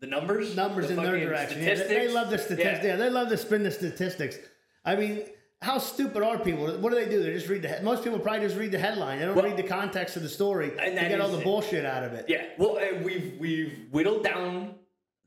The 0.00 0.06
numbers, 0.06 0.56
numbers 0.56 0.88
the 0.88 0.96
in 0.96 1.02
their 1.02 1.18
direction. 1.18 1.62
Yeah, 1.62 1.74
they, 1.74 1.86
they 1.86 2.08
love 2.08 2.30
the 2.30 2.38
statistics. 2.38 2.78
Yeah. 2.82 2.90
Yeah. 2.92 2.96
they 2.96 3.10
love 3.10 3.28
to 3.28 3.36
spin 3.36 3.62
the 3.62 3.70
statistics. 3.70 4.38
I 4.86 4.96
mean, 4.96 5.22
how 5.64 5.78
stupid 5.78 6.22
are 6.22 6.38
people? 6.38 6.66
What 6.78 6.90
do 6.92 6.96
they 7.02 7.08
do? 7.08 7.22
They 7.22 7.32
just 7.32 7.48
read 7.48 7.62
the. 7.62 7.68
He- 7.68 7.82
Most 7.82 8.04
people 8.04 8.18
probably 8.18 8.40
just 8.46 8.56
read 8.56 8.70
the 8.72 8.78
headline. 8.78 9.18
They 9.18 9.24
don't 9.26 9.34
Well- 9.34 9.44
read 9.46 9.56
the 9.56 9.62
context 9.62 10.16
of 10.16 10.22
the 10.22 10.28
story 10.28 10.70
And 10.78 10.96
to 10.96 11.08
get 11.08 11.20
all 11.20 11.28
the 11.30 11.38
it. 11.40 11.44
bullshit 11.44 11.84
out 11.84 12.04
of 12.04 12.12
it. 12.12 12.26
Yeah, 12.28 12.44
well, 12.58 12.78
uh, 12.78 12.98
we've 13.02 13.36
we've 13.38 13.86
whittled 13.90 14.22
down 14.24 14.76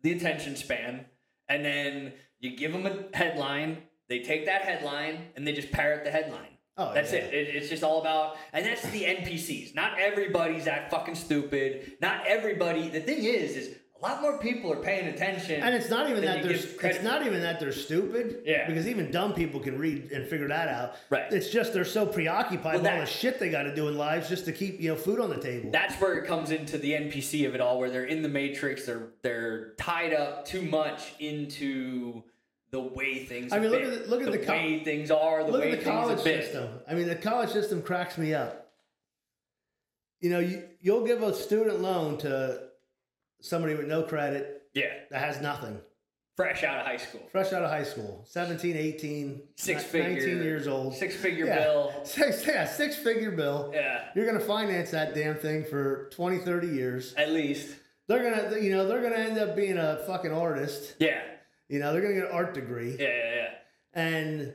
the 0.04 0.12
attention 0.13 0.56
span, 0.56 1.06
and 1.50 1.65
then 1.65 2.13
you 2.39 2.56
give 2.56 2.71
them 2.71 2.86
a 2.86 3.15
headline. 3.17 3.84
They 4.10 4.19
take 4.19 4.45
that 4.45 4.62
headline 4.62 5.32
and 5.36 5.45
they 5.45 5.52
just 5.52 5.71
parrot 5.71 6.06
the 6.06 6.12
headline. 6.12 6.54
Oh, 6.78 6.93
that's 6.93 7.12
yeah. 7.12 7.19
it. 7.19 7.34
it. 7.34 7.56
It's 7.56 7.69
just 7.69 7.84
all 7.84 8.00
about, 8.00 8.38
and 8.54 8.63
that's 8.65 8.84
the 8.91 9.04
NPCs. 9.04 9.73
Not 9.76 10.00
everybody's 10.00 10.65
that 10.65 10.91
fucking 10.91 11.15
stupid. 11.15 11.97
Not 12.02 12.26
everybody. 12.28 12.88
The 12.89 13.02
thing 13.02 13.23
is, 13.23 13.58
is 13.58 13.76
a 13.99 14.05
lot 14.05 14.21
more 14.21 14.38
people 14.38 14.71
are 14.71 14.79
paying 14.79 15.07
attention. 15.07 15.62
And 15.62 15.73
it's 15.73 15.89
not 15.89 16.10
even 16.10 16.23
that 16.23 16.43
they're 16.43 16.51
it's 16.51 17.03
not 17.03 17.25
even 17.25 17.41
that 17.41 17.60
they're 17.60 17.71
stupid. 17.71 18.43
Yeah. 18.45 18.67
Because 18.67 18.88
even 18.88 19.10
dumb 19.10 19.33
people 19.33 19.60
can 19.60 19.77
read 19.77 20.12
and 20.12 20.27
figure 20.27 20.47
that 20.47 20.67
out. 20.67 20.95
Right. 21.10 21.31
It's 21.31 21.49
just 21.49 21.73
they're 21.73 21.83
so 21.86 22.05
preoccupied 22.05 22.75
Well, 22.75 22.83
with 22.83 22.91
all 22.91 22.99
the 22.99 23.05
shit 23.05 23.39
they 23.39 23.49
got 23.49 23.63
to 23.63 23.75
do 23.75 23.88
in 23.88 23.97
lives 23.97 24.29
just 24.29 24.45
to 24.45 24.51
keep 24.51 24.79
you 24.79 24.89
know 24.89 24.95
food 24.95 25.19
on 25.19 25.29
the 25.29 25.39
table. 25.39 25.71
That's 25.71 25.99
where 25.99 26.13
it 26.13 26.27
comes 26.27 26.51
into 26.51 26.77
the 26.77 26.91
NPC 26.91 27.47
of 27.47 27.55
it 27.55 27.62
all, 27.62 27.79
where 27.79 27.89
they're 27.89 28.05
in 28.05 28.21
the 28.21 28.29
matrix. 28.29 28.86
They're 28.86 29.10
they're 29.23 29.73
tied 29.79 30.13
up 30.13 30.45
too 30.45 30.62
much 30.62 31.15
into 31.19 32.23
the 32.69 32.81
way 32.81 33.25
things. 33.25 33.51
Are. 33.51 33.55
I 33.55 33.60
mean, 33.60 33.71
look 33.71 33.81
been, 33.81 33.93
at 33.93 34.03
the- 34.03 34.10
look 34.10 34.21
at 34.21 34.31
the, 34.31 34.38
the 34.38 34.45
co- 34.45 34.53
way 34.53 34.83
things 34.83 35.10
are. 35.10 35.43
The 35.43 35.51
Look 35.51 35.62
way 35.62 35.71
at 35.71 35.79
the 35.79 35.86
college 35.89 36.19
system. 36.19 36.69
I 36.88 36.93
mean, 36.93 37.07
the 37.07 37.15
college 37.15 37.49
system 37.49 37.81
cracks 37.81 38.17
me 38.17 38.33
up. 38.36 38.65
You 40.19 40.29
know, 40.31 40.39
you, 40.39 40.63
you'll 40.81 41.05
give 41.05 41.21
a 41.23 41.33
student 41.33 41.81
loan 41.81 42.17
to 42.19 42.66
somebody 43.41 43.76
with 43.76 43.88
no 43.88 44.04
credit 44.04 44.63
Yeah, 44.73 44.93
that 45.12 45.19
has 45.19 45.41
nothing, 45.41 45.80
fresh 46.36 46.63
out 46.63 46.80
of 46.80 46.86
high 46.86 46.97
school, 46.97 47.21
fresh 47.32 47.54
out 47.54 47.63
of 47.63 47.69
high 47.69 47.84
school, 47.84 48.23
17, 48.28 48.76
18, 48.76 49.41
six 49.56 49.84
ni- 49.84 49.89
figure, 49.89 50.28
19 50.28 50.43
years 50.43 50.67
old. 50.67 50.93
six 50.95 51.15
figure 51.15 51.45
yeah. 51.45 51.60
bill. 51.60 51.93
Six, 52.04 52.45
yeah, 52.45 52.65
six 52.65 52.95
figure 52.95 53.32
bill. 53.32 53.71
Yeah, 53.73 54.06
You're 54.15 54.26
going 54.26 54.38
to 54.39 54.43
finance 54.45 54.91
that 54.91 55.13
damn 55.15 55.36
thing 55.36 55.63
for 55.65 56.10
20, 56.13 56.39
30 56.39 56.67
years. 56.67 57.13
at 57.15 57.32
least. 57.32 57.76
They're 58.08 58.19
going 58.23 58.52
to, 58.54 58.63
you 58.63 58.71
know, 58.71 58.88
they're 58.88 59.02
going 59.02 59.13
to 59.13 59.19
end 59.19 59.38
up 59.38 59.56
being 59.56 59.78
a 59.78 59.97
fucking 60.08 60.32
artist. 60.32 60.95
Yeah, 61.00 61.21
You 61.67 61.80
know, 61.80 61.91
they're 61.91 62.02
going 62.02 62.15
to 62.15 62.21
get 62.21 62.30
an 62.30 62.36
art 62.36 62.54
degree. 62.54 62.95
yeah, 62.97 63.08
yeah, 63.08 63.36
yeah. 63.36 63.50
And 63.93 64.54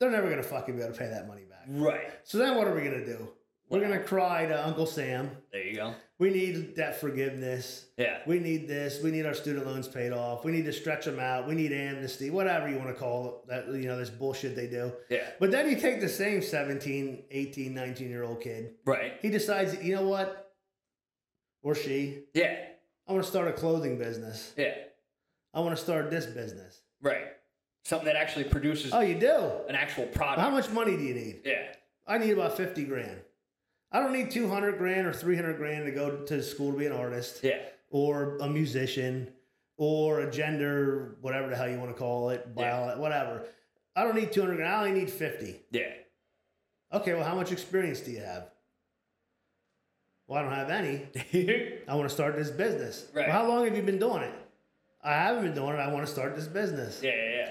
they're 0.00 0.10
never 0.10 0.26
going 0.28 0.42
to 0.42 0.48
fucking 0.48 0.74
be 0.76 0.82
able 0.82 0.92
to 0.92 0.98
pay 0.98 1.06
that 1.08 1.28
money 1.28 1.42
back. 1.44 1.64
Right. 1.68 2.10
So 2.24 2.38
then 2.38 2.56
what 2.56 2.66
are 2.66 2.74
we 2.74 2.80
going 2.80 2.98
to 2.98 3.06
do? 3.06 3.28
We're 3.70 3.80
going 3.80 3.92
to 3.92 4.04
cry 4.04 4.46
to 4.46 4.66
Uncle 4.66 4.86
Sam. 4.86 5.30
There 5.52 5.62
you 5.64 5.74
go. 5.76 5.94
We 6.18 6.30
need 6.30 6.74
debt 6.76 7.00
forgiveness. 7.00 7.86
Yeah. 7.96 8.18
We 8.26 8.38
need 8.38 8.68
this. 8.68 9.02
We 9.02 9.10
need 9.10 9.26
our 9.26 9.34
student 9.34 9.66
loans 9.66 9.88
paid 9.88 10.12
off. 10.12 10.44
We 10.44 10.52
need 10.52 10.64
to 10.66 10.72
stretch 10.72 11.06
them 11.06 11.18
out. 11.18 11.48
We 11.48 11.54
need 11.54 11.72
amnesty, 11.72 12.30
whatever 12.30 12.68
you 12.68 12.76
want 12.76 12.88
to 12.90 12.94
call 12.94 13.26
it. 13.26 13.48
That 13.48 13.66
you 13.74 13.88
know, 13.88 13.98
this 13.98 14.10
bullshit 14.10 14.54
they 14.54 14.68
do. 14.68 14.92
Yeah. 15.08 15.24
But 15.40 15.50
then 15.50 15.68
you 15.68 15.76
take 15.80 16.00
the 16.00 16.08
same 16.08 16.40
17, 16.42 17.24
18, 17.30 17.74
19 17.74 18.08
year 18.10 18.22
old 18.22 18.40
kid. 18.42 18.74
Right. 18.84 19.14
He 19.22 19.30
decides, 19.30 19.82
you 19.82 19.94
know 19.96 20.06
what? 20.06 20.52
Or 21.62 21.74
she, 21.74 22.24
Yeah. 22.34 22.56
I 23.08 23.12
want 23.12 23.24
to 23.24 23.30
start 23.30 23.48
a 23.48 23.52
clothing 23.52 23.98
business. 23.98 24.52
Yeah. 24.56 24.74
I 25.52 25.60
want 25.60 25.76
to 25.76 25.82
start 25.82 26.10
this 26.10 26.26
business. 26.26 26.80
Right. 27.02 27.24
Something 27.84 28.06
that 28.06 28.16
actually 28.16 28.44
produces 28.44 28.92
Oh, 28.94 29.00
you 29.00 29.14
do? 29.18 29.34
an 29.68 29.74
actual 29.74 30.06
product. 30.06 30.40
How 30.40 30.50
much 30.50 30.70
money 30.70 30.96
do 30.96 31.02
you 31.02 31.14
need? 31.14 31.40
Yeah. 31.44 31.72
I 32.06 32.18
need 32.18 32.30
about 32.30 32.56
50 32.56 32.84
grand. 32.84 33.20
I 33.94 34.00
don't 34.00 34.12
need 34.12 34.30
200 34.32 34.76
grand 34.76 35.06
or 35.06 35.12
300 35.12 35.56
grand 35.56 35.86
to 35.86 35.92
go 35.92 36.24
to 36.26 36.42
school 36.42 36.72
to 36.72 36.78
be 36.78 36.86
an 36.86 36.92
artist 36.92 37.40
Yeah. 37.44 37.60
or 37.90 38.36
a 38.38 38.48
musician 38.48 39.32
or 39.76 40.20
a 40.20 40.30
gender, 40.30 41.16
whatever 41.20 41.48
the 41.48 41.54
hell 41.56 41.68
you 41.70 41.78
want 41.78 41.90
to 41.92 41.96
call 41.96 42.30
it, 42.30 42.44
Yeah. 42.56 42.86
bio, 42.88 42.98
whatever. 43.00 43.46
I 43.94 44.02
don't 44.02 44.16
need 44.16 44.32
200 44.32 44.56
grand. 44.56 44.72
I 44.74 44.78
only 44.88 44.98
need 45.00 45.10
50. 45.10 45.60
Yeah. 45.70 45.92
Okay, 46.92 47.14
well, 47.14 47.22
how 47.24 47.36
much 47.36 47.52
experience 47.52 48.00
do 48.00 48.10
you 48.10 48.18
have? 48.20 48.50
Well, 50.26 50.40
I 50.40 50.42
don't 50.42 50.52
have 50.54 50.70
any. 50.70 51.06
I 51.88 51.94
want 51.94 52.08
to 52.08 52.14
start 52.14 52.34
this 52.36 52.50
business. 52.50 53.06
Right. 53.14 53.28
Well, 53.28 53.36
how 53.36 53.46
long 53.48 53.64
have 53.64 53.76
you 53.76 53.82
been 53.82 53.98
doing 54.00 54.22
it? 54.22 54.34
I 55.02 55.12
haven't 55.12 55.44
been 55.44 55.54
doing 55.54 55.74
it. 55.76 55.78
I 55.80 55.92
want 55.92 56.04
to 56.06 56.10
start 56.12 56.34
this 56.34 56.46
business. 56.48 57.00
yeah, 57.02 57.12
yeah, 57.14 57.30
yeah. 57.36 57.50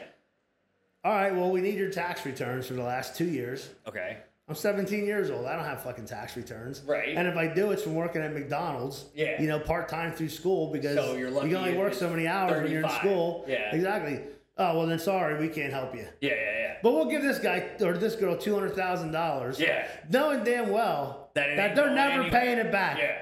All 1.06 1.14
right, 1.14 1.34
well, 1.36 1.52
we 1.52 1.62
need 1.62 1.76
your 1.76 1.90
tax 1.92 2.26
returns 2.26 2.66
for 2.68 2.74
the 2.74 2.84
last 2.84 3.16
two 3.16 3.26
years. 3.26 3.70
Okay. 3.88 4.18
I'm 4.50 4.56
17 4.56 5.06
years 5.06 5.30
old. 5.30 5.46
I 5.46 5.56
don't 5.56 5.64
have 5.66 5.84
fucking 5.84 6.06
tax 6.06 6.36
returns. 6.36 6.82
Right. 6.86 7.16
And 7.16 7.28
if 7.28 7.38
I 7.38 7.48
do, 7.48 7.72
it's 7.72 7.84
from 7.84 7.96
working 7.96 8.22
at 8.22 8.34
McDonald's. 8.34 9.06
Yeah. 9.16 9.42
You 9.42 9.48
know, 9.48 9.58
part 9.60 9.88
time 9.88 10.12
through 10.12 10.30
school 10.30 10.72
because 10.72 10.96
So 10.96 11.16
you're 11.16 11.32
lucky 11.32 11.50
you 11.50 11.56
can 11.56 11.66
only 11.66 11.78
work 11.78 11.94
so 11.94 12.10
many 12.10 12.28
hours 12.28 12.62
when 12.64 12.72
you're 12.72 12.84
in 12.84 12.90
school. 12.90 13.46
Yeah. 13.48 13.74
Exactly. 13.74 14.20
Oh 14.58 14.78
well, 14.78 14.86
then 14.88 15.00
sorry, 15.00 15.40
we 15.40 15.48
can't 15.48 15.74
help 15.74 15.96
you. 15.96 16.06
Yeah, 16.22 16.32
yeah, 16.36 16.36
yeah. 16.60 16.74
But 16.84 16.92
we'll 16.94 17.10
give 17.10 17.22
this 17.24 17.40
guy 17.40 17.70
or 17.82 17.94
this 17.98 18.16
girl 18.16 18.38
two 18.38 18.54
hundred 18.54 18.76
thousand 18.76 19.12
dollars. 19.12 19.60
Yeah. 19.60 19.88
Knowing 20.12 20.44
damn 20.44 20.70
well 20.70 21.30
That 21.36 21.56
that 21.56 21.76
they're 21.76 21.90
never 21.96 22.22
anywhere. 22.24 22.30
paying 22.42 22.58
it 22.60 22.72
back. 22.72 22.98
Yeah. 23.00 23.18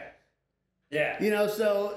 Yeah. 0.89 1.23
You 1.23 1.29
know, 1.31 1.47
so 1.47 1.95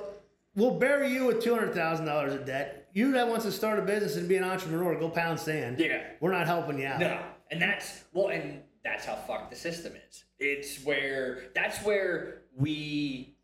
we'll 0.54 0.78
bury 0.78 1.08
you 1.12 1.24
with 1.26 1.42
two 1.42 1.52
hundred 1.54 1.74
thousand 1.74 2.04
dollars 2.06 2.34
of 2.34 2.44
debt. 2.44 2.88
You 2.92 3.10
that 3.12 3.26
wants 3.26 3.44
to 3.46 3.50
start 3.50 3.78
a 3.80 3.82
business 3.82 4.16
and 4.16 4.28
be 4.28 4.37
an 4.37 4.44
entrepreneur, 4.44 4.94
go 5.00 5.08
pound 5.08 5.40
sand. 5.40 5.80
Yeah. 5.80 6.02
We're 6.20 6.30
not 6.30 6.46
helping 6.46 6.78
you 6.78 6.87
out. 6.87 7.00
No, 7.00 7.20
and 7.50 7.60
that's 7.60 8.04
well, 8.12 8.28
and 8.28 8.60
that's 8.85 9.07
how 9.07 9.14
fucked 9.14 9.51
the 9.51 9.57
system 9.57 9.94
is. 10.09 10.25
It's 10.38 10.85
where 10.85 11.44
that's 11.55 11.79
where 11.85 12.42
we 12.57 13.35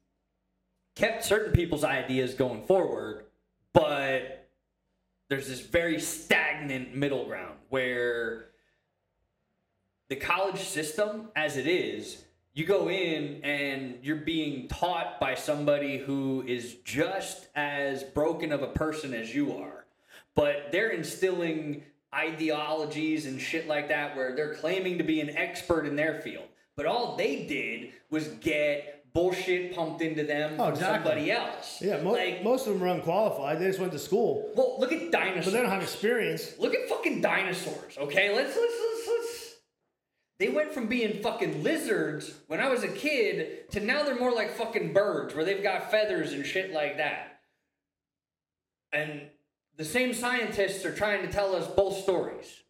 kept 0.95 1.25
certain 1.25 1.53
people's 1.53 1.85
ideas 1.85 2.35
going 2.35 2.63
forward, 2.63 3.25
but 3.73 4.51
there's 5.29 5.49
this 5.49 5.61
very 5.61 5.99
stagnant 6.01 6.95
middle 6.95 7.25
ground 7.25 7.57
where 7.69 8.47
the 10.09 10.17
college 10.17 10.61
system, 10.61 11.29
as 11.37 11.57
it 11.57 11.69
is, 11.69 12.25
you 12.53 12.67
go 12.67 12.91
in 12.91 13.41
and 13.45 13.99
you're 14.03 14.17
being 14.17 14.67
taught 14.67 15.21
by 15.21 15.37
somebody 15.37 15.99
who 15.99 16.45
is 16.47 16.75
just 16.85 17.49
as 17.55 18.03
broken 18.03 18.51
of 18.51 18.63
a 18.63 18.67
person 18.67 19.15
as 19.15 19.33
you 19.33 19.57
are, 19.57 19.87
but 20.35 20.73
they're 20.73 20.91
instilling 20.91 21.85
ideologies 22.15 23.27
and 23.27 23.41
shit 23.41 23.69
like 23.69 23.89
that 23.89 24.17
where 24.17 24.35
they're 24.35 24.55
claiming 24.55 24.99
to 24.99 25.05
be 25.05 25.21
an 25.21 25.31
expert 25.37 25.87
in 25.87 25.97
their 25.97 26.21
field. 26.21 26.45
But 26.77 26.87
all 26.87 27.17
they 27.17 27.45
did 27.47 27.93
was 28.11 28.29
get 28.41 29.05
bullshit 29.13 29.75
pumped 29.75 30.03
into 30.03 30.23
them 30.25 30.53
Oh, 30.55 30.65
from 30.67 30.73
exactly. 30.75 31.11
somebody 31.11 31.31
else. 31.33 31.81
Yeah, 31.83 32.01
mo- 32.03 32.13
like, 32.13 32.43
most 32.45 32.67
of 32.67 32.75
them 32.75 32.83
are 32.85 32.95
unqualified. 32.95 33.59
They 33.61 33.67
just 33.67 33.81
went 33.81 33.93
to 33.93 33.99
school, 33.99 34.51
well, 34.55 34.77
look 34.79 34.93
at 34.93 35.11
dinosaurs. 35.11 35.47
but 35.47 35.51
they 35.53 35.61
don't 35.61 35.71
have 35.71 35.83
experience. 35.83 36.55
Look 36.59 36.75
at 36.75 36.89
fucking 36.89 37.21
dinosaurs, 37.21 37.99
okay? 37.99 38.35
Let's 38.35 38.57
let's 38.57 38.75
let's 38.81 39.09
let's. 39.09 39.55
They 40.39 40.49
went 40.49 40.73
from 40.73 40.87
being 40.87 41.23
fucking 41.23 41.63
lizards 41.63 42.33
when 42.47 42.61
I 42.61 42.69
was 42.71 42.83
a 42.83 42.89
kid 42.89 43.71
to 43.73 43.81
now 43.81 44.05
they're 44.05 44.19
more 44.19 44.33
like 44.33 44.53
fucking 44.53 44.93
birds, 44.95 45.35
where 45.35 45.45
they've 45.45 45.63
got 45.63 45.91
feathers 45.91 46.33
and 46.33 46.47
shit 46.47 46.73
like 46.73 46.97
that. 46.97 47.41
And 48.93 49.23
the 49.77 49.85
same 49.85 50.13
scientists 50.13 50.85
are 50.85 50.95
trying 50.95 51.27
to 51.27 51.33
tell 51.33 51.55
us 51.55 51.67
both 51.67 51.99
stories. 51.99 52.63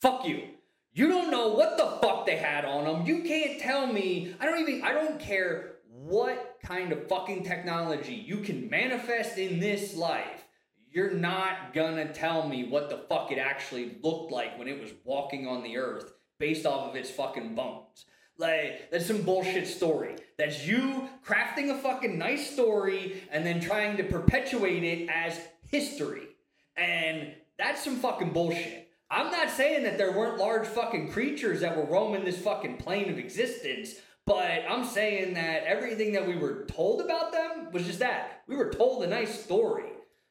Fuck 0.00 0.26
you. 0.26 0.48
You 0.92 1.08
don't 1.08 1.30
know 1.30 1.48
what 1.48 1.76
the 1.76 1.98
fuck 2.00 2.24
they 2.26 2.36
had 2.36 2.64
on 2.64 2.84
them. 2.84 3.06
You 3.06 3.22
can't 3.24 3.60
tell 3.60 3.86
me. 3.86 4.34
I 4.38 4.44
don't 4.44 4.60
even. 4.60 4.82
I 4.82 4.92
don't 4.92 5.18
care 5.18 5.76
what 5.88 6.58
kind 6.62 6.92
of 6.92 7.08
fucking 7.08 7.44
technology 7.44 8.14
you 8.14 8.38
can 8.38 8.68
manifest 8.70 9.38
in 9.38 9.58
this 9.58 9.96
life. 9.96 10.44
You're 10.90 11.12
not 11.12 11.74
gonna 11.74 12.12
tell 12.12 12.48
me 12.48 12.68
what 12.68 12.90
the 12.90 12.98
fuck 13.08 13.32
it 13.32 13.38
actually 13.38 13.96
looked 14.02 14.30
like 14.30 14.58
when 14.58 14.68
it 14.68 14.80
was 14.80 14.92
walking 15.04 15.48
on 15.48 15.64
the 15.64 15.76
earth 15.76 16.12
based 16.38 16.66
off 16.66 16.90
of 16.90 16.96
its 16.96 17.10
fucking 17.10 17.54
bones. 17.54 18.04
Like, 18.36 18.90
that's 18.90 19.06
some 19.06 19.22
bullshit 19.22 19.66
story. 19.66 20.16
That's 20.38 20.66
you 20.66 21.08
crafting 21.24 21.70
a 21.70 21.78
fucking 21.78 22.18
nice 22.18 22.50
story 22.50 23.22
and 23.30 23.46
then 23.46 23.60
trying 23.60 23.96
to 23.96 24.04
perpetuate 24.04 24.82
it 24.82 25.08
as 25.08 25.40
history. 25.74 26.28
And 26.76 27.32
that's 27.58 27.82
some 27.82 27.96
fucking 27.96 28.32
bullshit. 28.32 28.88
I'm 29.10 29.30
not 29.30 29.50
saying 29.50 29.84
that 29.84 29.98
there 29.98 30.12
weren't 30.12 30.38
large 30.38 30.66
fucking 30.66 31.10
creatures 31.10 31.60
that 31.60 31.76
were 31.76 31.84
roaming 31.84 32.24
this 32.24 32.38
fucking 32.38 32.78
plane 32.78 33.10
of 33.10 33.18
existence, 33.18 33.94
but 34.26 34.62
I'm 34.68 34.84
saying 34.84 35.34
that 35.34 35.64
everything 35.64 36.12
that 36.12 36.26
we 36.26 36.36
were 36.36 36.64
told 36.66 37.00
about 37.00 37.32
them 37.32 37.70
was 37.72 37.86
just 37.86 37.98
that. 37.98 38.42
We 38.48 38.56
were 38.56 38.70
told 38.70 39.02
a 39.04 39.06
nice 39.06 39.42
story. 39.44 39.84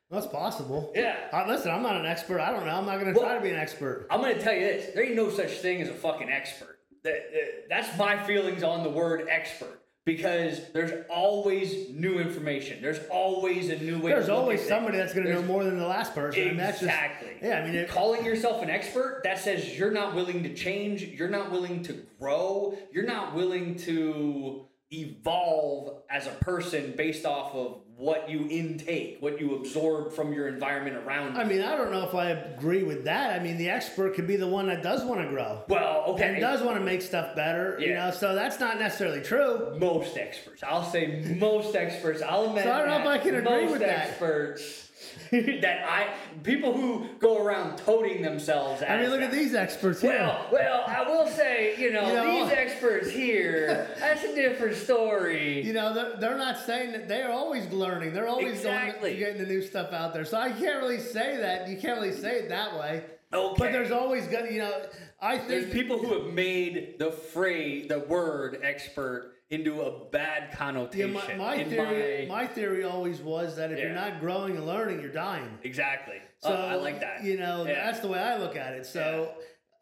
That's 0.10 0.28
possible. 0.28 0.92
Yeah. 0.96 1.16
Uh, 1.32 1.46
listen, 1.48 1.72
I'm 1.72 1.82
not 1.84 1.96
an 1.98 2.06
expert. 2.06 2.40
I 2.40 2.52
don't 2.52 2.66
know. 2.66 2.72
I'm 2.76 2.86
not 2.86 3.00
going 3.00 3.14
to 3.14 3.20
Well- 3.20 3.28
try 3.30 3.36
to 3.36 3.42
be 3.42 3.50
an 3.50 3.60
expert. 3.60 4.08
I'm 4.12 4.22
gonna 4.22 4.40
tell 4.40 4.54
you 4.54 4.60
this: 4.62 4.94
there 4.94 5.04
ain't 5.04 5.16
no 5.16 5.30
such 5.30 5.52
thing 5.60 5.82
as 5.82 5.90
a 5.90 5.94
fucking 5.94 6.30
expert. 6.32 6.78
That- 7.04 7.68
that's 7.70 7.98
my 7.98 8.24
feelings 8.24 8.64
on 8.64 8.84
the 8.84 8.90
word 8.90 9.28
expert 9.30 9.80
because 10.06 10.60
there's 10.74 11.06
always 11.10 11.90
new 11.90 12.20
information. 12.20 12.82
There's 12.82 13.00
always 13.10 13.70
a 13.70 13.78
new 13.78 14.00
way. 14.00 14.12
There's 14.12 14.30
always 14.30 14.66
somebody 14.68 14.98
that's 14.98 15.14
going 15.14 15.26
to 15.28 15.34
know 15.34 15.44
more 15.44 15.64
than 15.64 15.78
the 15.78 15.88
last 15.88 16.14
person. 16.14 16.50
and 16.50 16.60
that's 16.60 16.80
just, 16.82 16.84
Exactly. 16.84 17.38
yeah, 17.42 17.60
I 17.60 17.66
mean, 17.66 17.76
it, 17.76 17.90
calling 17.90 18.26
yourself 18.26 18.62
an 18.62 18.70
expert 18.70 19.22
that 19.24 19.40
says 19.40 19.78
you're 19.78 19.92
not 19.92 20.14
willing 20.14 20.44
to 20.44 20.54
change, 20.54 21.04
you're 21.04 21.30
not 21.30 21.52
willing 21.52 21.84
to 21.84 22.06
grow, 22.20 22.78
you're 22.92 23.06
not 23.06 23.34
willing 23.34 23.76
to 23.80 24.66
evolve 25.02 26.02
as 26.10 26.28
a 26.28 26.32
person 26.32 26.94
based 26.96 27.26
off 27.26 27.54
of 27.54 27.80
what 27.96 28.30
you 28.30 28.48
intake, 28.50 29.18
what 29.20 29.40
you 29.40 29.56
absorb 29.56 30.14
from 30.14 30.34
your 30.34 30.48
environment 30.48 30.98
around 30.98 31.36
you. 31.36 31.42
I 31.42 31.44
mean, 31.44 31.62
I 31.62 31.76
don't 31.76 31.92
know 31.92 32.04
if 32.08 32.16
I 32.16 32.30
agree 32.30 32.84
with 32.84 33.06
that. 33.06 33.40
I 33.40 33.44
mean, 33.44 33.58
the 33.58 33.70
expert 33.70 34.16
could 34.16 34.28
be 34.28 34.36
the 34.36 34.48
one 34.48 34.68
that 34.68 34.82
does 34.82 35.04
want 35.06 35.22
to 35.22 35.28
grow 35.28 35.64
well, 35.68 36.06
okay. 36.10 36.30
and 36.30 36.40
does 36.42 36.62
want 36.62 36.78
to 36.78 36.84
make 36.84 37.02
stuff 37.02 37.36
better. 37.36 37.78
You 37.80 37.94
know, 37.94 38.12
so 38.12 38.34
that's 38.36 38.60
not 38.60 38.80
necessarily 38.80 39.22
true. 39.22 39.76
most 39.80 40.18
experts. 40.18 40.64
I'll 40.64 40.84
say 40.84 41.36
most 41.40 41.76
experts. 41.76 42.22
I'll 42.22 42.46
admit 42.48 42.64
So 42.64 42.72
I 42.72 42.80
don't 42.80 42.88
know 42.88 43.00
if 43.00 43.08
I 43.08 43.18
can 43.20 43.36
agree 43.36 43.62
most 43.64 43.72
with 43.72 43.82
that. 43.82 44.10
experts 44.10 44.90
that 45.62 45.84
I 45.90 46.14
people 46.44 46.74
who 46.74 47.08
go 47.20 47.44
around 47.44 47.78
toting 47.78 48.22
themselves. 48.22 48.84
I 48.88 49.02
mean, 49.02 49.10
look 49.10 49.22
at 49.22 49.32
these 49.32 49.56
experts 49.56 50.00
here. 50.02 50.12
Well, 50.20 50.48
well, 50.52 50.84
I 50.86 51.02
will 51.10 51.28
say, 51.28 51.76
you 51.80 51.92
know, 51.92 52.08
You 52.08 52.14
know- 52.14 52.46
these 52.46 52.54
experts 52.54 53.10
here. 53.10 53.88
That's 54.00 54.24
a 54.24 54.36
different 54.36 54.76
story. 54.76 55.66
You 55.66 55.74
know, 55.74 55.94
they're, 55.94 56.18
they're 56.18 56.38
not 56.38 56.60
saying 56.60 56.92
that 56.92 57.08
they're 57.08 57.32
always 57.32 57.68
learning. 57.74 58.14
They're 58.14 58.28
always 58.28 58.58
Exactly. 58.58 59.12
going, 59.12 59.20
getting 59.20 59.42
the 59.42 59.48
new 59.48 59.62
stuff 59.64 59.92
out 59.92 60.14
there. 60.14 60.26
So 60.26 60.38
I 60.38 60.52
can't 60.52 60.82
really 60.82 61.00
say 61.00 61.38
that. 61.38 61.68
You 61.68 61.78
can't 61.78 62.00
really 62.00 62.14
say 62.14 62.40
it 62.40 62.50
that 62.50 62.78
way. 62.78 63.04
Okay. 63.34 63.56
But 63.58 63.72
there's 63.72 63.92
always 63.92 64.28
to, 64.28 64.54
you 64.54 64.60
know, 64.60 64.86
I 65.20 65.38
think 65.38 65.48
There's 65.50 65.74
people 65.74 65.98
who 65.98 66.14
have 66.22 66.34
made 66.34 67.00
the 67.00 67.12
phrase, 67.12 67.88
the 67.88 68.00
word 68.00 68.60
expert 68.62 69.33
into 69.54 69.82
a 69.82 70.06
bad 70.10 70.48
yeah, 70.50 70.56
connotation. 70.56 71.14
my, 71.14 71.36
my 71.36 71.56
in 71.56 71.70
theory, 71.70 72.26
my- 72.28 72.42
my 72.44 72.48
theory 72.48 72.84
always 72.84 73.22
was 73.22 73.56
that 73.58 73.72
if 73.72 73.80
you're 73.80 73.90
not 73.90 74.20
growing 74.20 74.58
and 74.58 74.66
learning, 74.66 75.00
you're 75.00 75.12
dying. 75.12 75.58
exactly. 75.64 76.18
So 76.40 76.50
Uh, 76.50 76.56
I 76.72 76.76
like 76.76 77.00
that. 77.02 77.24
You 77.24 77.38
know, 77.38 77.66
Yeah. 77.66 77.86
that's 77.86 78.00
the 78.00 78.08
way 78.08 78.20
I 78.20 78.38
look 78.38 78.56
at 78.56 78.74
it. 78.74 78.86
So, 78.86 79.34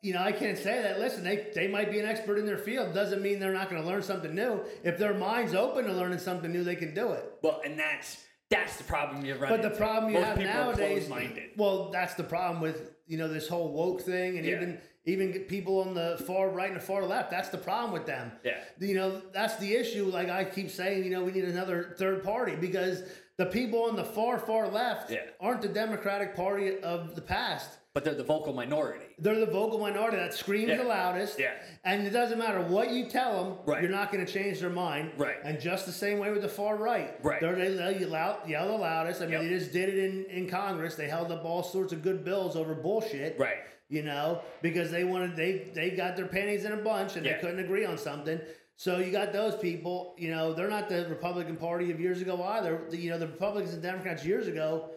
you 0.01 0.13
know, 0.13 0.21
I 0.21 0.31
can't 0.31 0.57
say 0.57 0.81
that. 0.81 0.99
Listen, 0.99 1.23
they 1.23 1.47
they 1.55 1.67
might 1.67 1.89
be 1.89 1.99
an 1.99 2.05
expert 2.05 2.37
in 2.37 2.45
their 2.45 2.57
field. 2.57 2.93
Doesn't 2.93 3.21
mean 3.21 3.39
they're 3.39 3.53
not 3.53 3.69
going 3.69 3.81
to 3.81 3.87
learn 3.87 4.01
something 4.03 4.33
new. 4.35 4.59
If 4.83 4.97
their 4.97 5.13
mind's 5.13 5.53
open 5.55 5.85
to 5.85 5.93
learning 5.93 6.19
something 6.19 6.51
new, 6.51 6.63
they 6.63 6.75
can 6.75 6.93
do 6.93 7.11
it. 7.13 7.23
Well, 7.41 7.61
and 7.63 7.79
that's 7.79 8.23
that's 8.49 8.75
the 8.75 8.83
problem 8.83 9.23
you're 9.23 9.37
run 9.37 9.49
But 9.49 9.61
the 9.61 9.67
into. 9.69 9.77
problem 9.77 10.11
you 10.13 10.19
Most 10.19 10.27
have 10.27 10.37
nowadays, 10.39 11.09
well, 11.55 11.89
that's 11.89 12.15
the 12.15 12.23
problem 12.25 12.61
with 12.61 12.91
you 13.07 13.17
know 13.17 13.29
this 13.29 13.47
whole 13.47 13.71
woke 13.71 14.01
thing, 14.01 14.37
and 14.37 14.45
Yeah. 14.45 14.55
even 14.57 14.81
even 15.05 15.33
people 15.47 15.79
on 15.79 15.93
the 15.93 16.21
far 16.27 16.49
right 16.49 16.69
and 16.71 16.79
the 16.79 16.83
far 16.85 17.03
left. 17.05 17.31
That's 17.31 17.49
the 17.49 17.57
problem 17.57 17.91
with 17.91 18.05
them. 18.05 18.31
Yeah. 18.43 18.59
You 18.79 18.95
know, 18.95 19.21
that's 19.33 19.55
the 19.57 19.73
issue. 19.75 20.05
Like 20.05 20.29
I 20.29 20.43
keep 20.45 20.69
saying, 20.69 21.03
you 21.03 21.09
know, 21.09 21.23
we 21.23 21.31
need 21.31 21.45
another 21.45 21.95
third 21.97 22.23
party 22.23 22.55
because 22.55 23.03
the 23.37 23.45
people 23.47 23.83
on 23.85 23.95
the 23.95 24.03
far 24.03 24.37
far 24.37 24.67
left 24.67 25.09
Yeah. 25.11 25.21
aren't 25.39 25.61
the 25.63 25.69
Democratic 25.69 26.35
Party 26.35 26.79
of 26.81 27.15
the 27.15 27.21
past. 27.21 27.77
But 27.93 28.05
they're 28.05 28.13
the 28.15 28.23
vocal 28.23 28.53
minority. 28.53 29.03
They're 29.19 29.39
the 29.39 29.51
vocal 29.51 29.77
minority 29.79 30.15
that 30.15 30.33
screams 30.33 30.69
Yeah. 30.69 30.77
the 30.77 30.83
loudest. 30.85 31.37
Yeah. 31.37 31.51
And 31.83 32.07
it 32.07 32.11
doesn't 32.11 32.39
matter 32.39 32.61
what 32.61 32.89
you 32.91 33.09
tell 33.09 33.43
them, 33.43 33.57
Right. 33.65 33.81
you're 33.81 33.91
not 33.91 34.13
going 34.13 34.25
to 34.25 34.31
change 34.31 34.61
their 34.61 34.69
mind. 34.69 35.11
Right. 35.17 35.35
And 35.43 35.59
just 35.59 35.87
the 35.87 35.91
same 35.91 36.17
way 36.19 36.31
with 36.31 36.41
the 36.43 36.47
far 36.47 36.77
right. 36.77 37.15
Right. 37.21 37.41
They're, 37.41 37.55
they 37.55 37.97
yell, 37.99 38.15
out- 38.15 38.47
yell 38.47 38.67
the 38.67 38.75
loudest. 38.77 39.19
I 39.21 39.25
mean, 39.25 39.33
Yep. 39.33 39.41
they 39.41 39.49
just 39.49 39.73
did 39.73 39.89
it 39.89 39.97
in, 39.97 40.23
in 40.25 40.47
Congress. 40.47 40.95
They 40.95 41.07
held 41.09 41.33
up 41.33 41.43
all 41.43 41.63
sorts 41.63 41.91
of 41.91 42.01
good 42.01 42.23
bills 42.23 42.55
over 42.55 42.73
bullshit. 42.75 43.37
Right. 43.37 43.57
You 43.91 44.03
know, 44.03 44.41
because 44.61 44.89
they 44.89 45.03
wanted, 45.03 45.35
they, 45.35 45.69
they 45.75 45.89
got 45.91 46.15
their 46.15 46.25
panties 46.25 46.63
in 46.63 46.71
a 46.71 46.77
bunch 46.77 47.17
and 47.17 47.25
Yeah. 47.25 47.33
they 47.35 47.41
couldn't 47.41 47.59
agree 47.59 47.83
on 47.83 47.97
something. 47.97 48.39
So 48.77 48.99
you 48.99 49.11
got 49.11 49.33
those 49.33 49.53
people, 49.55 50.15
you 50.17 50.31
know, 50.31 50.53
they're 50.53 50.69
not 50.69 50.87
the 50.87 51.05
Republican 51.09 51.57
Party 51.57 51.91
of 51.91 51.99
years 51.99 52.21
ago 52.21 52.41
either. 52.41 52.83
The, 52.89 52.95
you 52.95 53.09
know, 53.09 53.19
the 53.19 53.27
Republicans 53.27 53.73
and 53.73 53.83
Democrats 53.83 54.23
years 54.25 54.47
ago 54.47 54.91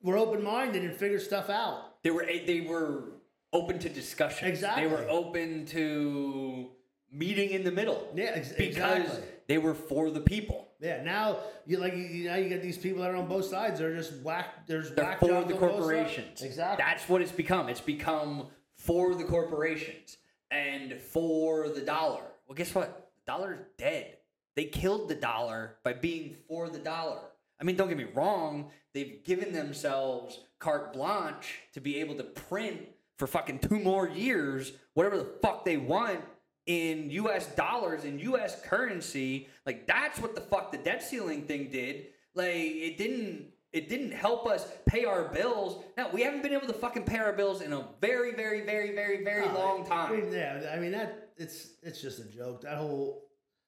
were 0.00 0.16
open 0.16 0.44
minded 0.44 0.84
and 0.84 0.94
figured 0.96 1.22
stuff 1.22 1.50
out. 1.50 2.02
They 2.04 2.10
were 2.12 2.22
eh, 2.22 2.44
they 2.46 2.60
were 2.60 3.14
open 3.52 3.80
to 3.80 3.88
discussion. 3.88 4.46
Exactly. 4.46 4.84
They 4.84 4.88
were 4.90 5.04
open 5.10 5.66
to 5.66 6.70
meeting 7.10 7.50
in 7.50 7.64
the 7.64 7.72
middle. 7.72 8.08
Yeah, 8.14 8.30
ex- 8.34 8.52
because 8.52 9.00
exactly. 9.00 9.24
they 9.48 9.58
were 9.58 9.74
for 9.74 10.10
the 10.10 10.20
people. 10.20 10.68
Yeah, 10.82 11.00
now 11.04 11.38
you 11.64 11.78
like 11.78 11.94
you, 11.96 12.24
now 12.28 12.34
you 12.34 12.48
get 12.48 12.60
these 12.60 12.76
people 12.76 13.02
that 13.02 13.12
are 13.12 13.16
on 13.16 13.28
both 13.28 13.44
sides. 13.44 13.78
They're 13.78 13.94
just 13.94 14.14
whack. 14.22 14.66
There's 14.66 14.90
They're 14.90 15.04
whack 15.04 15.20
for 15.20 15.28
the 15.28 15.36
on 15.36 15.52
corporations. 15.52 16.42
Exactly. 16.42 16.84
That's 16.84 17.08
what 17.08 17.22
it's 17.22 17.30
become. 17.30 17.68
It's 17.68 17.80
become 17.80 18.48
for 18.76 19.14
the 19.14 19.22
corporations 19.22 20.16
and 20.50 20.94
for 21.00 21.68
the 21.68 21.82
dollar. 21.82 22.22
Well, 22.48 22.56
guess 22.56 22.74
what? 22.74 23.10
The 23.24 23.32
dollar's 23.32 23.60
dead. 23.78 24.16
They 24.56 24.64
killed 24.64 25.08
the 25.08 25.14
dollar 25.14 25.76
by 25.84 25.92
being 25.92 26.34
for 26.48 26.68
the 26.68 26.80
dollar. 26.80 27.20
I 27.60 27.64
mean, 27.64 27.76
don't 27.76 27.88
get 27.88 27.96
me 27.96 28.08
wrong. 28.12 28.70
They've 28.92 29.22
given 29.24 29.52
themselves 29.52 30.40
carte 30.58 30.92
blanche 30.92 31.60
to 31.74 31.80
be 31.80 32.00
able 32.00 32.16
to 32.16 32.24
print 32.24 32.80
for 33.18 33.28
fucking 33.28 33.60
two 33.60 33.78
more 33.78 34.08
years 34.08 34.72
whatever 34.94 35.16
the 35.16 35.28
fuck 35.40 35.64
they 35.64 35.76
want 35.76 36.20
in 36.66 37.10
US 37.10 37.46
dollars 37.54 38.04
in 38.04 38.18
US 38.20 38.60
currency. 38.62 39.48
Like 39.66 39.86
that's 39.86 40.18
what 40.20 40.34
the 40.34 40.40
fuck 40.40 40.72
the 40.72 40.78
debt 40.78 41.02
ceiling 41.02 41.42
thing 41.46 41.68
did. 41.70 42.06
Like 42.34 42.54
it 42.54 42.98
didn't 42.98 43.46
it 43.72 43.88
didn't 43.88 44.12
help 44.12 44.46
us 44.46 44.66
pay 44.86 45.04
our 45.04 45.28
bills. 45.28 45.82
Now 45.96 46.10
we 46.12 46.22
haven't 46.22 46.42
been 46.42 46.52
able 46.52 46.66
to 46.66 46.72
fucking 46.74 47.04
pay 47.04 47.18
our 47.18 47.32
bills 47.32 47.62
in 47.62 47.72
a 47.72 47.86
very, 48.00 48.34
very, 48.34 48.64
very, 48.66 48.94
very, 48.94 49.24
very 49.24 49.46
Oh, 49.48 49.54
long 49.54 49.82
I 49.84 49.88
time. 49.88 50.12
mean, 50.20 50.32
yeah, 50.32 50.70
I 50.74 50.78
mean 50.78 50.92
that 50.92 51.30
it's 51.36 51.70
it's 51.82 52.00
just 52.00 52.18
a 52.20 52.24
joke. 52.24 52.62
That 52.62 52.76
whole 52.76 53.22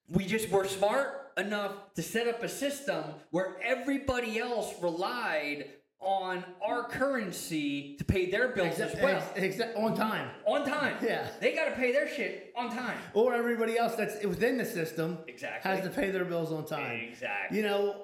We 0.09 0.26
just 0.26 0.51
were 0.51 0.66
smart 0.66 1.32
enough 1.38 1.72
to 1.95 2.03
set 2.03 2.28
up 2.28 2.42
a 2.42 2.49
system 2.49 3.03
where 3.30 3.57
everybody 3.64 4.38
else 4.38 4.72
relied 4.80 5.70
on 6.01 6.45
our 6.64 6.84
currency 6.88 7.97
to 7.97 8.05
pay 8.05 8.30
their 8.30 8.49
bills 8.49 8.78
as 8.78 8.95
well. 9.01 9.22
ex- 9.36 9.61
on 9.76 9.95
time, 9.97 10.28
on 10.47 10.66
time. 10.66 10.97
Yeah. 11.03 11.26
They 11.40 11.55
got 11.55 11.66
to 11.70 11.74
pay 11.76 11.92
their 11.92 12.09
shit 12.09 12.53
on 12.57 12.70
time. 12.70 12.99
or 13.14 13.34
everybody 13.34 13.78
else 13.78 13.95
that's 13.95 14.22
within 14.24 14.59
the 14.59 14.64
system 14.64 15.18
Exactly. 15.26 15.70
has 15.70 15.82
to 15.84 15.90
pay 15.90 16.11
their 16.11 16.24
bills 16.24 16.53
on 16.53 16.66
time. 16.66 17.01
Exactly. 17.11 17.57
You 17.57 17.62
know, 17.64 17.97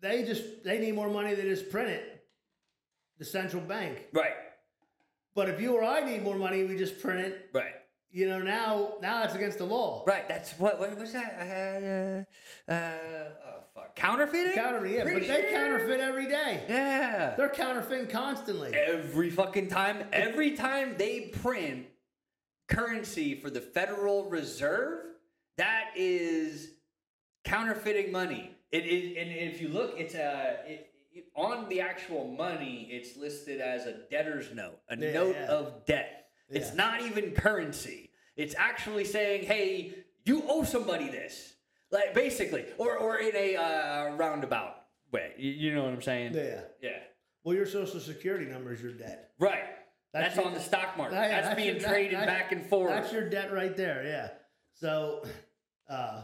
they 0.00 0.22
just 0.24 0.64
they 0.64 0.78
need 0.78 0.94
more 0.94 1.08
money. 1.08 1.34
They 1.34 1.42
just 1.44 1.70
print 1.70 1.88
it. 1.88 2.24
The 3.18 3.24
central 3.24 3.62
bank. 3.62 4.06
Right. 4.12 4.32
But 5.34 5.48
if 5.48 5.60
you 5.60 5.74
or 5.74 5.84
I 5.84 6.00
need 6.00 6.22
more 6.22 6.36
money, 6.36 6.64
we 6.64 6.76
just 6.76 7.00
print 7.00 7.20
it. 7.20 7.50
Right. 7.54 7.72
You 8.12 8.28
know, 8.28 8.40
now 8.40 8.94
now 9.00 9.20
that's 9.20 9.34
against 9.34 9.58
the 9.58 9.64
law. 9.64 10.02
Right. 10.06 10.26
That's 10.28 10.52
what. 10.58 10.80
What 10.80 10.98
was 10.98 11.12
that? 11.12 12.26
Uh, 12.68 12.72
uh, 12.72 12.74
oh, 13.46 13.62
fuck. 13.74 13.94
Counterfeiting. 13.94 14.52
Counter, 14.54 14.84
yeah, 14.86 15.04
Pretty 15.04 15.20
but 15.20 15.28
they 15.28 15.50
counterfeit 15.52 16.00
every 16.00 16.26
day. 16.26 16.64
Yeah. 16.68 17.34
They're 17.36 17.48
counterfeiting 17.50 18.08
constantly. 18.08 18.74
Every 18.74 19.30
fucking 19.30 19.68
time. 19.68 20.04
Every 20.12 20.56
time 20.56 20.96
they 20.98 21.30
print 21.40 21.86
currency 22.68 23.34
for 23.36 23.48
the 23.50 23.60
Federal 23.60 24.28
Reserve, 24.28 25.04
that 25.56 25.90
is 25.96 26.70
counterfeiting 27.44 28.10
money. 28.10 28.50
It 28.72 28.86
is, 28.86 29.16
and 29.18 29.30
if 29.30 29.60
you 29.60 29.68
look, 29.68 29.94
it's 29.98 30.14
a. 30.14 30.60
It, 30.66 30.70
it- 30.70 30.86
on 31.34 31.68
the 31.68 31.80
actual 31.80 32.28
money, 32.28 32.88
it's 32.90 33.16
listed 33.16 33.60
as 33.60 33.84
a 33.84 33.94
debtor's 34.12 34.54
note, 34.54 34.78
a 34.88 34.96
Yeah, 34.96 35.12
note 35.12 35.34
yeah. 35.36 35.46
of 35.48 35.84
debt. 35.84 36.19
It's 36.50 36.74
not 36.74 37.02
even 37.02 37.32
currency. 37.32 38.10
It's 38.36 38.54
actually 38.58 39.04
saying, 39.04 39.44
"Hey, 39.44 39.94
you 40.24 40.42
owe 40.48 40.64
somebody 40.64 41.08
this," 41.08 41.54
like 41.90 42.14
basically, 42.14 42.64
or 42.78 42.96
or 42.98 43.18
in 43.18 43.34
a 43.36 43.56
uh, 43.56 44.16
roundabout 44.16 44.74
way. 45.12 45.32
You, 45.38 45.50
you 45.50 45.74
know 45.74 45.84
what 45.84 45.92
I'm 45.92 46.02
saying? 46.02 46.34
Yeah. 46.34 46.60
Yeah. 46.82 46.98
Well, 47.44 47.54
your 47.56 47.66
social 47.66 48.00
security 48.00 48.46
number 48.46 48.72
is 48.72 48.82
your 48.82 48.92
debt. 48.92 49.30
Right. 49.38 49.64
That's 50.12 50.34
That's, 50.34 50.36
your- 50.36 50.46
on 50.46 50.54
the 50.54 50.60
stock 50.60 50.96
market. 50.98 51.14
Yeah, 51.14 51.28
yeah, 51.28 51.40
that's, 51.42 51.54
being 51.54 51.76
your- 51.80 51.88
traded 51.88 52.18
that- 52.18 52.26
back 52.26 52.52
and 52.52 52.66
forth. 52.66 52.90
That's 52.90 53.12
your 53.12 53.28
debt 53.30 53.52
right 53.52 53.76
there. 53.76 54.04
Yeah. 54.04 54.28
So, 54.74 55.24
uh, 55.88 56.22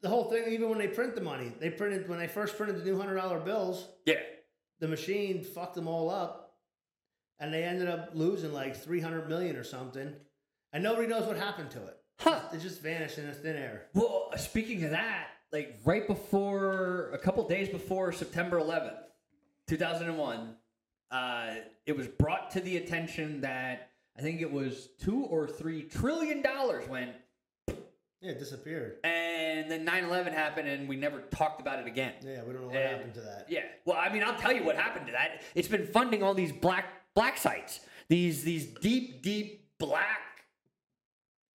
the 0.00 0.08
whole 0.08 0.30
thing, 0.30 0.52
even 0.52 0.68
when 0.70 0.78
they 0.78 0.88
print 0.88 1.14
the 1.14 1.20
money, 1.20 1.52
they 1.60 1.70
printed 1.70 2.08
when 2.08 2.18
they 2.18 2.28
first 2.28 2.56
printed 2.56 2.78
the 2.78 2.84
new 2.84 2.96
hundred 2.96 3.16
dollar 3.16 3.40
bills. 3.40 3.86
yeah. 4.06 4.20
The 4.80 4.86
machine 4.88 5.42
fucked 5.42 5.74
them 5.74 5.88
all 5.88 6.08
up, 6.08 6.47
and 7.40 7.52
they 7.52 7.62
ended 7.64 7.88
up 7.88 8.10
losing 8.14 8.52
like 8.52 8.76
three 8.76 9.00
hundred 9.00 9.28
million 9.28 9.56
or 9.56 9.64
something, 9.64 10.12
and 10.72 10.82
nobody 10.82 11.06
knows 11.08 11.26
what 11.26 11.36
happened 11.36 11.70
to 11.72 11.78
it. 11.86 11.96
Huh. 12.20 12.40
It 12.52 12.60
just 12.60 12.80
vanished 12.82 13.18
in 13.18 13.28
a 13.28 13.32
thin 13.32 13.56
air. 13.56 13.86
Well, 13.94 14.30
speaking 14.36 14.82
of 14.84 14.90
that, 14.90 15.28
like 15.52 15.78
right 15.84 16.06
before, 16.06 17.10
a 17.12 17.18
couple 17.18 17.46
days 17.48 17.68
before 17.68 18.12
September 18.12 18.58
11th, 18.58 18.96
2001, 19.68 20.54
uh, 21.10 21.54
it 21.86 21.96
was 21.96 22.06
brought 22.08 22.50
to 22.52 22.60
the 22.60 22.76
attention 22.76 23.40
that 23.42 23.90
I 24.18 24.20
think 24.22 24.40
it 24.40 24.50
was 24.50 24.88
two 25.00 25.24
or 25.24 25.46
three 25.46 25.82
trillion 25.82 26.42
dollars 26.42 26.88
went, 26.88 27.12
Yeah, 27.68 28.32
it 28.32 28.38
disappeared. 28.40 28.96
and 29.04 29.70
then 29.70 29.84
9 29.84 30.04
11 30.04 30.32
happened, 30.32 30.68
and 30.68 30.88
we 30.88 30.96
never 30.96 31.20
talked 31.30 31.60
about 31.60 31.78
it 31.78 31.86
again. 31.86 32.14
Yeah, 32.22 32.42
we 32.42 32.52
don't 32.52 32.62
know 32.62 32.68
what 32.68 32.76
And- 32.76 32.90
happened 32.96 33.14
to 33.14 33.20
that. 33.20 33.46
Yeah. 33.48 33.62
Well, 33.84 33.96
I 33.96 34.12
mean, 34.12 34.24
I'll 34.24 34.36
tell 34.38 34.52
you 34.52 34.64
what 34.64 34.74
happened 34.76 35.06
to 35.06 35.12
that. 35.12 35.42
It's 35.54 35.68
been 35.68 35.86
funding 35.86 36.22
all 36.24 36.34
these 36.34 36.52
black 36.52 36.97
black 37.18 37.36
sites. 37.36 37.80
These 38.08 38.44
these 38.44 38.66
deep 38.66 39.22
deep 39.22 39.66
black 39.80 40.44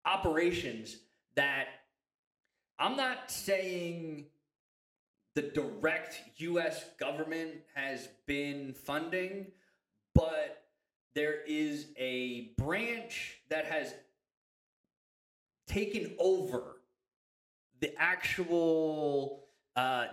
operations 0.06 0.96
that 1.36 1.68
I'm 2.80 2.98
not 2.98 3.30
saying 3.30 4.26
the 5.36 5.44
direct 5.44 6.20
US 6.38 6.86
government 7.00 7.52
has 7.76 8.10
been 8.26 8.74
funding, 8.74 9.52
but 10.16 10.64
there 11.14 11.44
is 11.46 11.90
a 11.96 12.54
branch 12.58 13.42
that 13.50 13.66
has 13.66 13.94
taken 15.68 16.16
over 16.18 16.78
the 17.82 17.94
actual 18.02 19.46
uh, 19.76 20.06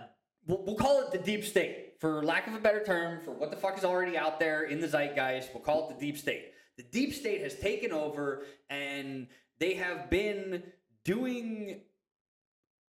we'll, 0.45 0.63
we'll 0.63 0.75
call 0.75 1.01
it 1.01 1.11
the 1.11 1.17
deep 1.17 1.43
state 1.43 1.88
for 1.99 2.23
lack 2.23 2.47
of 2.47 2.53
a 2.53 2.59
better 2.59 2.83
term 2.83 3.19
for 3.23 3.31
what 3.31 3.51
the 3.51 3.57
fuck 3.57 3.77
is 3.77 3.83
already 3.83 4.17
out 4.17 4.39
there 4.39 4.63
in 4.63 4.79
the 4.79 4.87
zeitgeist 4.87 5.53
we'll 5.53 5.63
call 5.63 5.89
it 5.89 5.99
the 5.99 6.05
deep 6.05 6.17
state. 6.17 6.53
The 6.77 6.83
deep 6.83 7.13
state 7.13 7.41
has 7.41 7.55
taken 7.55 7.91
over 7.91 8.43
and 8.69 9.27
they 9.59 9.75
have 9.75 10.09
been 10.09 10.63
doing 11.03 11.81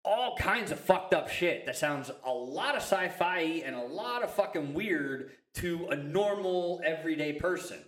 all 0.04 0.36
kinds 0.36 0.70
of 0.70 0.78
fucked 0.78 1.14
up 1.14 1.28
shit 1.28 1.66
that 1.66 1.76
sounds 1.76 2.10
a 2.24 2.30
lot 2.30 2.76
of 2.76 2.82
sci-fi 2.82 3.62
and 3.64 3.74
a 3.74 3.82
lot 3.82 4.22
of 4.22 4.30
fucking 4.30 4.74
weird 4.74 5.32
to 5.54 5.88
a 5.88 5.96
normal 5.96 6.80
everyday 6.84 7.32
person. 7.32 7.78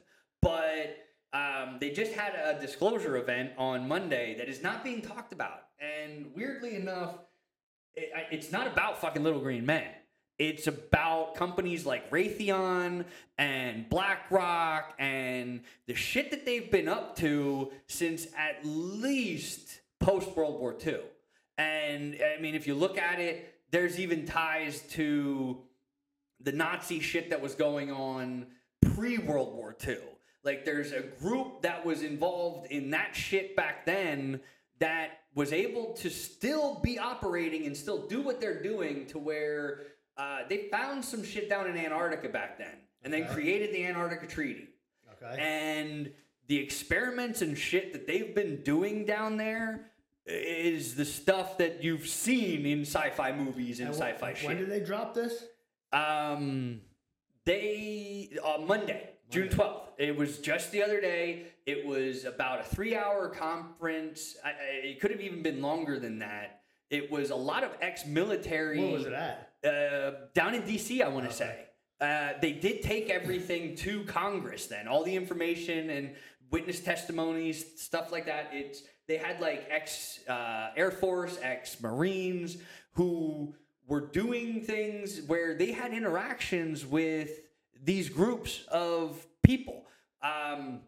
But 0.43 0.97
um, 1.33 1.77
they 1.81 1.91
just 1.91 2.13
had 2.13 2.35
a 2.35 2.61
disclosure 2.61 3.17
event 3.17 3.53
on 3.57 3.87
monday 3.87 4.35
that 4.39 4.49
is 4.49 4.63
not 4.63 4.83
being 4.83 5.03
talked 5.03 5.33
about. 5.33 5.61
And 5.79 6.33
weirdly 6.35 6.77
enough 6.77 7.19
it, 7.95 8.11
it's 8.31 8.51
not 8.51 8.67
about 8.67 9.01
fucking 9.01 9.23
little 9.23 9.41
green 9.41 9.67
men 9.67 9.87
it's 10.41 10.67
about 10.67 11.35
companies 11.35 11.85
like 11.85 12.11
Raytheon 12.11 13.05
and 13.37 13.87
BlackRock 13.91 14.95
and 14.99 15.61
the 15.87 15.95
shit 15.95 16.31
that 16.31 16.47
they've 16.47 16.71
been 16.71 16.89
up 16.89 17.15
to 17.17 17.71
since 17.89 18.27
at 18.39 18.65
least 18.65 19.83
post 19.99 20.35
World 20.35 20.59
War 20.59 20.75
II. 20.83 21.01
And 21.59 22.17
I 22.39 22.41
mean, 22.41 22.55
if 22.55 22.67
you 22.67 22.75
look 22.75 22.97
at 22.97 23.21
it, 23.21 23.55
there's 23.71 24.01
even 24.01 24.25
ties 24.25 24.81
to 24.93 25.59
the 26.41 26.53
Nazi 26.53 27.01
shit 27.01 27.29
that 27.29 27.43
was 27.43 27.55
going 27.55 27.93
on 27.93 28.47
pre 28.81 29.19
World 29.19 29.55
War 29.55 29.77
II. 29.87 29.99
Like, 30.43 30.65
there's 30.65 30.93
a 30.93 31.03
group 31.03 31.61
that 31.61 31.85
was 31.85 32.03
involved 32.03 32.73
in 32.73 32.89
that 32.93 33.15
shit 33.15 33.55
back 33.57 33.85
then 33.85 34.41
that 34.79 35.19
was 35.35 35.53
able 35.53 35.93
to 35.93 36.09
still 36.09 36.81
be 36.83 36.99
operating 36.99 37.67
and 37.67 37.77
still 37.77 38.07
do 38.07 38.23
what 38.23 38.41
they're 38.41 38.63
doing 38.63 39.05
to 39.09 39.19
where 39.19 39.83
uh, 40.21 40.39
they 40.49 40.69
found 40.71 41.05
some 41.05 41.25
shit 41.25 41.49
down 41.49 41.67
in 41.67 41.77
Antarctica 41.77 42.29
back 42.29 42.59
then 42.59 42.77
and 43.03 43.13
then 43.13 43.27
created 43.29 43.73
the 43.75 43.87
Antarctica 43.87 44.27
Treaty. 44.27 44.69
Okay. 45.23 45.41
And 45.41 46.13
the 46.47 46.57
experiments 46.57 47.43
and 47.43 47.57
shit 47.57 47.93
that 47.93 48.07
they've 48.07 48.35
been 48.35 48.63
doing 48.63 49.05
down 49.05 49.37
there 49.37 49.93
is 50.27 50.95
the 50.95 51.05
stuff 51.05 51.59
that 51.59 51.83
you've 51.83 52.07
seen 52.07 52.67
in 52.67 52.83
sci-fi 52.83 53.33
movies 53.33 53.81
and, 53.81 53.89
And 53.89 53.97
sci-fi 53.97 54.27
When 54.27 54.37
shit. 54.37 54.59
did 54.59 54.71
they 54.71 54.81
drop 54.81 55.15
this? 55.15 55.45
Um, 55.93 56.83
they 57.45 58.31
uh, 58.45 58.59
Monday, 58.61 59.11
June 59.31 59.49
twelfth. 59.49 59.89
It 59.99 60.17
was 60.17 60.39
just 60.39 60.71
the 60.73 60.83
other 60.83 61.01
day. 61.01 61.47
It 61.67 61.87
was 61.87 62.25
about 62.25 62.61
a 62.61 62.65
three-hour 62.65 63.31
conference. 63.31 64.37
I, 64.45 64.49
I, 64.51 64.53
it 64.85 65.01
could 65.01 65.11
have 65.11 65.21
even 65.21 65.43
been 65.43 65.61
longer 65.63 65.99
than 65.99 66.19
that. 66.21 66.61
It 66.91 67.11
was 67.11 67.31
a 67.31 67.37
lot 67.37 67.65
of 67.65 67.71
ex-military. 67.81 68.79
Where 68.81 68.93
was 68.93 69.07
it 69.07 69.13
at? 69.13 69.50
Uh, 69.65 70.13
down 70.35 70.55
in 70.55 70.63
D.C., 70.65 71.03
I 71.03 71.09
want 71.09 71.31
to 71.31 71.35
Okay. 71.35 71.37
say. 71.37 71.67
Uh, 72.01 72.33
they 72.41 72.53
did 72.53 72.81
take 72.83 73.11
everything 73.11 73.75
to 73.85 74.05
Congress. 74.05 74.67
Then 74.67 74.89
all 74.89 75.05
the 75.05 75.15
information 75.15 75.91
and 75.91 76.15
witness 76.51 76.81
testimonies, 76.81 77.65
stuff 77.81 78.11
like 78.11 78.27
that. 78.27 78.51
It's 78.53 78.83
they 79.07 79.17
had 79.19 79.41
like 79.41 79.67
ex 79.71 80.21
uh, 80.29 80.71
Air 80.77 80.91
Force, 80.91 81.39
ex 81.43 81.81
Marines 81.81 82.57
who 82.93 83.55
were 83.87 84.01
doing 84.01 84.63
things 84.63 85.23
where 85.27 85.57
they 85.59 85.73
had 85.73 85.93
interactions 85.93 86.87
with 86.87 87.31
these 87.83 88.09
groups 88.09 88.65
of 88.71 89.27
people. 89.43 89.85
Um, 90.23 90.81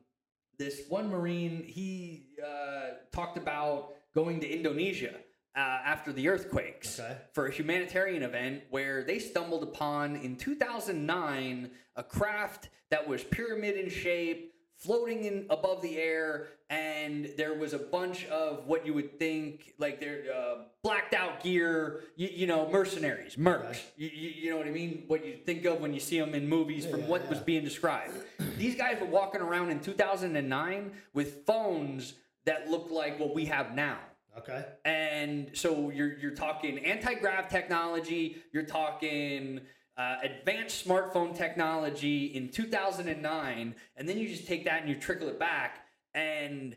this 0.58 0.82
one 0.88 1.10
Marine, 1.10 1.64
he 1.66 2.28
uh, 2.44 2.94
talked 3.12 3.36
about 3.36 3.94
going 4.14 4.40
to 4.40 4.48
Indonesia 4.48 5.14
uh, 5.54 5.58
after 5.60 6.12
the 6.12 6.28
earthquakes 6.28 6.98
Okay. 6.98 7.16
for 7.32 7.46
a 7.46 7.52
humanitarian 7.52 8.22
event 8.22 8.62
where 8.70 9.04
they 9.04 9.18
stumbled 9.18 9.62
upon 9.62 10.16
in 10.16 10.36
2009 10.36 11.70
a 11.96 12.02
craft 12.02 12.70
that 12.90 13.06
was 13.06 13.22
pyramid 13.24 13.76
in 13.76 13.88
shape, 13.90 14.54
floating 14.76 15.24
in 15.24 15.46
above 15.50 15.80
the 15.82 15.96
air, 15.98 16.48
and 16.70 17.30
there 17.36 17.54
was 17.54 17.72
a 17.74 17.78
bunch 17.78 18.26
of 18.26 18.66
what 18.66 18.86
you 18.86 18.94
would 18.94 19.18
think 19.18 19.74
like 19.78 20.00
they're 20.00 20.24
uh, 20.34 20.54
blacked 20.82 21.12
out 21.14 21.42
gear, 21.42 22.00
you, 22.16 22.28
you 22.32 22.46
know, 22.46 22.68
mercenaries, 22.70 23.36
mercs. 23.36 23.64
Okay. 23.70 23.80
You, 23.96 24.08
you, 24.12 24.28
you 24.30 24.50
know 24.50 24.56
what 24.56 24.66
I 24.66 24.70
mean? 24.70 25.04
What 25.06 25.24
you 25.24 25.36
think 25.44 25.64
of 25.66 25.80
when 25.80 25.92
you 25.92 26.00
see 26.00 26.18
them 26.18 26.34
in 26.34 26.48
movies 26.48 26.86
from 26.86 27.00
Yeah, 27.00 27.06
what 27.08 27.28
was 27.28 27.38
being 27.40 27.62
described. 27.62 28.14
These 28.58 28.74
guys 28.74 28.98
were 29.00 29.06
walking 29.06 29.42
around 29.42 29.70
in 29.70 29.80
2009 29.80 30.92
with 31.12 31.44
phones 31.46 32.14
that 32.46 32.68
looked 32.70 32.90
like 32.90 33.20
what 33.20 33.34
we 33.34 33.44
have 33.46 33.74
now. 33.74 33.98
Okay. 34.38 34.64
And 34.84 35.50
so 35.52 35.90
you're 35.90 36.18
you're 36.18 36.34
talking 36.34 36.78
anti-grav 36.78 37.48
technology, 37.48 38.42
you're 38.52 38.64
talking 38.64 39.60
uh, 39.96 40.16
advanced 40.22 40.86
smartphone 40.86 41.36
technology 41.36 42.26
in 42.26 42.48
2009, 42.48 43.74
and 43.96 44.08
then 44.08 44.18
you 44.18 44.28
just 44.28 44.46
take 44.46 44.64
that 44.64 44.80
and 44.80 44.88
you 44.88 44.96
trickle 44.96 45.28
it 45.28 45.38
back, 45.38 45.86
and 46.14 46.76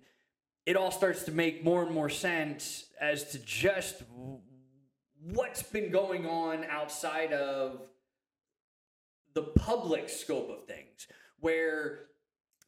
it 0.66 0.76
all 0.76 0.92
starts 0.92 1.24
to 1.24 1.32
make 1.32 1.64
more 1.64 1.84
and 1.84 1.94
more 1.94 2.10
sense 2.10 2.86
as 3.00 3.32
to 3.32 3.40
just 3.40 4.04
what's 5.22 5.64
been 5.64 5.92
going 5.92 6.26
on 6.26 6.66
outside 6.66 7.32
of 7.32 7.82
the 9.34 9.44
public 9.44 10.10
scope 10.10 10.50
of 10.50 10.68
things, 10.68 11.08
where 11.40 12.08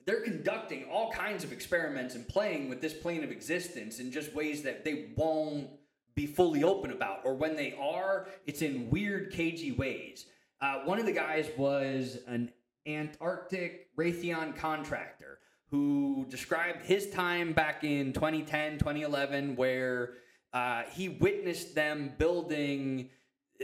they're 0.07 0.21
conducting 0.21 0.85
all 0.85 1.11
kinds 1.11 1.43
of 1.43 1.51
experiments 1.51 2.15
and 2.15 2.25
playing 2.29 2.69
with 2.69 2.79
this 2.79 2.93
plane 2.93 3.25
of 3.25 3.29
existence 3.29 3.99
in 3.99 4.09
just 4.09 4.33
ways 4.33 4.63
that 4.63 4.85
they 4.85 5.09
won't 5.17 5.67
be 6.15 6.25
fully 6.25 6.63
open 6.63 6.91
about, 6.91 7.19
or 7.25 7.35
when 7.35 7.57
they 7.57 7.75
are, 7.79 8.27
it's 8.47 8.61
in 8.61 8.89
weird, 8.89 9.31
cagey 9.31 9.73
ways. 9.73 10.25
Uh, 10.61 10.79
one 10.85 10.97
of 10.97 11.05
the 11.05 11.11
guys 11.11 11.51
was 11.57 12.19
an 12.25 12.49
Antarctic 12.87 13.93
Raytheon 13.97 14.55
contractor 14.55 15.39
who 15.69 16.25
described 16.29 16.85
his 16.85 17.09
time 17.09 17.51
back 17.51 17.83
in 17.83 18.13
2010, 18.13 18.79
2011, 18.79 19.57
where 19.57 20.13
uh, 20.53 20.83
he 20.93 21.09
witnessed 21.09 21.75
them 21.75 22.13
building 22.17 23.09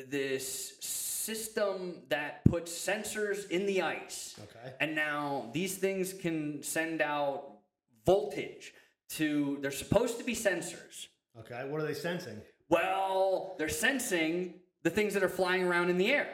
this 0.10 0.76
system 1.24 2.02
that 2.10 2.44
puts 2.46 2.72
sensors 2.72 3.50
in 3.50 3.66
the 3.66 3.82
ice. 3.82 4.36
Okay. 4.44 4.74
And 4.80 4.94
now 4.96 5.50
these 5.54 5.78
things 5.78 6.14
can 6.14 6.62
send 6.62 7.02
out 7.02 7.60
voltage 8.06 8.74
to, 9.12 9.58
they're 9.62 9.72
supposed 9.72 10.18
to 10.18 10.24
be 10.24 10.36
sensors. 10.36 11.08
Okay. 11.40 11.68
What 11.70 11.82
are 11.82 11.86
they 11.86 11.94
sensing? 11.94 12.42
Well, 12.70 13.56
they're 13.58 13.70
sensing 13.70 14.56
the 14.84 14.90
things 14.90 15.14
that 15.14 15.24
are 15.24 15.30
flying 15.30 15.64
around 15.64 15.90
in 15.90 15.98
the 15.98 16.12
air. 16.12 16.28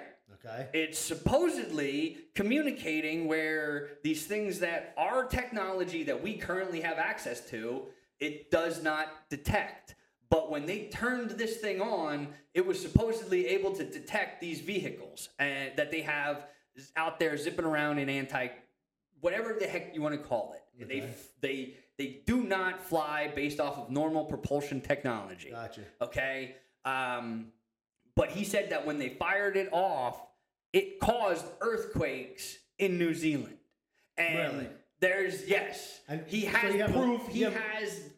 Okay. 0.45 0.67
It's 0.73 0.97
supposedly 0.97 2.17
communicating 2.33 3.27
where 3.27 3.89
these 4.03 4.25
things 4.25 4.59
that 4.59 4.93
our 4.97 5.25
technology 5.25 6.03
that 6.03 6.23
we 6.23 6.37
currently 6.37 6.81
have 6.81 6.97
access 6.97 7.47
to, 7.49 7.87
it 8.19 8.49
does 8.49 8.81
not 8.81 9.29
detect. 9.29 9.95
But 10.30 10.51
when 10.51 10.65
they 10.65 10.89
turned 10.91 11.32
this 11.32 11.57
thing 11.57 11.82
on, 11.82 12.27
it 12.53 12.65
was 12.65 12.80
supposedly 12.80 13.47
able 13.47 13.71
to 13.73 13.84
detect 13.84 14.39
these 14.41 14.59
vehicles 14.59 15.30
and 15.39 15.75
that 15.75 15.89
they 15.91 16.01
have 16.01 16.45
out 16.95 17.19
there 17.19 17.36
zipping 17.36 17.65
around 17.65 17.97
in 17.99 18.09
anti 18.09 18.49
whatever 19.21 19.55
the 19.59 19.65
heck 19.67 19.93
you 19.95 20.01
want 20.01 20.15
to 20.15 20.27
call 20.27 20.53
it. 20.55 20.88
They 20.88 21.01
Okay. 21.01 21.13
they 21.41 21.73
they 21.97 22.21
do 22.25 22.43
not 22.43 22.82
fly 22.82 23.32
based 23.36 23.59
off 23.59 23.77
of 23.77 23.89
normal 23.89 24.23
propulsion 24.25 24.80
technology. 24.82 25.49
Gotcha. 25.49 25.82
Okay. 26.01 26.55
Um, 26.86 27.51
but 28.15 28.30
he 28.30 28.45
said 28.45 28.69
that 28.69 28.86
when 28.86 28.97
they 28.99 29.09
fired 29.09 29.57
it 29.57 29.67
off, 29.73 30.21
it 30.71 30.99
caused 30.99 31.45
earthquakes 31.59 32.57
in 32.77 32.97
New 32.97 33.13
Zealand. 33.13 33.57
And 34.17 34.53
Really? 34.53 34.69
there's 35.01 35.45
yes, 35.47 35.99
And 36.07 36.25
he 36.27 36.43
so 36.43 36.49
has 36.49 36.75
have 36.75 36.89
a- 36.89 36.93
proof. 36.93 37.27
he 37.27 37.41
have- 37.41 37.53
has. 37.55 38.09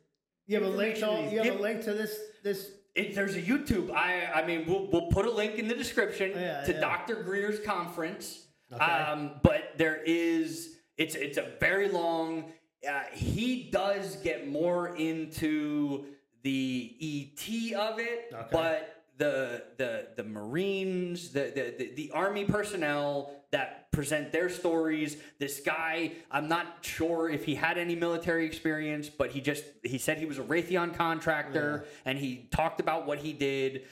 You 0.52 0.62
have 0.62 0.74
a 0.74 0.76
link 0.76 0.98
to 0.98 1.10
all, 1.10 1.24
you 1.32 1.42
have 1.42 1.60
a 1.60 1.62
link 1.62 1.82
to 1.84 1.94
this 1.94 2.20
this 2.44 2.72
It, 2.94 3.16
there's 3.16 3.36
a 3.38 3.42
YouTube. 3.42 3.90
I 3.96 4.30
I 4.36 4.46
mean, 4.46 4.66
we'll 4.68 4.88
we'll 4.92 5.08
put 5.08 5.26
a 5.26 5.32
link 5.32 5.56
in 5.56 5.70
the 5.70 5.76
description 5.76 6.32
Yeah, 6.36 6.66
to 6.66 6.74
yeah. 6.74 6.80
Dr. 6.82 7.24
Greer's 7.24 7.62
conference. 7.62 8.48
Okay. 8.74 8.84
Um, 8.84 9.40
but 9.44 9.72
there 9.78 10.02
is 10.04 10.76
it's 10.98 11.16
it's 11.16 11.38
a 11.38 11.54
very 11.62 11.88
long. 11.88 12.52
Uh, 12.86 13.04
he 13.14 13.70
does 13.72 14.18
get 14.18 14.50
more 14.50 14.94
into 14.98 16.06
the 16.44 16.98
ET 17.00 17.74
of 17.78 18.00
it, 18.00 18.34
Okay. 18.34 18.48
but 18.52 19.01
the 19.22 19.62
the 19.78 20.08
the 20.16 20.24
Marines, 20.24 21.30
the, 21.30 21.52
the 21.54 21.76
the 21.78 21.94
the 21.96 22.12
Army 22.12 22.44
personnel 22.44 23.32
that 23.52 23.92
present 23.92 24.32
their 24.32 24.50
stories. 24.50 25.16
This 25.38 25.60
guy, 25.60 26.14
I'm 26.32 26.48
not 26.48 26.78
sure 26.82 27.30
if 27.30 27.46
he 27.46 27.54
had 27.54 27.78
any 27.78 27.96
military 27.96 28.48
experience, 28.48 29.10
but 29.10 29.30
he 29.30 29.40
just 29.40 29.64
he 29.84 30.00
said 30.00 30.18
he 30.18 30.26
was 30.26 30.40
a 30.40 30.44
Raytheon 30.44 30.96
contractor, 30.96 31.86
and 32.04 32.18
he 32.18 32.48
talked 32.50 32.80
about 32.80 33.06
what 33.06 33.20
he 33.20 33.32
did. 33.32 33.84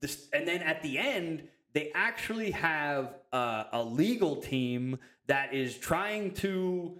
This, 0.00 0.28
and 0.32 0.48
then 0.48 0.62
at 0.62 0.82
the 0.82 0.98
end, 0.98 1.46
they 1.74 1.92
actually 1.94 2.52
have 2.52 3.16
uh, 3.34 3.64
a 3.70 3.82
legal 3.84 4.36
team 4.36 4.98
that 5.26 5.52
is 5.52 5.76
trying 5.76 6.32
to 6.36 6.98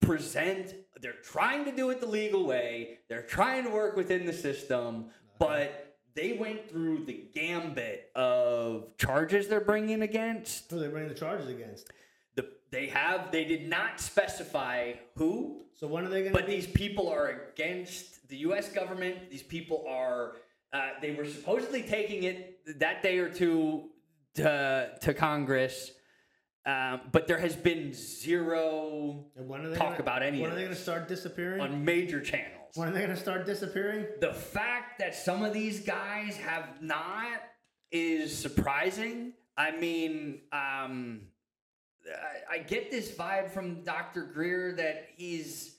present. 0.00 0.74
They're 1.00 1.22
trying 1.22 1.64
to 1.66 1.72
do 1.72 1.90
it 1.90 2.00
the 2.00 2.06
legal 2.06 2.44
way. 2.44 2.98
They're 3.08 3.22
trying 3.22 3.62
to 3.64 3.70
work 3.70 3.96
within 3.96 4.26
the 4.26 4.32
system, 4.32 5.10
but 5.38 5.93
they 6.14 6.32
went 6.34 6.68
through 6.70 7.04
the 7.06 7.24
gambit 7.34 8.10
of 8.14 8.96
charges 8.98 9.48
they're 9.48 9.60
bringing 9.60 10.02
against. 10.02 10.70
who 10.70 10.78
they 10.78 10.88
bring 10.88 11.08
the 11.08 11.14
charges 11.14 11.48
against. 11.48 11.90
The, 12.36 12.48
they 12.70 12.86
have. 12.86 13.32
They 13.32 13.44
did 13.44 13.68
not 13.68 14.00
specify 14.00 14.92
who, 15.16 15.62
So 15.74 15.86
when 15.86 16.04
are 16.04 16.08
they 16.08 16.22
going 16.22 16.32
but 16.32 16.46
be? 16.46 16.54
these 16.56 16.66
people 16.66 17.08
are 17.08 17.48
against 17.52 18.28
the 18.28 18.36
U.S. 18.38 18.68
government. 18.72 19.30
These 19.30 19.42
people 19.42 19.84
are. 19.88 20.36
Uh, 20.72 20.90
they 21.00 21.12
were 21.12 21.24
supposedly 21.24 21.82
taking 21.82 22.24
it 22.24 22.58
that 22.80 23.02
day 23.02 23.18
or 23.18 23.28
two 23.28 23.90
to 24.34 24.90
to 25.02 25.14
Congress, 25.14 25.92
um, 26.66 27.02
but 27.12 27.28
there 27.28 27.38
has 27.38 27.54
been 27.54 27.92
zero 27.92 29.24
when 29.36 29.64
are 29.64 29.68
they 29.70 29.76
talk 29.76 29.90
gonna, 29.90 30.00
about 30.00 30.22
any 30.24 30.40
When 30.40 30.50
are 30.50 30.54
they 30.56 30.62
going 30.62 30.74
to 30.74 30.80
start 30.80 31.06
disappearing? 31.06 31.60
on 31.60 31.84
major 31.84 32.20
channels. 32.20 32.63
When 32.74 32.88
are 32.88 32.92
they 32.92 33.00
going 33.00 33.10
to 33.10 33.16
start 33.16 33.46
disappearing? 33.46 34.06
The 34.20 34.32
fact 34.32 34.98
that 34.98 35.14
some 35.14 35.42
of 35.44 35.52
these 35.52 35.80
guys 35.80 36.36
have 36.36 36.82
not 36.82 37.40
is 37.92 38.36
surprising. 38.36 39.32
I 39.56 39.70
mean, 39.76 40.40
um, 40.52 41.22
I, 42.50 42.56
I 42.56 42.58
get 42.58 42.90
this 42.90 43.12
vibe 43.12 43.50
from 43.50 43.82
Dr. 43.84 44.22
Greer 44.24 44.72
that 44.76 45.08
he's 45.16 45.76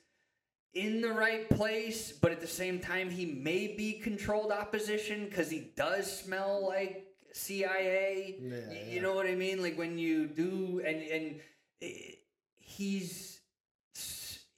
in 0.74 1.02
the 1.02 1.12
right 1.12 1.50
place, 1.50 2.12
but 2.12 2.32
at 2.32 2.40
the 2.42 2.48
same 2.48 2.80
time, 2.80 3.10
he 3.10 3.26
may 3.26 3.68
be 3.76 3.94
controlled 3.94 4.52
opposition 4.52 5.26
because 5.26 5.50
he 5.50 5.72
does 5.76 6.20
smell 6.20 6.66
like 6.68 7.08
CIA. 7.34 8.38
Yeah, 8.42 8.50
Y- 8.50 8.64
yeah. 8.88 8.94
You 8.94 9.02
know 9.02 9.14
what 9.14 9.26
I 9.28 9.36
mean? 9.36 9.62
Like 9.62 9.78
when 9.78 9.98
you 9.98 10.28
do, 10.28 10.82
and 10.86 11.02
and 11.04 11.40
eh, 11.82 12.12
he's 12.56 13.35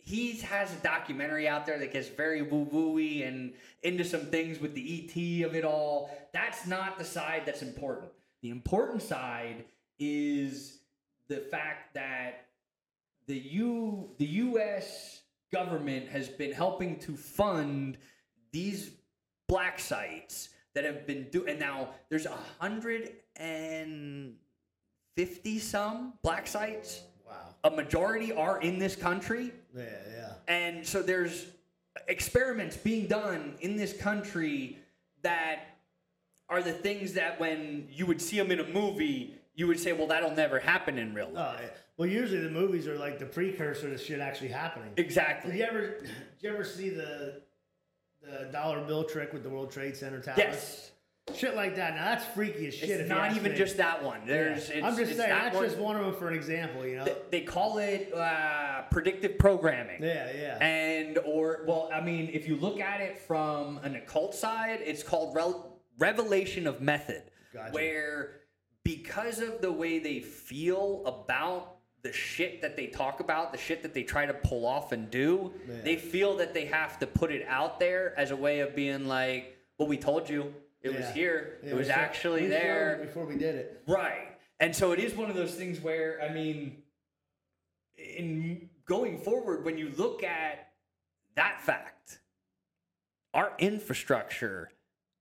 he 0.07 0.37
has 0.37 0.71
a 0.71 0.77
documentary 0.77 1.49
out 1.49 1.65
there 1.65 1.77
that 1.77 1.91
gets 1.91 2.07
very 2.07 2.41
woo 2.41 2.65
wooey 2.65 3.27
and 3.27 3.51
into 3.83 4.05
some 4.05 4.27
things 4.27 4.57
with 4.57 4.73
the 4.73 5.03
ET 5.03 5.45
of 5.45 5.53
it 5.53 5.65
all. 5.65 6.09
That's 6.31 6.65
not 6.65 6.97
the 6.97 7.03
side 7.03 7.41
that's 7.45 7.61
important. 7.61 8.09
The 8.41 8.49
important 8.49 9.01
side 9.01 9.65
is 9.99 10.79
the 11.27 11.39
fact 11.51 11.93
that 11.95 12.45
the 13.27 13.37
U 13.37 14.11
the 14.17 14.25
U.S. 14.25 15.23
government 15.51 16.07
has 16.07 16.29
been 16.29 16.53
helping 16.53 16.99
to 16.99 17.17
fund 17.17 17.97
these 18.53 18.91
black 19.49 19.77
sites 19.77 20.49
that 20.73 20.85
have 20.85 21.05
been 21.05 21.27
doing. 21.31 21.49
And 21.49 21.59
now 21.59 21.89
there's 22.07 22.27
a 22.27 22.37
hundred 22.59 23.11
and 23.35 24.35
fifty 25.17 25.59
some 25.59 26.13
black 26.23 26.47
sites. 26.47 27.01
A 27.63 27.71
majority 27.71 28.31
are 28.31 28.59
in 28.61 28.79
this 28.79 28.95
country. 28.95 29.51
Yeah, 29.75 29.83
yeah. 30.11 30.33
And 30.47 30.85
so 30.85 31.01
there's 31.01 31.47
experiments 32.07 32.77
being 32.77 33.07
done 33.07 33.55
in 33.59 33.75
this 33.75 33.93
country 33.93 34.77
that 35.23 35.77
are 36.49 36.61
the 36.61 36.71
things 36.71 37.13
that 37.13 37.39
when 37.39 37.87
you 37.91 38.05
would 38.05 38.21
see 38.21 38.37
them 38.37 38.51
in 38.51 38.59
a 38.59 38.67
movie, 38.67 39.35
you 39.55 39.67
would 39.67 39.79
say, 39.79 39.91
well, 39.91 40.07
that'll 40.07 40.31
never 40.31 40.59
happen 40.59 40.97
in 40.97 41.13
real 41.13 41.29
oh, 41.31 41.35
life. 41.35 41.59
Oh, 41.59 41.63
yeah. 41.63 41.69
Well, 41.97 42.07
usually 42.07 42.41
the 42.41 42.51
movies 42.51 42.87
are 42.87 42.97
like 42.97 43.17
the 43.17 43.25
precursor 43.25 43.89
to 43.89 43.97
shit 43.97 44.19
actually 44.19 44.49
happening. 44.49 44.93
Exactly. 44.97 45.51
Did 45.51 45.57
you 45.57 45.65
ever, 45.65 45.81
did 45.99 46.09
you 46.41 46.49
ever 46.53 46.63
see 46.63 46.89
the 46.89 47.41
the 48.21 48.49
dollar 48.51 48.81
bill 48.81 49.03
trick 49.03 49.31
with 49.33 49.43
the 49.43 49.49
World 49.49 49.71
Trade 49.71 49.95
Center 49.95 50.21
towers? 50.21 50.37
Yes. 50.37 50.91
Shit 51.35 51.55
like 51.55 51.75
that. 51.75 51.95
Now 51.95 52.05
that's 52.05 52.25
freaky 52.25 52.67
as 52.67 52.73
shit. 52.73 52.89
It's 52.89 53.09
not 53.09 53.35
even 53.35 53.51
me. 53.51 53.57
just 53.57 53.77
that 53.77 54.01
one. 54.03 54.21
There's. 54.25 54.69
Yeah. 54.69 54.75
It's, 54.75 54.85
I'm 54.85 54.95
just 54.95 55.17
saying 55.17 55.29
that 55.29 55.43
that's 55.43 55.55
one. 55.55 55.65
just 55.65 55.77
one 55.77 55.95
of 55.97 56.05
them 56.05 56.15
for 56.15 56.29
an 56.29 56.35
example. 56.35 56.85
You 56.85 56.97
know. 56.97 57.05
They, 57.05 57.15
they 57.31 57.41
call 57.41 57.79
it 57.79 58.13
uh, 58.13 58.83
predictive 58.91 59.37
programming. 59.37 60.01
yeah, 60.01 60.31
yeah. 60.35 60.57
And 60.63 61.19
or 61.25 61.63
well, 61.67 61.89
I 61.93 62.01
mean, 62.01 62.29
if 62.31 62.47
you 62.47 62.55
look 62.55 62.79
at 62.79 63.01
it 63.01 63.19
from 63.19 63.79
an 63.83 63.95
occult 63.95 64.35
side, 64.35 64.79
it's 64.83 65.03
called 65.03 65.37
revelation 65.99 66.65
of 66.65 66.81
method, 66.81 67.23
Gotcha. 67.53 67.71
where 67.73 68.41
because 68.83 69.39
of 69.39 69.61
the 69.61 69.71
way 69.71 69.99
they 69.99 70.19
feel 70.21 71.03
about 71.05 71.75
the 72.03 72.13
shit 72.13 72.61
that 72.61 72.77
they 72.77 72.87
talk 72.87 73.19
about, 73.19 73.51
the 73.51 73.57
shit 73.57 73.83
that 73.83 73.93
they 73.93 74.03
try 74.03 74.25
to 74.25 74.33
pull 74.33 74.65
off 74.65 74.93
and 74.93 75.09
do, 75.11 75.51
Yeah. 75.67 75.81
they 75.83 75.97
feel 75.97 76.37
that 76.37 76.53
they 76.53 76.65
have 76.65 76.97
to 76.99 77.07
put 77.07 77.31
it 77.31 77.45
out 77.49 77.81
there 77.81 78.13
as 78.17 78.31
a 78.31 78.35
way 78.35 78.61
of 78.61 78.75
being 78.75 79.07
like, 79.07 79.57
"Well, 79.77 79.89
we 79.89 79.97
told 79.97 80.29
you, 80.29 80.53
it 80.87 80.97
was 80.97 81.09
here, 81.11 81.59
Yeah, 81.63 81.71
it 81.71 81.75
was 81.75 81.89
actually 81.89 82.43
we 82.43 82.47
there." 82.47 82.99
before 83.03 83.25
we 83.25 83.35
did 83.37 83.55
it. 83.55 83.83
Right. 83.87 84.27
And 84.59 84.75
so 84.75 84.91
it 84.91 84.99
is 84.99 85.13
one 85.15 85.29
of 85.29 85.35
those 85.35 85.53
things 85.53 85.79
where, 85.79 86.19
I 86.21 86.33
mean, 86.33 86.81
in 87.97 88.69
going 88.85 89.17
forward, 89.19 89.65
when 89.65 89.77
you 89.77 89.89
look 89.97 90.23
at 90.23 90.69
that 91.35 91.61
fact, 91.61 92.19
our 93.33 93.53
infrastructure 93.59 94.71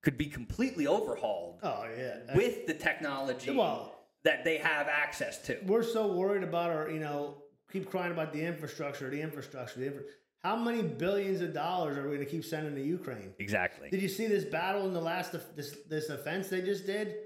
could 0.03 0.17
be 0.17 0.27
completely 0.27 0.87
overhauled 0.87 1.59
Oh 1.63 1.87
yeah. 1.97 2.35
with 2.35 2.67
the 2.67 2.75
technology 2.75 3.51
Well- 3.55 3.93
that 4.23 4.45
they 4.45 4.57
have 4.59 4.89
access 4.89 5.39
to. 5.47 5.59
we're 5.67 5.83
so 5.83 6.13
worried 6.13 6.43
about 6.43 6.71
our, 6.71 6.91
you 6.91 6.99
know, 7.01 7.43
keep 7.71 7.91
crying 7.91 8.13
about 8.13 8.33
the 8.33 8.41
infrastructure, 8.43 9.09
the 9.11 9.21
infrastructure, 9.21 9.79
the 9.81 9.87
infra- 9.87 10.05
How 10.47 10.55
many 10.55 10.81
billions 10.83 11.41
of 11.41 11.53
dollars 11.53 11.99
are 11.99 12.03
we 12.09 12.15
going 12.15 12.21
to 12.21 12.25
keep 12.25 12.45
sending 12.45 12.77
to 12.77 12.81
Ukraine? 12.81 13.35
Exactly. 13.41 13.91
Did 13.91 14.01
you 14.01 14.07
see 14.09 14.29
this 14.29 14.45
battle 14.45 14.87
in 14.87 14.93
the 14.95 15.01
last 15.01 15.33
this 15.57 15.77
this 15.89 16.09
offense 16.09 16.47
they 16.47 16.61
just 16.61 16.87
did? 16.87 17.17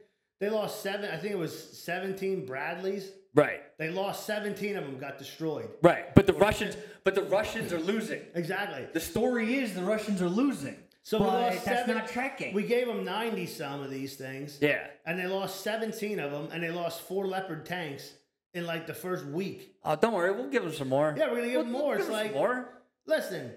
They 0.41 0.49
lost 0.49 0.83
seven. 0.83 1.11
I 1.11 1.19
think 1.19 1.35
it 1.35 1.39
was 1.39 1.53
seventeen 1.85 2.47
Bradleys. 2.47 3.11
Right. 3.35 3.61
They 3.79 3.91
lost 3.91 4.25
seventeen 4.25 4.75
of 4.75 4.85
them. 4.85 4.97
Got 4.99 5.19
destroyed. 5.19 5.69
Right. 5.83 6.15
But 6.15 6.27
the 6.27 6.33
Russians 6.33 6.79
but 7.05 7.15
the 7.15 7.25
Russians 7.25 7.75
are 7.75 7.79
losing. 7.81 8.23
Exactly. 8.35 8.87
The 8.95 9.01
story 9.01 9.57
is 9.59 9.75
the 9.75 9.83
Russians 9.85 10.23
are 10.23 10.29
losing. 10.31 10.77
So 11.03 11.19
we 11.19 11.27
lost 11.27 11.67
that's 11.67 11.81
seven. 11.81 11.97
not 11.97 12.11
checking. 12.11 12.55
We 12.55 12.63
gave 12.63 12.87
them 12.87 13.05
ninety 13.05 13.45
some 13.45 13.83
of 13.83 13.91
these 13.91 14.17
things. 14.17 14.57
yeah. 14.63 14.87
And 15.05 15.19
they 15.19 15.27
lost 15.27 15.61
seventeen 15.61 16.21
of 16.21 16.33
them, 16.33 16.49
and 16.55 16.63
they 16.63 16.71
lost 16.71 17.03
four 17.03 17.27
Leopard 17.27 17.67
tanks 17.67 18.15
in 18.55 18.65
like 18.65 18.87
the 18.87 18.95
first 18.95 19.27
week. 19.27 19.77
Oh, 19.85 19.95
don't 19.95 20.15
worry. 20.15 20.33
We'll 20.33 20.49
give 20.49 20.63
them 20.63 20.73
some 20.73 20.89
more. 20.89 21.15
Yeah, 21.19 21.29
we're 21.31 21.37
gonna 21.43 21.49
give 21.49 21.55
We'll- 21.57 21.65
them 21.65 21.73
we'll 21.75 21.83
more. 21.83 21.93
give 21.99 22.01
It's 22.01 22.09
them 22.09 22.17
some 22.17 22.27
like 22.29 22.35
more. 22.35 22.80
Listen, 23.07 23.53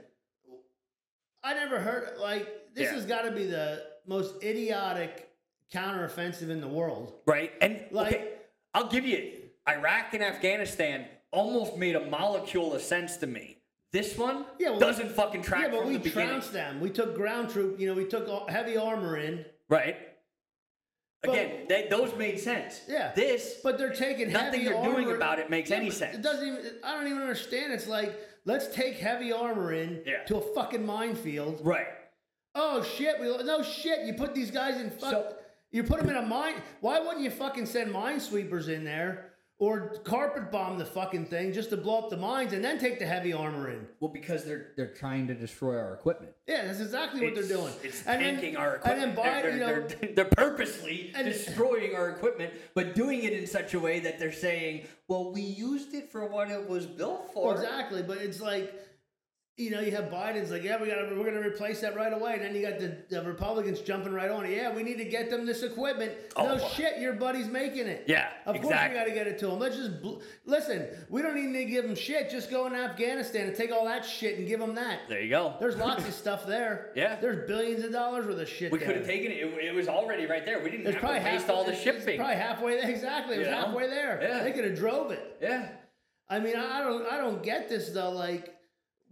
I 1.43 1.53
never 1.53 1.79
heard 1.79 2.17
like 2.19 2.73
this 2.73 2.85
Yeah. 2.85 2.93
has 2.93 3.05
got 3.05 3.23
to 3.23 3.31
be 3.31 3.45
the 3.45 3.85
most 4.05 4.43
idiotic 4.43 5.29
counteroffensive 5.71 6.49
in 6.49 6.61
the 6.61 6.67
world. 6.67 7.13
Right. 7.25 7.51
And 7.61 7.85
Like- 7.91 8.13
okay, 8.15 8.33
I'll 8.73 8.87
give 8.87 9.05
you 9.05 9.49
Iraq 9.67 10.13
and 10.13 10.23
Afghanistan 10.23 11.07
almost 11.31 11.77
made 11.77 11.95
a 11.95 12.05
molecule 12.05 12.73
of 12.73 12.81
sense 12.81 13.17
to 13.17 13.27
me. 13.27 13.57
This 13.91 14.17
one 14.17 14.45
Yeah, 14.59 14.71
well, 14.71 14.79
doesn't 14.79 15.09
fucking 15.11 15.43
track 15.43 15.63
yeah, 15.65 15.71
but 15.71 15.85
we 15.85 15.93
the 15.93 15.99
beginning. 15.99 16.27
trounced 16.29 16.53
them. 16.53 16.79
We 16.79 16.89
took 16.89 17.15
ground 17.15 17.49
troop. 17.51 17.79
You 17.79 17.87
know, 17.87 17.93
we 17.93 18.05
took 18.05 18.49
heavy 18.49 18.75
armor 18.77 19.17
in. 19.17 19.45
Right. 19.69 19.97
But- 21.21 21.29
Again, 21.31 21.67
they, 21.69 21.87
those 21.87 22.13
made 22.15 22.39
sense. 22.39 22.81
Yeah. 22.87 23.13
This, 23.13 23.59
But 23.63 23.77
they're 23.77 23.93
taking 23.93 24.31
Nothing 24.31 24.65
they're 24.65 24.83
doing 24.83 25.11
about 25.11 25.39
it 25.39 25.49
makes 25.49 25.69
Yeah, 25.69 25.77
any 25.77 25.89
sense. 25.91 26.15
It 26.15 26.21
doesn't 26.21 26.45
even. 26.47 26.79
I 26.83 26.93
don't 26.95 27.07
even 27.07 27.21
understand. 27.21 27.71
It's 27.71 27.87
like 27.87 28.13
let's 28.45 28.67
take 28.67 28.95
heavy 28.97 29.31
armor 29.31 29.73
in 29.73 30.01
Yeah. 30.05 30.23
to 30.25 30.37
a 30.37 30.41
fucking 30.53 30.85
minefield. 30.85 31.61
right. 31.63 31.87
Oh 32.55 32.83
shit! 32.83 33.19
We 33.19 33.25
no 33.43 33.63
shit. 33.63 34.05
You 34.05 34.13
put 34.13 34.35
these 34.35 34.51
guys 34.51 34.79
in. 34.79 34.91
Fuck, 34.91 35.09
So- 35.11 35.35
you 35.71 35.83
put 35.83 35.99
them 35.99 36.09
in 36.09 36.15
a 36.17 36.21
mine. 36.21 36.55
Why 36.81 36.99
wouldn't 36.99 37.21
you 37.21 37.31
fucking 37.31 37.65
send 37.65 37.91
minesweepers 37.91 38.69
in 38.69 38.83
there 38.83 39.32
or 39.59 39.95
carpet 40.03 40.51
bomb 40.51 40.77
the 40.77 40.85
fucking 40.85 41.25
thing 41.25 41.53
just 41.53 41.69
to 41.69 41.77
blow 41.77 41.99
up 41.99 42.09
the 42.09 42.17
mines 42.17 42.53
and 42.53 42.63
then 42.63 42.79
take 42.79 42.99
the 42.99 43.05
heavy 43.05 43.31
armor 43.33 43.69
in? 43.69 43.87
Well, 43.99 44.11
because 44.11 44.43
they're 44.43 44.71
they're 44.75 44.93
trying 44.93 45.27
to 45.27 45.33
destroy 45.35 45.77
our 45.77 45.93
equipment. 45.93 46.33
Yeah, 46.47 46.65
that's 46.65 46.79
exactly 46.81 47.21
what 47.25 47.35
they're 47.35 47.43
doing. 47.57 47.71
It's 47.83 48.05
and 48.05 48.21
then- 48.21 48.33
tanking 48.35 48.57
our 48.57 48.75
And 48.75 48.81
equipment. 48.83 49.15
then 49.15 49.15
buy, 49.15 49.41
they're, 49.41 49.53
you 49.53 49.59
know, 49.59 49.65
they're, 49.67 49.87
they're, 49.87 50.11
they're 50.15 50.25
purposely 50.25 51.11
And- 51.15 51.25
destroying 51.25 51.95
our 51.95 52.09
equipment, 52.09 52.53
but 52.73 52.95
doing 52.95 53.23
it 53.23 53.33
in 53.33 53.47
such 53.47 53.73
a 53.73 53.79
way 53.79 53.99
that 54.01 54.19
they're 54.19 54.31
saying, 54.31 54.87
"Well, 55.07 55.31
we 55.31 55.41
used 55.41 55.93
it 55.93 56.11
for 56.11 56.25
what 56.25 56.49
it 56.49 56.67
was 56.67 56.85
built 56.85 57.31
for." 57.33 57.53
Exactly, 57.55 58.01
but 58.03 58.17
it's 58.17 58.41
like, 58.41 58.73
you 59.55 59.69
know, 59.69 59.81
you 59.81 59.91
have 59.91 60.05
Biden's 60.05 60.49
like, 60.49 60.63
yeah, 60.63 60.81
we 60.81 60.87
got 60.87 60.97
we're 61.11 61.29
going 61.29 61.35
to 61.35 61.47
replace 61.47 61.81
that 61.81 61.95
right 61.95 62.11
away, 62.11 62.33
and 62.33 62.41
then 62.41 62.55
you 62.55 62.67
got 62.67 62.79
the, 62.79 62.97
the 63.09 63.21
Republicans 63.21 63.81
jumping 63.81 64.11
right 64.11 64.31
on 64.31 64.45
it. 64.45 64.57
Yeah, 64.57 64.73
we 64.73 64.81
need 64.81 64.97
to 64.97 65.05
get 65.05 65.29
them 65.29 65.45
this 65.45 65.61
equipment. 65.61 66.11
Oh, 66.35 66.47
no 66.47 66.55
well. 66.55 66.69
shit, 66.69 66.99
your 66.99 67.13
buddy's 67.13 67.47
making 67.47 67.85
it. 67.85 68.05
Yeah, 68.07 68.29
of 68.47 68.55
course 68.55 68.65
we 68.65 68.93
got 68.95 69.03
to 69.03 69.11
get 69.11 69.27
it 69.27 69.37
to 69.39 69.47
them. 69.47 69.59
Let's 69.59 69.75
just 69.75 70.01
bl- 70.01 70.21
listen. 70.47 70.87
We 71.07 71.21
don't 71.21 71.37
even 71.37 71.53
need 71.53 71.65
to 71.65 71.71
give 71.71 71.85
them 71.85 71.93
shit. 71.93 72.31
Just 72.31 72.49
go 72.49 72.65
in 72.65 72.73
Afghanistan 72.73 73.47
and 73.47 73.55
take 73.55 73.71
all 73.71 73.85
that 73.85 74.03
shit 74.03 74.39
and 74.39 74.47
give 74.47 74.59
them 74.59 74.73
that. 74.73 75.01
There 75.07 75.21
you 75.21 75.29
go. 75.29 75.53
There's 75.59 75.77
lots 75.77 76.07
of 76.07 76.13
stuff 76.13 76.47
there. 76.47 76.91
Yeah. 77.03 77.17
there's 77.19 77.47
billions 77.47 77.83
of 77.83 77.91
dollars 77.91 78.25
worth 78.25 78.39
of 78.39 78.47
shit. 78.47 78.71
we 78.71 78.77
could 78.79 78.95
have 78.95 79.05
taken 79.05 79.31
it. 79.31 79.35
it. 79.35 79.65
It 79.65 79.75
was 79.75 79.87
already 79.87 80.25
right 80.25 80.45
there. 80.45 80.63
We 80.63 80.69
didn't 80.71 80.85
It's 80.87 80.95
have 80.95 81.01
probably 81.01 81.19
to 81.19 81.25
waste 81.25 81.47
half, 81.47 81.55
all 81.55 81.63
the 81.63 81.75
shipping. 81.75 82.07
It's 82.09 82.17
probably 82.17 82.35
halfway 82.35 82.79
there. 82.79 82.89
Exactly, 82.89 83.35
it 83.35 83.39
was 83.39 83.47
know? 83.47 83.55
halfway 83.55 83.87
there. 83.87 84.19
Yeah. 84.21 84.43
They 84.43 84.51
could 84.51 84.65
have 84.65 84.77
drove 84.77 85.11
it. 85.11 85.37
yeah. 85.41 85.69
I 86.29 86.39
mean, 86.39 86.55
I 86.55 86.79
don't, 86.81 87.05
I 87.11 87.17
don't 87.17 87.43
get 87.43 87.67
this 87.69 87.89
though. 87.89 88.11
Like, 88.11 88.53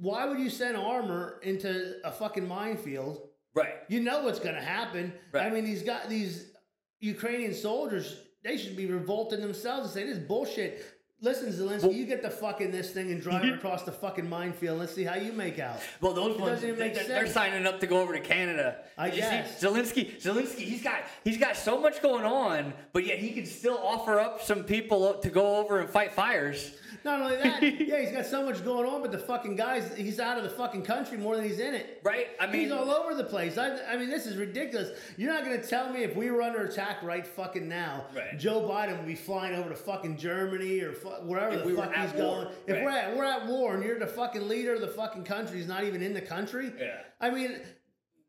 why 0.02 0.26
would 0.26 0.40
you 0.40 0.50
send 0.50 0.76
armor 0.76 1.40
into 1.44 1.96
a 2.04 2.12
fucking 2.12 2.48
minefield? 2.48 3.22
Right. 3.54 3.76
You 3.88 4.00
know 4.00 4.24
what's 4.24 4.40
going 4.40 4.56
to 4.56 4.62
happen. 4.62 5.14
I 5.34 5.50
mean, 5.50 5.64
these 5.64 5.84
got 5.84 6.10
these 6.10 6.52
Ukrainian 7.00 7.54
soldiers. 7.54 8.18
They 8.44 8.58
should 8.58 8.76
be 8.76 8.88
revolting 8.88 9.42
themselves 9.42 9.86
and 9.86 9.94
say 9.94 10.04
this 10.06 10.18
is 10.18 10.28
bullshit. 10.28 10.84
Listen, 11.24 11.50
Zelensky, 11.50 11.94
you 11.94 12.08
get 12.08 12.24
the 12.24 12.32
fucking 12.32 12.72
this 12.72 12.90
thing 12.90 13.12
and 13.12 13.22
drive 13.22 13.44
it 13.44 13.54
across 13.54 13.84
the 13.84 13.92
fucking 13.92 14.28
minefield. 14.28 14.80
Let's 14.80 14.96
see 14.96 15.04
how 15.04 15.18
you 15.18 15.32
make 15.32 15.60
out. 15.60 15.80
Well, 16.00 16.14
those 16.14 16.36
It 16.36 16.42
ones, 16.42 16.62
they, 16.62 16.72
are 16.72 16.76
they're 16.76 17.28
signing 17.28 17.68
up 17.68 17.80
to 17.82 17.86
go 17.86 18.02
over 18.02 18.14
to 18.14 18.20
Canada. 18.20 18.78
I 18.98 19.12
Did 19.12 19.18
guess. 19.18 19.64
Zelensky. 19.64 20.20
Zelensky, 20.20 20.62
he's 20.62 20.82
got 20.82 21.02
he's 21.24 21.38
got 21.38 21.56
so 21.56 21.80
much 21.80 22.02
going 22.02 22.26
on, 22.26 22.74
but 22.92 23.06
yet 23.06 23.20
he 23.20 23.34
can 23.34 23.46
still 23.46 23.78
offer 23.78 24.20
up 24.20 24.42
some 24.42 24.64
people 24.64 25.14
to 25.14 25.30
go 25.30 25.58
over 25.58 25.80
and 25.80 25.88
fight 25.92 26.12
fires. 26.12 26.72
Not 27.04 27.22
only 27.22 27.36
that, 27.38 27.64
yeah, 27.88 28.00
he's 28.02 28.12
got 28.12 28.26
so 28.28 28.46
much 28.46 28.64
going 28.64 28.88
on, 28.88 29.02
but 29.02 29.12
the 29.12 29.18
fucking 29.18 29.56
guys, 29.56 29.92
he's 29.98 30.20
out 30.20 30.38
of 30.38 30.44
the 30.44 30.50
fucking 30.52 30.84
country 30.84 31.18
more 31.18 31.36
than 31.36 31.44
he's 31.46 31.60
in 31.60 31.74
it. 31.74 32.00
Right? 32.04 32.28
I 32.40 32.46
mean, 32.48 32.62
he's 32.64 32.72
all 32.72 32.92
over 32.92 33.16
the 33.16 33.24
place. 33.24 33.58
I, 33.58 33.78
I 33.92 33.98
mean, 33.98 34.10
this 34.10 34.26
is 34.28 34.38
ridiculous. 34.38 34.92
You're 35.18 35.34
not 35.34 35.44
going 35.44 35.60
to 35.60 35.68
tell 35.68 35.92
me 35.92 36.04
if 36.04 36.16
we 36.16 36.30
were 36.30 36.42
under 36.44 36.64
attack 36.64 37.02
right 37.02 37.26
fucking 37.26 37.68
now, 37.68 38.06
Right. 38.16 38.38
Joe 38.38 38.62
Biden 38.70 38.98
would 38.98 39.08
be 39.08 39.16
flying 39.16 39.56
over 39.56 39.70
to 39.70 39.76
fucking 39.76 40.18
Germany 40.18 40.82
or 40.82 40.94
fu- 40.94 41.10
wherever 41.10 41.56
If 41.56 41.62
the 41.64 41.68
we 41.70 41.76
fuck 41.76 41.94
he's 41.94 42.14
war, 42.14 42.44
going. 42.44 42.48
If 42.68 42.76
right. 42.76 42.84
we're 42.86 42.92
at 42.92 43.18
we're 43.18 43.26
at 43.26 43.48
war 43.48 43.74
and 43.76 43.84
you're 43.84 43.98
the 44.00 44.06
fucking 44.08 44.48
leader 44.48 44.74
of 44.76 44.82
the 44.82 44.88
fucking 44.88 45.24
country, 45.24 45.58
he's 45.58 45.68
not 45.68 45.84
even 45.84 46.02
in 46.02 46.14
the 46.14 46.22
country. 46.22 46.72
Yeah. 46.80 46.98
I 47.20 47.30
mean. 47.32 47.60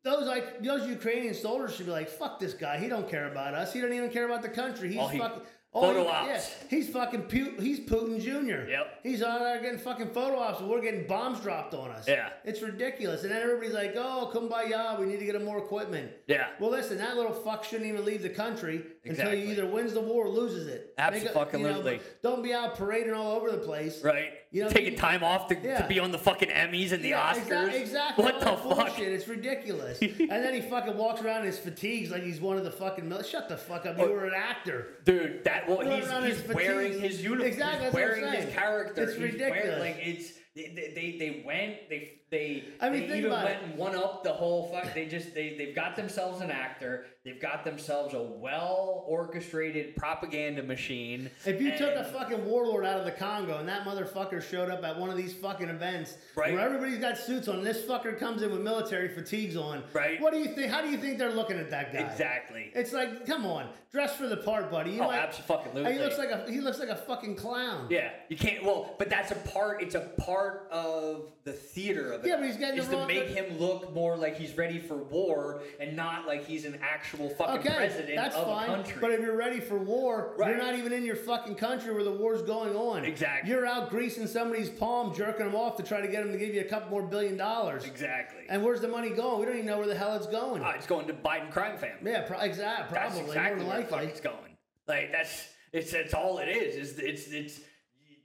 Those 0.05 0.27
like 0.27 0.65
those 0.65 0.89
Ukrainian 0.89 1.33
soldiers 1.33 1.77
should 1.77 1.87
be 1.87 1.93
like, 1.93 2.09
fuck 2.09 2.41
this 2.41 2.55
guy. 2.55 2.77
He 2.77 2.89
don't 2.89 3.09
care 3.09 3.31
about 3.31 3.55
us. 3.55 3.73
He 3.73 3.81
don't 3.81 3.93
even 3.93 4.11
care 4.11 4.25
about 4.25 4.43
the 4.43 4.49
country. 4.49 4.89
He's 4.89 4.99
All 4.99 5.07
he- 5.07 5.21
fucking 5.21 5.43
Oh, 5.75 5.81
photo 5.81 6.03
he- 6.03 6.09
ops. 6.11 6.55
he's 6.69 6.91
fucking 6.91 7.23
Pu- 7.23 7.57
he's 7.59 7.81
Putin 7.81 8.21
Jr. 8.21 8.69
Yep. 8.69 9.01
He's 9.03 9.23
out 9.23 9.39
there 9.41 9.59
getting 9.63 9.79
fucking 9.79 10.11
photo 10.11 10.39
ops, 10.39 10.61
and 10.61 10.69
we're 10.69 10.83
getting 10.83 11.07
bombs 11.07 11.41
dropped 11.41 11.73
on 11.73 11.91
us. 11.91 12.07
Yeah. 12.07 12.29
It's 12.45 12.61
ridiculous. 12.61 13.23
And 13.23 13.33
then 13.33 13.41
everybody's 13.43 13.73
like, 13.73 13.95
oh, 13.97 14.31
kumbaya, 14.35 14.99
we 15.01 15.07
need 15.07 15.19
to 15.21 15.25
get 15.25 15.35
him 15.35 15.45
more 15.47 15.57
equipment. 15.57 16.13
Yeah. 16.27 16.49
Well, 16.61 16.71
listen, 16.71 16.99
that 16.99 17.17
little 17.17 17.33
fuck 17.33 17.65
shouldn't 17.65 17.89
even 17.89 18.05
leave 18.05 18.21
the 18.23 18.29
country 18.29 18.83
until 19.07 19.31
he 19.31 19.51
either 19.51 19.65
wins 19.65 19.95
the 19.95 20.01
war 20.03 20.27
or 20.27 20.29
loses 20.29 20.67
it. 20.69 20.93
Make 21.15 21.23
a- 21.31 21.33
you 21.59 21.65
know, 21.65 21.83
don't 22.23 22.43
be 22.43 22.53
out 22.53 22.77
parading 22.77 23.15
all 23.15 23.33
over 23.37 23.51
the 23.51 23.57
place. 23.59 24.03
right? 24.05 24.35
You 24.53 24.65
know, 24.65 24.69
Taking 24.69 24.97
time 24.97 25.25
off 25.25 25.49
to, 25.49 25.57
Yeah. 25.57 25.81
to 25.81 25.89
be 25.89 25.99
on 25.99 26.13
the 26.13 26.19
fucking 26.19 26.51
Emmys 26.51 26.93
and 26.93 27.03
the 27.03 27.09
Yeah, 27.09 27.33
Oscars. 27.33 27.71
exa- 27.71 27.81
exactly. 27.81 28.23
What 28.25 28.39
the 28.41 28.45
that 28.45 28.59
fuck? 28.63 28.99
It's 28.99 29.27
ridiculous. 29.27 29.99
and 30.03 30.29
then 30.29 30.53
he 30.53 30.61
fucking 30.61 30.95
walks 30.97 31.23
around 31.23 31.41
in 31.41 31.47
his 31.47 31.59
fatigues 31.59 32.11
like 32.11 32.23
he's 32.23 32.39
one 32.41 32.59
of 32.59 32.65
the 32.65 32.71
fucking. 32.71 33.09
Mil- 33.09 33.23
Shut 33.23 33.49
the 33.49 33.57
fuck 33.57 33.87
up. 33.87 33.99
You 33.99 34.11
were 34.11 34.27
an 34.27 34.35
actor. 34.37 34.99
Dude, 35.05 35.43
that 35.45 35.67
well, 35.67 35.81
he's, 35.81 36.05
he's 36.11 36.41
his 36.43 36.55
wearing 36.55 37.01
his 37.01 37.23
uniform. 37.25 37.49
Exactly, 37.49 37.85
He's 37.87 37.93
that's 37.93 37.95
what 37.95 38.03
I'm 38.03 38.23
wearing 38.23 38.43
his 38.47 38.55
character. 38.55 39.03
It's 39.05 39.13
He's 39.13 39.21
wearing- 39.21 39.35
ridiculous. 39.35 39.81
like 39.81 39.97
it's 40.03 40.33
they, 40.55 40.93
they 40.95 41.17
they 41.19 41.43
went 41.47 41.89
they 41.89 42.13
they 42.33 42.65
I 42.81 42.89
mean, 42.91 43.09
they 43.09 43.19
even 43.19 43.31
went 43.31 43.49
it. 43.51 43.59
and 43.63 43.77
one 43.77 43.95
up 43.95 44.25
the 44.25 44.33
whole 44.33 44.69
fuck. 44.73 44.93
They 44.95 45.07
just 45.07 45.35
they 45.35 45.55
they've 45.57 45.75
got 45.77 45.95
themselves 45.95 46.41
an 46.41 46.51
actor. 46.51 47.05
They've 47.25 47.41
got 47.41 47.63
themselves 47.65 48.15
a 48.15 48.23
well 48.23 49.05
orchestrated 49.07 49.95
propaganda 49.95 50.63
machine. 50.65 51.31
If 51.45 51.61
you 51.61 51.77
took 51.77 51.95
a 51.95 52.03
fucking 52.05 52.45
warlord 52.45 52.85
out 52.85 52.99
of 52.99 53.05
the 53.05 53.13
Congo 53.13 53.59
and 53.59 53.69
that 53.69 53.85
motherfucker 53.85 54.43
showed 54.43 54.71
up 54.71 54.83
at 54.83 54.99
one 54.99 55.11
of 55.11 55.17
these 55.17 55.33
fucking 55.35 55.69
events 55.69 56.17
Right. 56.35 56.53
where 56.53 56.63
everybody's 56.63 56.99
got 56.99 57.17
suits 57.19 57.47
on, 57.47 57.59
and 57.59 57.67
this 57.67 57.83
fucker 57.85 58.19
comes 58.19 58.43
in 58.43 58.51
with 58.51 58.63
military 58.63 59.09
fatigues 59.09 59.57
on. 59.57 59.85
Right. 59.93 60.21
What 60.21 60.33
do 60.33 60.39
you 60.41 60.47
think? 60.55 60.71
How 60.73 60.81
do 60.83 60.89
you 60.89 60.97
think 60.97 61.19
they're 61.19 61.31
looking 61.31 61.59
at 61.59 61.71
that 61.71 61.93
guy? 61.93 62.01
exactly. 62.01 62.73
It's 62.75 62.93
like, 62.93 63.27
come 63.27 63.45
on, 63.47 63.69
dress 63.93 64.17
for 64.17 64.27
the 64.27 64.39
part, 64.39 64.71
buddy. 64.71 64.93
You 64.93 65.03
Oh, 65.03 65.07
might- 65.09 65.31
abso-fucking-lutely. 65.31 65.93
He 65.93 65.99
looks 66.01 66.19
like 66.19 66.31
a 66.31 66.51
he 66.51 66.61
looks 66.61 66.79
like 66.81 66.89
a 66.89 66.97
fucking 66.97 67.37
clown. 67.37 67.87
Yeah, 67.91 68.11
you 68.31 68.37
can't. 68.39 68.65
Well, 68.65 68.95
but 68.99 69.11
that's 69.11 69.31
a 69.31 69.37
part. 69.37 69.83
It's 69.83 69.95
a 69.95 70.01
part 70.01 70.69
of 70.73 71.31
the 71.45 71.53
theater 71.53 72.13
of 72.13 72.22
it. 72.25 72.29
Yeah, 72.29 72.37
but 72.37 72.47
he's 72.47 72.57
getting 72.57 72.79
is 72.79 72.87
the 72.87 72.93
to 72.93 72.99
wrong- 72.99 73.07
make 73.09 73.29
him 73.29 73.59
look 73.59 73.93
more 73.95 74.17
like 74.17 74.37
he's 74.37 74.57
ready 74.57 74.79
for 74.79 74.97
war 74.97 75.63
and 75.81 75.97
not 75.97 76.27
like 76.27 76.45
he's 76.47 76.65
an 76.65 76.79
actual 76.83 77.29
fucking 77.31 77.59
Okay, 77.61 77.75
president 77.75 78.17
that's 78.17 78.35
of 78.37 78.45
fine. 78.47 78.65
a 78.71 78.75
country. 78.75 78.97
But 79.01 79.11
if 79.13 79.21
you're 79.21 79.37
ready 79.37 79.61
for 79.61 79.77
war, 79.79 80.35
Right. 80.37 80.51
you're 80.51 80.59
not 80.59 80.77
even 80.77 80.93
in 80.93 81.05
your 81.05 81.17
fucking 81.17 81.55
country 81.57 81.93
where 81.93 82.05
the 82.05 82.13
war's 82.13 82.43
going 82.43 82.75
on. 82.77 83.05
Exactly. 83.05 83.51
You're 83.51 83.67
out 83.67 83.91
greasing 83.91 84.27
somebody's 84.27 84.71
palm, 84.71 85.15
jerking 85.15 85.47
them 85.47 85.55
off 85.55 85.77
to 85.77 85.83
try 85.83 86.01
to 86.01 86.09
get 86.09 86.23
them 86.25 86.33
to 86.33 86.39
give 86.39 86.55
you 86.55 86.61
a 86.61 86.65
couple 86.65 86.91
more 86.91 87.03
billion 87.03 87.37
dollars. 87.37 87.85
exactly. 87.85 88.45
And 88.49 88.63
where's 88.65 88.81
the 88.81 88.89
money 88.89 89.11
going? 89.11 89.41
We 89.41 89.47
don't 89.47 89.55
even 89.55 89.67
know 89.67 89.79
where 89.79 89.87
the 89.87 89.95
hell 89.95 90.15
it's 90.17 90.27
going. 90.27 90.63
Ah, 90.63 90.73
it's 90.77 90.87
going 90.87 91.07
to 91.07 91.15
Biden 91.15 91.51
crime 91.51 91.77
family. 91.79 92.11
yeah, 92.13 92.23
pro- 92.23 92.41
exactly. 92.41 92.97
Probably 92.97 93.19
That's 93.19 93.29
exactly 93.29 93.61
more 93.65 93.69
where 93.69 93.77
than 93.79 93.85
the 93.87 93.91
fuck 93.91 93.99
likely. 94.01 94.11
it's 94.11 94.21
going. 94.21 94.57
Like 94.89 95.13
that's 95.13 95.49
it's 95.73 95.93
it's 95.93 96.13
all 96.13 96.39
it 96.39 96.49
is. 96.49 96.77
Is 96.77 96.99
it's 96.99 97.29
it's 97.29 97.61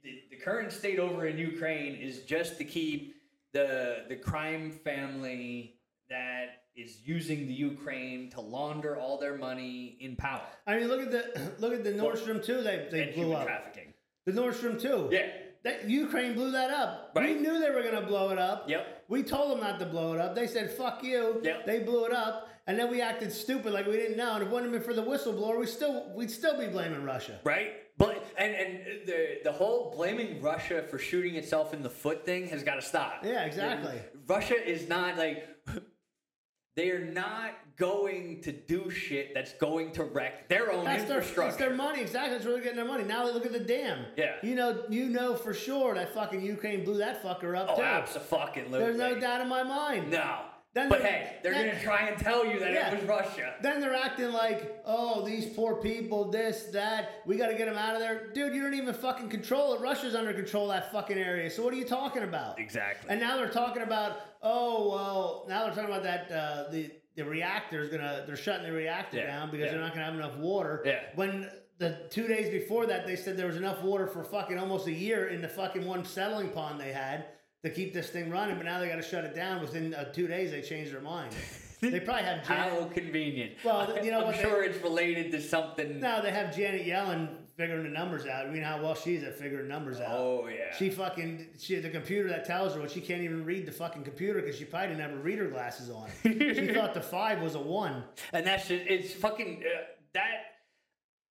the, 0.02 0.20
the 0.30 0.36
current 0.36 0.72
state 0.72 0.98
over 0.98 1.26
in 1.26 1.38
Ukraine 1.38 1.94
is 1.96 2.20
just 2.22 2.58
to 2.58 2.64
keep 2.64 3.14
the 3.58 4.04
the 4.08 4.16
crime 4.16 4.70
family 4.70 5.74
that 6.08 6.62
is 6.76 7.00
using 7.04 7.46
the 7.46 7.52
Ukraine 7.52 8.30
to 8.30 8.40
launder 8.40 8.96
all 8.96 9.18
their 9.18 9.36
money 9.36 9.96
in 10.00 10.16
power. 10.16 10.48
I 10.66 10.76
mean, 10.76 10.88
look 10.88 11.02
at 11.02 11.10
the 11.10 11.52
look 11.58 11.72
at 11.72 11.84
the 11.84 11.92
Nord 11.92 12.18
Stream 12.18 12.40
too. 12.40 12.62
They 12.62 12.88
they 12.90 13.02
and 13.02 13.14
blew 13.14 13.24
human 13.24 13.36
up 13.38 13.46
trafficking. 13.46 13.94
the 14.26 14.32
Nord 14.32 14.54
Stream 14.54 14.78
too. 14.78 15.08
Yeah. 15.10 15.26
That, 15.64 15.90
Ukraine 15.90 16.34
blew 16.34 16.52
that 16.52 16.70
up. 16.70 17.10
We 17.16 17.34
knew 17.34 17.58
they 17.58 17.70
were 17.70 17.82
going 17.82 18.00
to 18.00 18.06
blow 18.06 18.30
it 18.30 18.38
up. 18.38 18.70
Yep. 18.70 19.06
We 19.08 19.24
told 19.24 19.50
them 19.50 19.60
not 19.60 19.80
to 19.80 19.86
blow 19.86 20.14
it 20.14 20.20
up. 20.20 20.36
They 20.36 20.46
said, 20.46 20.70
fuck 20.70 21.02
you. 21.02 21.40
Yep. 21.42 21.66
They 21.66 21.80
blew 21.80 22.04
it 22.06 22.12
up. 22.12 22.48
And 22.68 22.78
then 22.78 22.88
we 22.92 23.02
acted 23.02 23.32
stupid 23.32 23.72
like 23.72 23.84
we 23.86 23.94
didn't 23.94 24.16
know. 24.16 24.34
And 24.34 24.42
if 24.42 24.48
it 24.48 24.52
wouldn't 24.52 24.72
have 24.72 24.84
been 24.86 24.88
for 24.88 24.98
the 24.98 25.04
whistleblower, 25.04 25.58
we 25.58 25.66
still, 25.66 26.12
we'd 26.14 26.30
still 26.30 26.56
be 26.56 26.68
blaming 26.68 27.02
Russia. 27.02 27.40
Right? 27.42 27.72
But 27.98 28.24
and 28.38 28.54
and 28.54 28.78
the 29.06 29.40
the 29.44 29.52
whole 29.52 29.92
blaming 29.94 30.40
Russia 30.40 30.84
for 30.88 30.98
shooting 30.98 31.34
itself 31.34 31.74
in 31.74 31.82
the 31.82 31.90
foot 31.90 32.24
thing 32.24 32.48
has 32.48 32.62
got 32.62 32.76
to 32.76 32.82
stop. 32.82 33.24
Yeah, 33.24 33.44
exactly. 33.44 33.98
Russia 34.26 34.54
is 34.54 34.88
not 34.88 35.18
like 35.18 35.46
they 36.76 36.90
are 36.90 37.04
not 37.04 37.54
going 37.76 38.40
to 38.42 38.52
do 38.52 38.88
shit 38.88 39.34
that's 39.34 39.52
going 39.54 39.92
to 39.92 40.04
wreck 40.04 40.48
their 40.48 40.72
own 40.72 40.84
That's 40.84 41.04
their, 41.04 41.18
infrastructure. 41.18 41.50
that's 41.50 41.56
their 41.56 41.74
money. 41.74 42.00
Exactly. 42.00 42.32
That's 42.34 42.44
where 42.44 42.54
they're 42.54 42.62
getting 42.62 42.76
their 42.76 42.86
money. 42.86 43.04
Now 43.04 43.26
they 43.26 43.32
look 43.32 43.46
at 43.46 43.52
the 43.52 43.60
dam. 43.60 44.06
Yeah. 44.16 44.34
You 44.42 44.54
know, 44.54 44.84
you 44.88 45.08
know 45.08 45.34
for 45.34 45.54
sure 45.54 45.94
that 45.94 46.14
fucking 46.14 46.40
Ukraine 46.40 46.84
blew 46.84 46.98
that 46.98 47.22
fucker 47.22 47.56
up 47.56 47.68
oh, 47.70 47.82
absolutely. 47.82 48.78
There's 48.78 48.96
no 48.96 49.18
doubt 49.18 49.40
in 49.40 49.48
my 49.48 49.62
mind. 49.64 50.10
No. 50.10 50.40
Then 50.78 50.88
but 50.88 51.02
hey, 51.02 51.32
they're 51.42 51.52
then- 51.52 51.68
gonna 51.70 51.80
try 51.80 52.06
and 52.06 52.16
tell 52.18 52.46
you 52.46 52.60
that 52.60 52.72
Yeah. 52.72 52.92
it 52.92 53.00
was 53.00 53.08
Russia. 53.08 53.54
Then 53.60 53.80
they're 53.80 53.96
acting 53.96 54.30
like, 54.32 54.80
oh, 54.86 55.24
these 55.26 55.46
poor 55.46 55.74
people, 55.82 56.30
this, 56.30 56.64
that. 56.72 57.22
We 57.26 57.36
got 57.36 57.48
to 57.48 57.54
get 57.56 57.66
them 57.66 57.76
out 57.76 57.94
of 57.94 58.00
there. 58.00 58.28
Dude, 58.32 58.54
you 58.54 58.62
don't 58.62 58.74
even 58.74 58.94
fucking 58.94 59.28
control 59.28 59.74
it. 59.74 59.80
Russia's 59.80 60.14
under 60.14 60.32
control 60.32 60.70
of 60.70 60.80
that 60.80 60.92
fucking 60.92 61.18
area. 61.18 61.50
So 61.50 61.64
what 61.64 61.74
are 61.74 61.76
you 61.76 61.84
talking 61.84 62.22
about? 62.22 62.60
Exactly. 62.60 63.10
And 63.10 63.18
now 63.20 63.36
they're 63.36 63.48
talking 63.48 63.82
about, 63.82 64.20
oh, 64.42 64.88
well, 64.90 65.46
now 65.48 65.64
they're 65.64 65.74
talking 65.74 65.90
about 65.90 66.04
that 66.04 66.30
uh, 66.30 66.70
the 66.70 66.90
the 67.16 67.24
reactor's 67.24 67.88
gonna 67.90 68.22
they're 68.28 68.36
shutting 68.36 68.64
the 68.64 68.72
reactor 68.72 69.16
Yeah, 69.16 69.26
down 69.26 69.50
because 69.50 69.66
yeah. 69.66 69.72
they're 69.72 69.80
not 69.80 69.92
gonna 69.92 70.04
have 70.04 70.14
enough 70.14 70.36
water. 70.36 70.82
Yeah. 70.86 71.00
When 71.16 71.50
the 71.78 72.06
two 72.10 72.28
days 72.28 72.48
before 72.50 72.86
that, 72.86 73.04
they 73.08 73.16
said 73.16 73.36
there 73.36 73.48
was 73.48 73.56
enough 73.56 73.82
water 73.82 74.06
for 74.06 74.22
fucking 74.22 74.56
almost 74.56 74.86
a 74.86 74.92
year 74.92 75.26
in 75.26 75.42
the 75.42 75.48
fucking 75.48 75.84
one 75.84 76.04
settling 76.04 76.50
pond 76.50 76.80
they 76.80 76.92
had 76.92 77.24
to 77.64 77.70
keep 77.70 77.92
this 77.92 78.08
thing 78.10 78.30
running, 78.30 78.56
but 78.56 78.64
now 78.64 78.78
they 78.78 78.88
got 78.88 78.96
to 78.96 79.02
shut 79.02 79.24
it 79.24 79.34
down. 79.34 79.60
Within 79.60 79.94
uh, 79.94 80.04
two 80.12 80.26
days, 80.28 80.50
they 80.52 80.62
changed 80.62 80.92
their 80.92 81.00
mind. 81.00 81.34
they 81.80 82.00
probably 82.00 82.22
have 82.24 82.46
Jan- 82.46 82.70
How 82.70 82.84
convenient. 82.86 83.52
Well, 83.64 83.98
you 84.04 84.10
know 84.10 84.20
I'm 84.20 84.26
what 84.26 84.36
they- 84.36 84.42
sure 84.42 84.62
it's 84.62 84.82
related 84.82 85.32
to 85.32 85.40
something. 85.42 86.00
no, 86.00 86.22
they 86.22 86.30
have 86.30 86.54
Janet 86.54 86.86
Yellen 86.86 87.28
figuring 87.56 87.82
the 87.82 87.88
numbers 87.90 88.24
out. 88.24 88.46
I 88.46 88.50
mean, 88.50 88.62
how 88.62 88.80
well 88.80 88.94
she's 88.94 89.24
at 89.24 89.36
figuring 89.36 89.66
numbers 89.66 89.98
out. 89.98 90.10
Oh 90.12 90.46
yeah. 90.48 90.72
She 90.78 90.90
fucking 90.90 91.46
she 91.58 91.74
the 91.80 91.90
computer 91.90 92.28
that 92.28 92.44
tells 92.44 92.74
her 92.74 92.80
what 92.80 92.92
she 92.92 93.00
can't 93.00 93.22
even 93.22 93.44
read 93.44 93.66
the 93.66 93.72
fucking 93.72 94.04
computer 94.04 94.40
because 94.40 94.56
she 94.56 94.64
probably 94.64 94.90
didn't 94.90 95.00
have 95.00 95.10
her 95.10 95.16
reader 95.18 95.48
glasses 95.48 95.90
on. 95.90 96.08
she 96.22 96.72
thought 96.72 96.94
the 96.94 97.00
five 97.00 97.42
was 97.42 97.56
a 97.56 97.60
one. 97.60 98.04
And 98.32 98.46
that's 98.46 98.68
just, 98.68 98.84
it's 98.86 99.12
fucking, 99.12 99.64
uh, 99.66 99.80
that, 100.14 100.42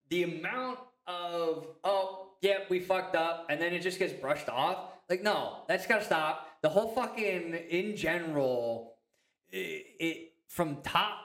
the 0.09 0.23
amount 0.23 0.79
of, 1.07 1.67
oh, 1.85 2.31
yeah, 2.41 2.57
we 2.69 2.81
fucked 2.81 3.15
up, 3.15 3.47
and 3.49 3.61
then 3.61 3.73
it 3.73 3.79
just 3.79 3.97
gets 3.97 4.11
brushed 4.11 4.49
off. 4.49 4.91
Like, 5.09 5.23
no, 5.23 5.63
that's 5.67 5.87
gotta 5.87 6.03
stop. 6.03 6.47
The 6.61 6.69
whole 6.69 6.89
fucking, 6.89 7.53
in 7.69 7.95
general, 7.95 8.95
it, 9.49 9.85
it 9.99 10.33
from 10.47 10.81
top 10.83 11.17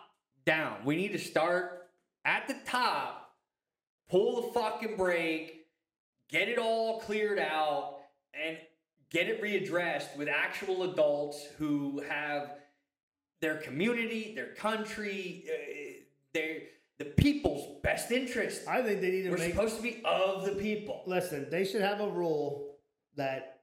down, 0.45 0.85
we 0.85 0.97
need 0.97 1.13
to 1.13 1.19
start 1.19 1.89
at 2.25 2.47
the 2.47 2.57
top, 2.65 3.35
pull 4.09 4.43
the 4.43 4.53
fucking 4.53 4.97
brake, 4.97 5.67
get 6.29 6.49
it 6.49 6.59
all 6.59 7.01
cleared 7.01 7.39
out, 7.39 7.99
and 8.35 8.57
get 9.11 9.29
it 9.29 9.43
readdressed 9.43 10.17
with 10.17 10.29
actual 10.29 10.85
adults 10.85 11.47
who 11.59 12.03
have 12.09 12.53
their 13.41 13.57
community, 13.57 14.33
their 14.35 14.55
country, 14.55 15.45
uh, 15.49 16.03
their 16.33 16.61
the 16.99 17.05
people's 17.07 17.81
best 17.83 18.13
interest. 18.13 18.69
I 18.69 18.83
think 18.83 19.01
they 19.01 19.11
need 19.11 19.23
to 19.23 19.31
We're 19.31 19.39
make. 19.39 19.53
supposed 19.53 19.77
to 19.77 19.83
be 19.83 20.01
of 20.05 20.45
the 20.45 20.53
people. 20.53 21.03
Listen, 21.07 21.49
they 21.51 21.65
should 21.65 21.83
have 21.83 22.01
a 22.01 22.09
rule 22.09 22.77
that 23.17 23.62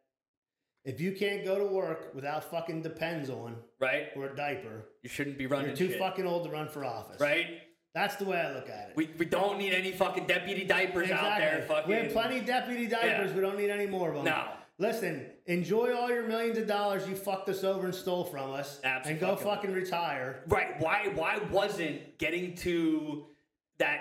if 0.90 1.00
you 1.00 1.12
can't 1.12 1.46
go 1.46 1.58
to 1.60 1.66
work 1.66 2.12
without 2.16 2.44
fucking 2.50 2.82
depends 2.82 3.30
on 3.30 3.56
Right? 3.80 4.08
or 4.16 4.26
a 4.26 4.36
diaper, 4.36 4.86
You 5.04 5.10
shouldn't 5.10 5.38
be 5.38 5.46
running 5.46 5.68
you're 5.68 5.76
too 5.76 5.90
shit. 5.90 6.00
fucking 6.00 6.26
old 6.26 6.46
to 6.46 6.50
run 6.50 6.68
for 6.68 6.84
office. 6.84 7.20
right? 7.22 7.62
That's 7.94 8.16
the 8.16 8.26
way 8.26 8.40
I 8.40 8.54
look 8.54 8.70
at 8.70 8.90
it. 8.90 8.96
We, 8.96 9.10
we 9.18 9.26
don't 9.26 9.58
need 9.58 9.74
any 9.74 9.92
fucking 9.92 10.26
deputy 10.28 10.64
diapers 10.66 11.10
out 11.12 11.38
there. 11.40 11.66
Fucking 11.68 11.90
We 11.90 11.96
have 12.02 12.12
plenty 12.12 12.40
of 12.40 12.46
deputy 12.46 12.88
diapers. 12.88 13.30
Yeah. 13.32 13.36
We 13.36 13.42
don't 13.42 13.58
need 13.58 13.70
any 13.70 13.88
more 13.88 14.10
of 14.10 14.16
them. 14.16 14.26
No. 14.26 14.44
Listen, 14.78 15.26
enjoy 15.48 15.94
all 15.96 16.10
your 16.10 16.26
millions 16.28 16.58
of 16.58 16.66
dollars 16.68 17.08
you 17.08 17.16
fucked 17.16 17.50
us 17.50 17.64
over 17.64 17.86
and 17.86 17.94
stole 17.94 18.24
from 18.24 18.52
us, 18.52 18.80
and 18.84 19.20
go 19.20 19.36
fucking 19.36 19.74
retire. 19.74 20.44
Right? 20.48 20.80
Why 20.80 21.10
why 21.16 21.40
wasn't 21.52 22.18
getting 22.18 22.56
to 22.58 23.26
that 23.80 24.00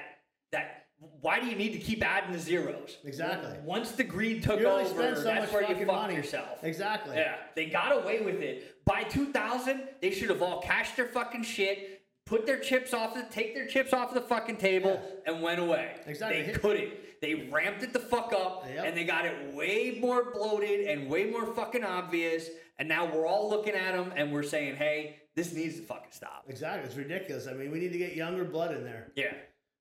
that? 0.52 0.86
Why 1.20 1.38
do 1.40 1.46
you 1.46 1.54
need 1.56 1.72
to 1.72 1.78
keep 1.78 2.04
adding 2.04 2.32
the 2.32 2.38
zeros? 2.38 2.98
Exactly. 3.04 3.52
Once 3.64 3.92
the 3.92 4.04
greed 4.04 4.42
took 4.42 4.58
You 4.60 4.66
over, 4.66 4.84
spend 4.88 5.16
so 5.16 5.22
that's 5.24 5.52
where 5.52 5.62
you 5.62 5.74
fucked 5.74 5.86
money. 5.86 6.14
yourself. 6.14 6.62
Exactly. 6.62 7.16
Yeah, 7.16 7.36
they 7.54 7.66
got 7.66 7.92
away 8.02 8.20
with 8.20 8.40
it. 8.40 8.84
By 8.84 9.04
2000, 9.04 9.82
they 10.00 10.10
should 10.10 10.30
have 10.30 10.42
all 10.42 10.60
cashed 10.60 10.96
their 10.96 11.06
fucking 11.06 11.44
shit, 11.44 12.02
put 12.26 12.46
their 12.46 12.58
chips 12.58 12.92
off 12.94 13.14
the, 13.14 13.22
take 13.30 13.54
their 13.54 13.66
chips 13.66 13.92
off 13.92 14.12
the 14.12 14.20
fucking 14.20 14.56
table, 14.56 15.00
and 15.26 15.40
went 15.42 15.60
away. 15.60 15.96
Exactly. 16.06 16.42
They 16.42 16.52
couldn't. 16.52 16.92
They 17.20 17.34
ramped 17.50 17.82
it 17.82 17.92
the 17.92 17.98
fuck 18.00 18.32
up, 18.32 18.64
Yep. 18.72 18.84
and 18.86 18.96
they 18.96 19.04
got 19.04 19.24
it 19.26 19.52
way 19.54 19.98
more 20.00 20.32
bloated 20.32 20.86
and 20.86 21.08
way 21.08 21.26
more 21.26 21.46
fucking 21.54 21.84
obvious. 21.84 22.48
And 22.78 22.88
now 22.88 23.12
we're 23.12 23.26
all 23.26 23.50
looking 23.50 23.74
at 23.74 23.92
them 23.96 24.12
and 24.16 24.32
we're 24.32 24.44
saying, 24.44 24.76
"Hey, 24.76 25.16
this 25.34 25.52
needs 25.52 25.76
to 25.76 25.82
fucking 25.82 26.12
stop." 26.12 26.44
Exactly. 26.48 26.86
It's 26.86 26.96
ridiculous. 26.96 27.48
I 27.48 27.54
mean, 27.54 27.72
we 27.72 27.80
need 27.80 27.92
to 27.92 27.98
get 27.98 28.14
younger 28.14 28.44
blood 28.44 28.72
in 28.72 28.84
there. 28.84 29.10
Yeah. 29.16 29.34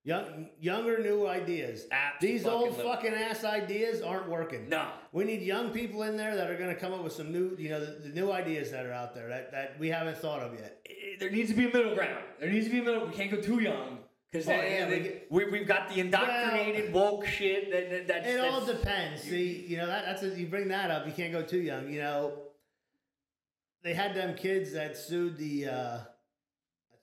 Young, 0.07 0.47
younger, 0.61 0.99
new 0.99 1.27
ideas. 1.27 1.85
These 2.21 2.45
old 2.45 2.69
Abso-fucking-lutely. 2.77 3.23
ass 3.25 3.43
ideas 3.43 4.01
aren't 4.01 4.29
working. 4.29 4.69
No. 4.69 4.87
We 5.11 5.25
need 5.25 5.41
young 5.41 5.71
people 5.71 6.03
in 6.03 6.15
there 6.15 6.33
that 6.37 6.49
are 6.49 6.55
going 6.57 6.73
to 6.73 6.79
come 6.79 6.93
up 6.93 7.03
with 7.03 7.11
some 7.11 7.29
new, 7.33 7.53
you 7.59 7.67
know, 7.67 7.81
the, 7.81 8.07
the 8.07 8.09
new 8.15 8.31
ideas 8.31 8.71
that 8.71 8.85
are 8.85 8.93
out 8.93 9.13
there 9.13 9.27
that, 9.27 9.51
that 9.51 9.77
we 9.77 9.89
haven't 9.89 10.17
thought 10.17 10.39
of 10.39 10.53
yet. 10.53 10.79
Eh, 10.89 11.17
There 11.19 11.29
needs 11.29 11.49
to 11.49 11.57
be 11.57 11.65
a 11.69 11.73
middle 11.73 11.93
ground. 11.93 12.23
There 12.39 12.49
needs 12.49 12.67
to 12.67 12.71
be 12.71 12.79
a 12.79 12.83
middle. 12.83 13.05
We 13.05 13.11
can't 13.13 13.29
go 13.29 13.41
too 13.41 13.59
young. 13.59 13.97
Because 14.31 14.47
Oh, 14.47 14.53
yeah, 14.53 14.87
we 14.89 14.99
get- 14.99 15.27
we, 15.29 15.45
we've 15.49 15.67
got 15.67 15.89
the 15.89 15.99
indoctrinated 15.99 16.93
woke 16.93 17.25
shit 17.25 17.69
that, 17.71 17.89
that 17.89 18.07
that's, 18.07 18.27
It 18.29 18.39
all 18.39 18.61
that's- 18.61 18.79
depends. 18.79 19.21
See, 19.23 19.65
you 19.67 19.75
know 19.75 19.87
that 19.87 20.05
that's 20.05 20.23
a, 20.23 20.29
you 20.39 20.47
bring 20.47 20.69
that 20.69 20.89
up. 20.89 21.05
You 21.05 21.11
can't 21.11 21.33
go 21.33 21.41
too 21.41 21.59
young. 21.59 21.91
You 21.91 21.99
know, 21.99 22.33
they 23.83 23.93
had 23.93 24.15
them 24.15 24.35
kids 24.35 24.71
that 24.71 24.95
sued 24.95 25.35
the. 25.37 25.67
uh 25.67 25.99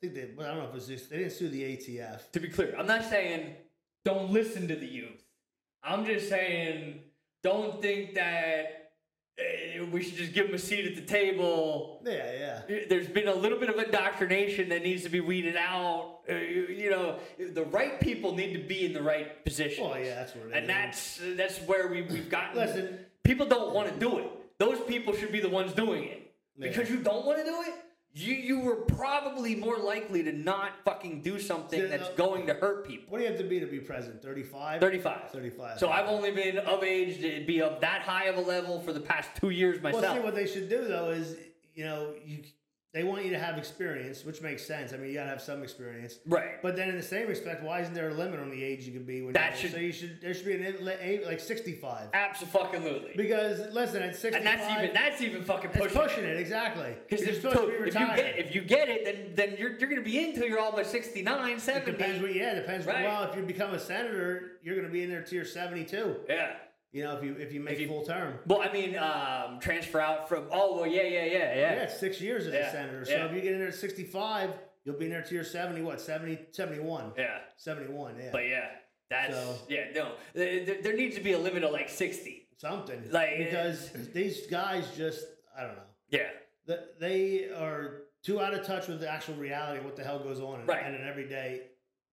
think 0.08 0.14
they. 0.14 0.34
Well, 0.36 0.46
I 0.46 0.50
don't 0.50 0.58
know 0.58 0.64
if 0.64 0.70
it 0.70 0.74
was 0.74 0.86
just, 0.86 1.10
they 1.10 1.18
didn't 1.18 1.32
sue 1.32 1.48
the 1.48 1.62
ATF. 1.62 2.30
to 2.32 2.40
be 2.40 2.48
clear, 2.48 2.74
I'm 2.78 2.86
not 2.86 3.04
saying 3.04 3.54
don't 4.04 4.30
listen 4.30 4.68
to 4.68 4.76
the 4.76 4.86
youth. 4.86 5.22
I'm 5.82 6.04
just 6.04 6.28
saying 6.28 7.00
don't 7.42 7.80
think 7.82 8.14
that 8.14 8.92
eh, 9.38 9.82
we 9.90 10.02
should 10.02 10.16
just 10.16 10.32
give 10.32 10.46
them 10.46 10.54
a 10.54 10.58
seat 10.58 10.86
at 10.86 10.94
the 10.94 11.02
table. 11.02 12.02
Yeah, 12.04 12.12
yeah. 12.68 12.74
Eh, 12.74 12.84
There's 12.88 13.08
been 13.08 13.28
a 13.28 13.34
little 13.34 13.58
bit 13.58 13.68
of 13.68 13.78
indoctrination 13.78 14.68
that 14.70 14.82
needs 14.82 15.02
to 15.04 15.08
be 15.10 15.20
weeded 15.20 15.56
out. 15.56 16.20
Uh, 16.28 16.34
you, 16.36 16.66
you 16.68 16.90
know, 16.90 17.18
the 17.38 17.64
right 17.64 18.00
people 18.00 18.34
need 18.34 18.54
to 18.54 18.60
be 18.60 18.86
in 18.86 18.92
the 18.94 19.02
right 19.02 19.44
positions. 19.44 19.86
Oh 19.90 19.96
yeah, 19.96 20.14
that's 20.14 20.34
what 20.34 20.46
it 20.46 20.48
is. 20.48 20.54
and 20.54 20.68
that's 20.68 21.20
that's 21.36 21.58
where 21.62 21.88
we, 21.88 22.02
we've 22.02 22.30
gotten. 22.30 22.56
Listen. 22.56 22.98
people 23.24 23.46
don't 23.46 23.74
want 23.74 23.92
to 23.92 23.98
do 23.98 24.18
it. 24.18 24.30
Those 24.58 24.80
people 24.80 25.14
should 25.14 25.32
be 25.32 25.40
the 25.40 25.48
ones 25.48 25.72
doing 25.72 26.04
it. 26.04 26.32
Yeah. 26.56 26.68
Because 26.68 26.88
you 26.88 26.98
don't 26.98 27.26
want 27.26 27.38
to 27.38 27.44
do 27.44 27.62
it, 27.66 27.74
you 28.14 28.34
you 28.34 28.60
were 28.60 28.76
probably 28.76 29.56
more 29.56 29.76
likely 29.78 30.22
to 30.22 30.32
not 30.32 30.72
fucking 30.84 31.20
do 31.20 31.40
something 31.40 31.88
that's 31.88 32.10
going 32.10 32.46
to 32.46 32.54
hurt 32.54 32.86
people. 32.86 33.06
What 33.08 33.18
do 33.18 33.24
you 33.24 33.30
have 33.30 33.38
to 33.40 33.44
be 33.44 33.58
to 33.58 33.66
be 33.66 33.80
president? 33.80 34.22
Thirty-five. 34.22 34.80
35. 34.80 35.30
35. 35.30 35.78
So 35.80 35.88
I've 35.90 36.06
only 36.06 36.30
been 36.30 36.58
of 36.58 36.84
age 36.84 37.20
to 37.20 37.44
be 37.44 37.60
of 37.60 37.80
that 37.80 38.02
high 38.02 38.26
of 38.26 38.36
a 38.36 38.40
level 38.40 38.80
for 38.80 38.92
the 38.92 39.00
past 39.00 39.30
two 39.40 39.50
years 39.50 39.82
myself. 39.82 40.02
Well, 40.02 40.14
see 40.14 40.20
what 40.20 40.34
they 40.36 40.46
should 40.46 40.68
do 40.68 40.86
though 40.86 41.10
is 41.10 41.36
you 41.74 41.84
know 41.84 42.14
you 42.24 42.38
they 42.94 43.02
want 43.02 43.24
you 43.24 43.30
to 43.32 43.38
have 43.38 43.58
experience, 43.58 44.24
which 44.24 44.40
makes 44.40 44.64
sense. 44.64 44.92
I 44.92 44.96
mean, 44.96 45.08
you 45.08 45.14
gotta 45.14 45.28
have 45.28 45.42
some 45.42 45.62
experience. 45.64 46.20
Right. 46.26 46.62
But 46.62 46.76
then, 46.76 46.88
in 46.88 46.96
the 46.96 47.02
same 47.02 47.26
respect, 47.28 47.62
why 47.64 47.80
isn't 47.80 47.92
there 47.92 48.08
a 48.08 48.14
limit 48.14 48.38
on 48.38 48.50
the 48.50 48.62
age 48.62 48.84
you 48.86 48.92
can 48.92 49.02
be 49.04 49.20
when 49.22 49.32
That 49.32 49.50
you're 49.60 49.70
should- 49.70 49.72
so 49.72 49.76
you 49.78 49.92
should 49.92 50.20
there 50.20 50.32
should 50.32 50.46
be 50.46 50.54
an 50.54 50.88
age 51.02 51.22
like 51.26 51.40
sixty 51.40 51.72
five 51.72 52.08
Absolutely. 52.14 53.12
because 53.16 53.60
listen 53.72 54.02
at 54.02 54.14
sixty 54.16 54.42
five, 54.42 54.44
that's 54.58 54.78
even 54.82 54.94
that's 54.94 55.20
even 55.22 55.44
fucking 55.44 55.70
it's 55.70 55.78
pushing, 55.78 56.00
pushing 56.00 56.24
it 56.24 56.36
exactly 56.38 56.94
Because 57.08 57.26
you're 57.26 57.34
if, 57.34 57.42
supposed 57.42 57.58
to 57.58 57.66
be 57.66 57.88
if 57.88 57.94
you 57.94 58.06
get 58.16 58.38
if 58.38 58.54
you 58.54 58.60
get 58.62 58.88
it, 58.88 59.04
then 59.04 59.32
then 59.48 59.56
you're 59.58 59.76
you're 59.78 59.88
gonna 59.88 60.00
be 60.02 60.18
in 60.22 60.30
until 60.30 60.46
you're 60.46 60.60
almost 60.60 60.90
69, 60.90 61.50
It 61.58 61.84
depends 61.86 62.22
what 62.22 62.34
yeah 62.34 62.52
it 62.52 62.60
depends 62.60 62.86
Right. 62.86 63.04
well 63.04 63.24
if 63.24 63.36
you 63.36 63.42
become 63.42 63.74
a 63.74 63.78
senator 63.78 64.52
you're 64.62 64.76
gonna 64.76 64.88
be 64.88 65.02
in 65.02 65.10
there 65.10 65.22
till 65.22 65.36
you're 65.36 65.44
seventy 65.44 65.84
two 65.84 66.16
yeah. 66.28 66.54
You 66.94 67.02
know 67.02 67.16
if 67.16 67.24
you 67.24 67.34
if 67.38 67.52
you 67.52 67.60
make 67.60 67.78
you- 67.78 67.88
full 67.88 68.04
term 68.04 68.38
Well, 68.46 68.62
I 68.62 68.72
mean, 68.72 68.96
um, 68.96 69.58
transfer 69.60 70.00
out 70.00 70.28
from. 70.28 70.46
Oh, 70.50 70.76
well, 70.76 70.86
yeah, 70.86 71.02
yeah, 71.02 71.24
yeah, 71.24 71.54
yeah. 71.54 71.74
yeah 71.74 71.88
six 71.88 72.20
years 72.20 72.46
as 72.46 72.54
Yeah, 72.54 72.68
a 72.68 72.72
senator 72.72 73.04
so 73.04 73.10
yeah. 73.12 73.26
if 73.26 73.32
you 73.34 73.40
get 73.42 73.52
in 73.52 73.58
there 73.58 73.68
at 73.68 73.74
sixty 73.74 74.04
five 74.04 74.50
you'll 74.84 74.96
be 74.96 75.06
in 75.06 75.10
there 75.10 75.22
tier 75.22 75.44
seventy 75.44 75.82
what 75.82 76.00
70 76.00 76.38
71 76.52 77.12
Yeah. 77.18 77.38
71 77.56 78.16
yeah 78.18 78.28
But 78.30 78.46
yeah, 78.48 78.68
that's 79.10 79.34
So- 79.34 79.56
yeah. 79.68 79.86
No, 79.94 80.12
there, 80.34 80.64
there- 80.82 80.96
needs 80.96 81.16
to 81.16 81.22
be 81.22 81.32
a 81.32 81.38
limit 81.38 81.64
of 81.64 81.72
like 81.72 81.88
60. 81.88 82.48
something 82.58 83.10
Like, 83.10 83.38
because 83.38 83.90
these 84.12 84.46
guys 84.46 84.84
just 84.96 85.26
I 85.58 85.62
don't 85.64 85.76
know 85.76 85.82
Yeah. 86.10 86.30
they 87.00 87.48
are 87.50 88.02
too 88.22 88.40
out 88.40 88.54
of 88.54 88.64
touch 88.64 88.86
with 88.88 89.00
the 89.00 89.08
actual 89.10 89.34
reality 89.34 89.80
of 89.80 89.84
what 89.84 89.96
the 89.96 90.04
hell 90.04 90.18
goes 90.20 90.40
on. 90.40 90.60
And, 90.60 90.68
Right. 90.68 90.84
and 90.86 90.96
every 91.04 91.28
day, 91.28 91.62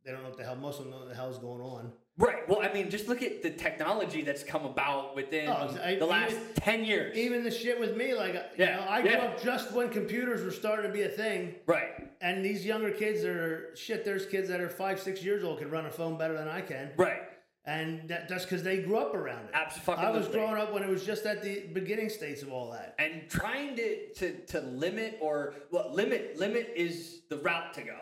they 0.03 0.11
don't 0.11 0.23
know 0.23 0.27
what 0.29 0.37
the 0.37 0.43
hell, 0.43 0.57
most 0.57 0.77
of 0.79 0.83
them 0.85 0.91
know 0.91 0.99
what 0.99 1.07
the 1.07 1.15
hell's 1.15 1.37
going 1.39 1.61
on. 1.61 1.93
Right. 2.21 2.47
Well, 2.47 2.61
I 2.61 2.71
mean, 2.71 2.89
just 2.89 3.07
look 3.07 3.21
at 3.21 3.41
the 3.41 3.49
technology 3.49 4.21
that's 4.21 4.43
come 4.43 4.65
about 4.65 5.15
within 5.15 5.49
Oh, 5.49 5.75
I- 5.83 5.95
the 5.95 6.05
last 6.05 6.31
even- 6.33 6.53
10 6.55 6.85
years. 6.85 7.17
Even 7.17 7.43
the 7.43 7.51
shit 7.51 7.79
with 7.79 7.95
me, 7.97 8.13
like, 8.13 8.33
you 8.33 8.41
Yeah, 8.57 8.75
know, 8.77 8.85
I 8.89 9.01
grew 9.01 9.11
yeah. 9.11 9.23
up 9.25 9.41
just 9.41 9.71
when 9.73 9.89
computers 9.89 10.43
were 10.43 10.51
starting 10.51 10.85
to 10.91 10.93
be 10.93 11.03
a 11.03 11.09
thing. 11.09 11.55
right. 11.65 12.07
And 12.21 12.45
these 12.45 12.63
younger 12.65 12.91
kids 12.91 13.25
are, 13.25 13.75
shit, 13.75 14.05
there's 14.05 14.27
kids 14.27 14.47
that 14.49 14.61
are 14.61 14.69
five, 14.69 14.99
six 14.99 15.23
years 15.23 15.43
old 15.43 15.57
can 15.59 15.71
run 15.71 15.87
a 15.87 15.91
phone 15.91 16.17
better 16.19 16.35
than 16.35 16.47
I 16.47 16.61
can. 16.61 16.91
Right. 16.95 17.23
And 17.65 18.07
that, 18.09 18.27
that's 18.29 18.43
because 18.43 18.61
they 18.63 18.81
grew 18.81 18.97
up 18.97 19.13
around 19.15 19.45
it. 19.45 19.51
Absolutely. 19.53 20.05
I 20.05 20.09
was 20.11 20.27
growing 20.27 20.55
up 20.55 20.71
when 20.73 20.83
it 20.83 20.89
was 20.89 21.03
just 21.03 21.25
at 21.25 21.41
the 21.43 21.61
beginning 21.73 22.09
states 22.09 22.41
of 22.43 22.51
all 22.51 22.71
that. 22.71 22.95
and 22.99 23.27
trying 23.29 23.75
to, 23.75 24.13
to, 24.13 24.45
to 24.47 24.61
limit 24.61 25.17
or 25.21 25.55
well 25.71 25.91
limit 25.93 26.37
limit 26.37 26.71
is 26.75 27.21
the 27.29 27.37
route 27.37 27.73
to 27.75 27.81
go 27.81 27.97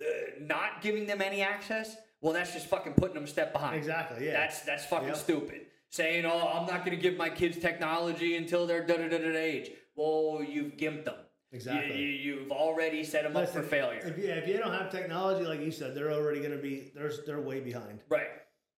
uh, 0.00 0.04
not 0.40 0.82
giving 0.82 1.06
them 1.06 1.22
any 1.22 1.42
access 1.42 1.96
well 2.24 2.32
that's 2.32 2.52
just 2.54 2.66
fucking 2.66 2.94
putting 2.94 3.14
them 3.14 3.24
a 3.24 3.26
step 3.28 3.52
behind 3.52 3.76
Exactly, 3.76 4.26
yeah. 4.26 4.32
that's 4.32 4.62
that's 4.62 4.84
fucking 4.86 5.08
Yep. 5.08 5.16
stupid 5.16 5.60
saying 5.90 6.24
oh 6.24 6.50
i'm 6.54 6.66
not 6.66 6.84
going 6.84 6.96
to 6.96 7.02
give 7.02 7.16
my 7.16 7.28
kids 7.28 7.58
technology 7.58 8.36
until 8.36 8.66
they're 8.66 8.84
da 8.84 8.96
da 8.96 9.08
da 9.08 9.18
da 9.18 9.36
age 9.36 9.70
well 9.94 10.42
you've 10.42 10.72
gimped 10.76 11.04
them 11.04 11.14
Exactly. 11.52 11.96
you, 12.00 12.08
you, 12.08 12.34
you've 12.40 12.50
already 12.50 13.04
set 13.04 13.22
them 13.22 13.36
up 13.36 13.48
for 13.48 13.62
failure 13.62 14.00
If 14.04 14.18
you, 14.18 14.24
if 14.28 14.48
you 14.48 14.56
don't 14.56 14.72
have 14.72 14.90
technology, 14.90 15.44
like 15.46 15.60
you 15.60 15.70
said, 15.70 15.94
they're 15.94 16.10
already 16.10 16.40
going 16.40 16.50
to 16.50 16.58
be, 16.60 16.90
they're, 16.96 17.12
they're 17.24 17.40
way 17.40 17.60
behind. 17.60 18.00
right 18.08 18.26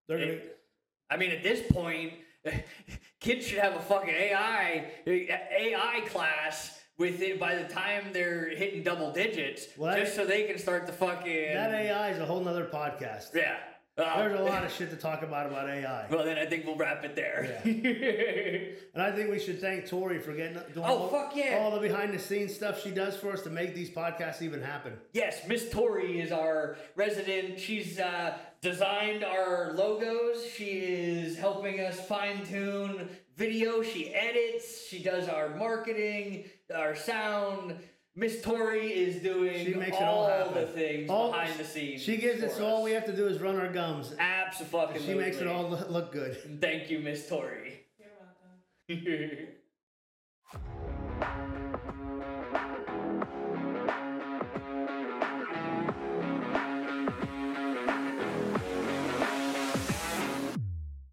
They're 0.09 0.19
going 0.19 0.29
to, 0.41 0.43
I 1.09 1.17
mean, 1.17 1.31
at 1.31 1.43
this 1.43 1.63
point, 1.73 2.13
kids 3.21 3.47
should 3.47 3.61
have 3.61 3.77
a 3.77 3.81
fucking 3.81 4.11
AI 4.13 4.91
AI 5.07 6.01
class 6.09 6.79
with 6.99 7.21
it 7.21 7.39
by 7.39 7.55
the 7.57 7.65
time 7.65 8.05
they're 8.13 8.49
hitting 8.57 8.83
double 8.83 9.13
digits, 9.13 9.67
Well, 9.77 9.97
just 9.97 10.15
so 10.15 10.25
they 10.27 10.45
can 10.45 10.59
start 10.59 10.87
the 10.87 10.93
fucking 10.93 11.55
that 11.55 11.73
AI 11.73 12.11
is 12.11 12.19
a 12.19 12.25
whole 12.25 12.41
nother 12.43 12.65
podcast. 12.67 13.35
Yeah. 13.35 13.57
Uh, 13.99 14.19
There's 14.29 14.39
a 14.39 14.43
lot 14.43 14.63
of 14.63 14.71
shit 14.77 14.91
to 14.91 14.97
talk 14.97 15.23
about 15.23 15.47
about 15.47 15.71
AI. 15.71 16.07
Well, 16.11 16.23
then 16.25 16.37
I 16.37 16.45
think 16.45 16.67
we'll 16.67 16.77
wrap 16.77 17.03
it 17.05 17.17
there. 17.17 17.63
And 18.95 19.03
I 19.03 19.11
think 19.13 19.31
we 19.31 19.39
should 19.39 19.61
thank 19.61 19.87
Tori 19.87 20.19
for 20.19 20.33
getting 20.33 20.55
doing 20.55 20.79
Oh, 20.87 20.97
all, 20.99 21.09
fuck 21.09 21.37
yeah. 21.37 21.59
all 21.61 21.71
the 21.71 21.81
behind 21.81 22.15
the 22.15 22.19
scenes 22.19 22.55
stuff 22.55 22.83
she 22.83 22.91
does 22.91 23.15
for 23.17 23.31
us 23.33 23.43
to 23.43 23.51
make 23.51 23.75
these 23.75 23.91
podcasts 23.91 24.41
even 24.41 24.63
happen. 24.63 24.95
yes, 25.13 25.47
Miss 25.47 25.69
Tori 25.71 26.21
is 26.21 26.33
our 26.33 26.77
resident. 26.95 27.59
She's 27.61 27.99
uh, 28.01 28.37
designed 28.63 29.23
our 29.23 29.73
logos. 29.75 30.47
She 30.51 30.65
is 30.79 31.37
helping 31.37 31.81
us 31.81 32.01
fine 32.07 32.45
tune 32.47 33.09
video. 33.37 33.83
She 33.83 34.15
edits. 34.15 34.87
She 34.89 35.03
does 35.03 35.29
our 35.29 35.51
marketing, 35.57 36.45
our 36.75 36.95
sound. 36.95 37.77
Miss 38.19 38.41
Tori 38.41 38.87
is 38.95 39.23
doing 39.23 39.63
She 39.67 39.75
makes 39.75 39.97
it 39.99 40.03
all 40.03 40.27
happen. 40.27 40.55
the 40.55 40.67
things 40.67 41.11
All- 41.11 41.31
behind 41.33 41.59
the 41.59 41.65
scenes. 41.65 42.01
She 42.03 42.17
gives 42.17 42.43
it 42.43 42.51
for 42.51 42.57
so 42.57 42.67
all 42.67 42.83
we 42.83 42.93
have 42.93 43.05
to 43.05 43.15
do 43.15 43.27
is 43.27 43.41
run 43.43 43.57
our 43.61 43.71
gums. 43.71 44.15
Absolutely. 44.19 45.01
She 45.03 45.13
makes 45.15 45.37
it 45.37 45.47
all 45.47 45.69
look 45.69 45.91
look 45.91 46.13
good. 46.13 46.61
Thank 46.61 46.91
you, 46.91 47.01
Miss 47.01 47.29
Tori. 47.29 47.81
You're 47.99 48.09
welcome. 48.19 49.49